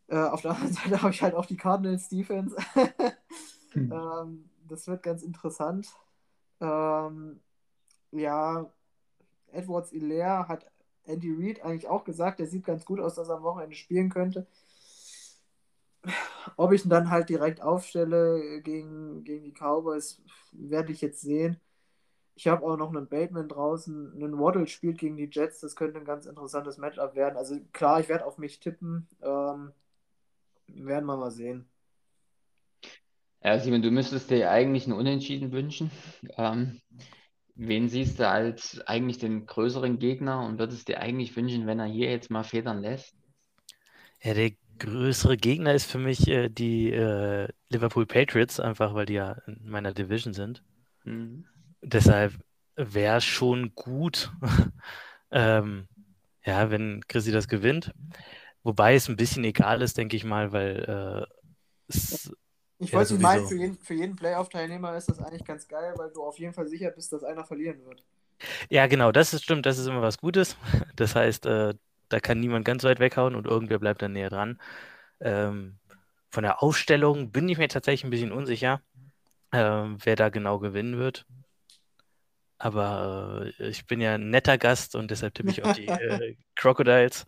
[0.08, 2.56] Äh, auf der anderen Seite habe ich halt auch die Cardinals Defense.
[3.70, 3.92] hm.
[3.92, 5.86] ähm, das wird ganz interessant.
[6.60, 7.40] Ähm,
[8.10, 8.68] ja,
[9.52, 10.66] Edwards Hilaire hat
[11.04, 14.10] Andy Reid eigentlich auch gesagt, der sieht ganz gut aus, dass er am Wochenende spielen
[14.10, 14.48] könnte.
[16.56, 20.20] Ob ich ihn dann halt direkt aufstelle gegen, gegen die Cowboys,
[20.52, 21.60] werde ich jetzt sehen.
[22.34, 24.14] Ich habe auch noch einen Bateman draußen.
[24.14, 25.60] Einen Waddle spielt gegen die Jets.
[25.60, 27.36] Das könnte ein ganz interessantes Matchup werden.
[27.36, 29.06] Also klar, ich werde auf mich tippen.
[29.22, 29.72] Ähm,
[30.68, 31.68] werden wir mal sehen.
[33.44, 35.90] Ja, Simon, du müsstest dir eigentlich einen Unentschieden wünschen.
[36.36, 36.80] Ähm,
[37.54, 41.86] Wen siehst du als eigentlich den größeren Gegner und würdest dir eigentlich wünschen, wenn er
[41.86, 43.14] hier jetzt mal federn lässt?
[44.22, 44.52] Ja, der
[44.82, 49.60] größere Gegner ist für mich äh, die äh, Liverpool Patriots, einfach weil die ja in
[49.64, 50.62] meiner Division sind.
[51.04, 51.46] Mhm.
[51.82, 52.34] Deshalb
[52.76, 54.32] wäre es schon gut,
[55.30, 55.86] ähm,
[56.44, 57.92] ja, wenn Chrissy das gewinnt.
[58.64, 61.34] Wobei es ein bisschen egal ist, denke ich mal, weil äh,
[61.88, 62.32] es
[62.78, 66.10] ich wollte ja, meinen, für jeden, für jeden Playoff-Teilnehmer ist das eigentlich ganz geil, weil
[66.10, 68.02] du auf jeden Fall sicher bist, dass einer verlieren wird.
[68.70, 70.56] Ja, genau, das ist stimmt, das ist immer was Gutes.
[70.96, 71.74] Das heißt, äh,
[72.12, 74.60] da kann niemand ganz weit weghauen und irgendwer bleibt dann näher dran.
[75.20, 75.78] Ähm,
[76.30, 78.82] von der Aufstellung bin ich mir tatsächlich ein bisschen unsicher,
[79.50, 81.26] äh, wer da genau gewinnen wird.
[82.58, 86.36] Aber äh, ich bin ja ein netter Gast und deshalb tippe ich auf die äh,
[86.56, 87.26] Crocodiles.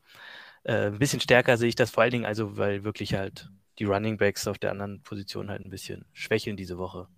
[0.65, 3.85] Äh, ein bisschen stärker sehe ich das vor allen Dingen, also weil wirklich halt die
[3.85, 7.09] Running Backs auf der anderen Position halt ein bisschen schwächeln diese Woche.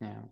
[0.00, 0.28] Ja.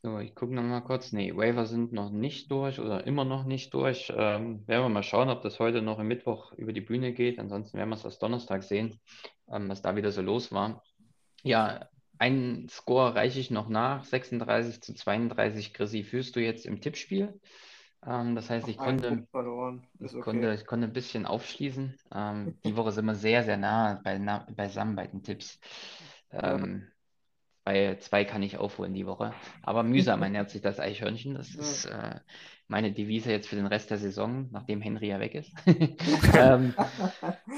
[0.00, 1.12] So, ich gucke nochmal kurz.
[1.12, 4.12] Nee, Waiver sind noch nicht durch oder immer noch nicht durch.
[4.16, 7.40] Ähm, werden wir mal schauen, ob das heute noch im Mittwoch über die Bühne geht.
[7.40, 9.00] Ansonsten werden wir es erst Donnerstag sehen,
[9.50, 10.84] ähm, was da wieder so los war.
[11.42, 11.88] Ja,
[12.18, 14.04] einen Score reiche ich noch nach.
[14.04, 15.74] 36 zu 32.
[15.74, 17.40] Chrissy, führst du jetzt im Tippspiel?
[18.06, 19.26] Ähm, das heißt, ich konnte,
[19.98, 20.20] ich, okay.
[20.20, 21.96] konnte, ich konnte ein bisschen aufschließen.
[22.14, 25.58] Ähm, die Woche sind wir sehr, sehr nah bei, na, beisammen bei den Tipps.
[26.30, 26.86] Ähm,
[27.68, 29.34] bei zwei kann ich aufholen die Woche.
[29.62, 31.34] Aber mühsam ernährt sich das Eichhörnchen.
[31.34, 32.20] Das ist äh,
[32.66, 35.52] meine Devise jetzt für den Rest der Saison, nachdem Henry ja weg ist.
[36.34, 36.74] ähm,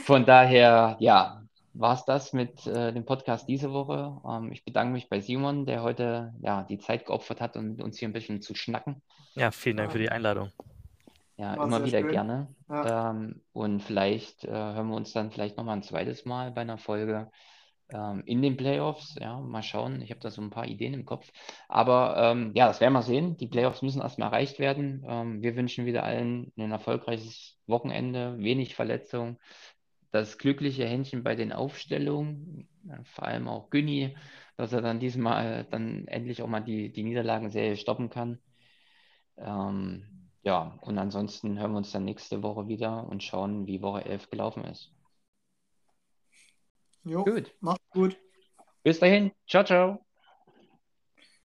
[0.03, 4.21] von daher, ja, war es das mit äh, dem Podcast diese Woche.
[4.29, 7.81] Ähm, ich bedanke mich bei Simon, der heute ja, die Zeit geopfert hat, um mit
[7.81, 9.03] uns hier ein bisschen zu schnacken.
[9.37, 10.51] Ja, vielen Dank für die Einladung.
[11.37, 12.11] Ja, War immer wieder schön.
[12.11, 12.49] gerne.
[12.69, 13.11] Ja.
[13.11, 16.79] Ähm, und vielleicht äh, hören wir uns dann vielleicht nochmal ein zweites Mal bei einer
[16.79, 17.31] Folge
[17.93, 19.17] ähm, in den Playoffs.
[19.21, 20.03] Ja, mal schauen.
[20.03, 21.31] Ich habe da so ein paar Ideen im Kopf.
[21.69, 23.37] Aber ähm, ja, das werden wir sehen.
[23.37, 25.05] Die Playoffs müssen erstmal erreicht werden.
[25.07, 29.39] Ähm, wir wünschen wieder allen ein erfolgreiches Wochenende, wenig Verletzung,
[30.11, 32.69] das glückliche Händchen bei den Aufstellungen,
[33.05, 34.17] vor allem auch Günni,
[34.57, 38.39] dass er dann diesmal dann endlich auch mal die, die Niederlagenserie stoppen kann.
[39.37, 40.05] Ähm,
[40.43, 44.31] ja, und ansonsten hören wir uns dann nächste Woche wieder und schauen, wie Woche 11
[44.31, 44.93] gelaufen ist.
[47.05, 48.17] Jo, Gut, macht's gut.
[48.85, 49.33] bis dahin.
[49.47, 50.07] Ciao, ciao.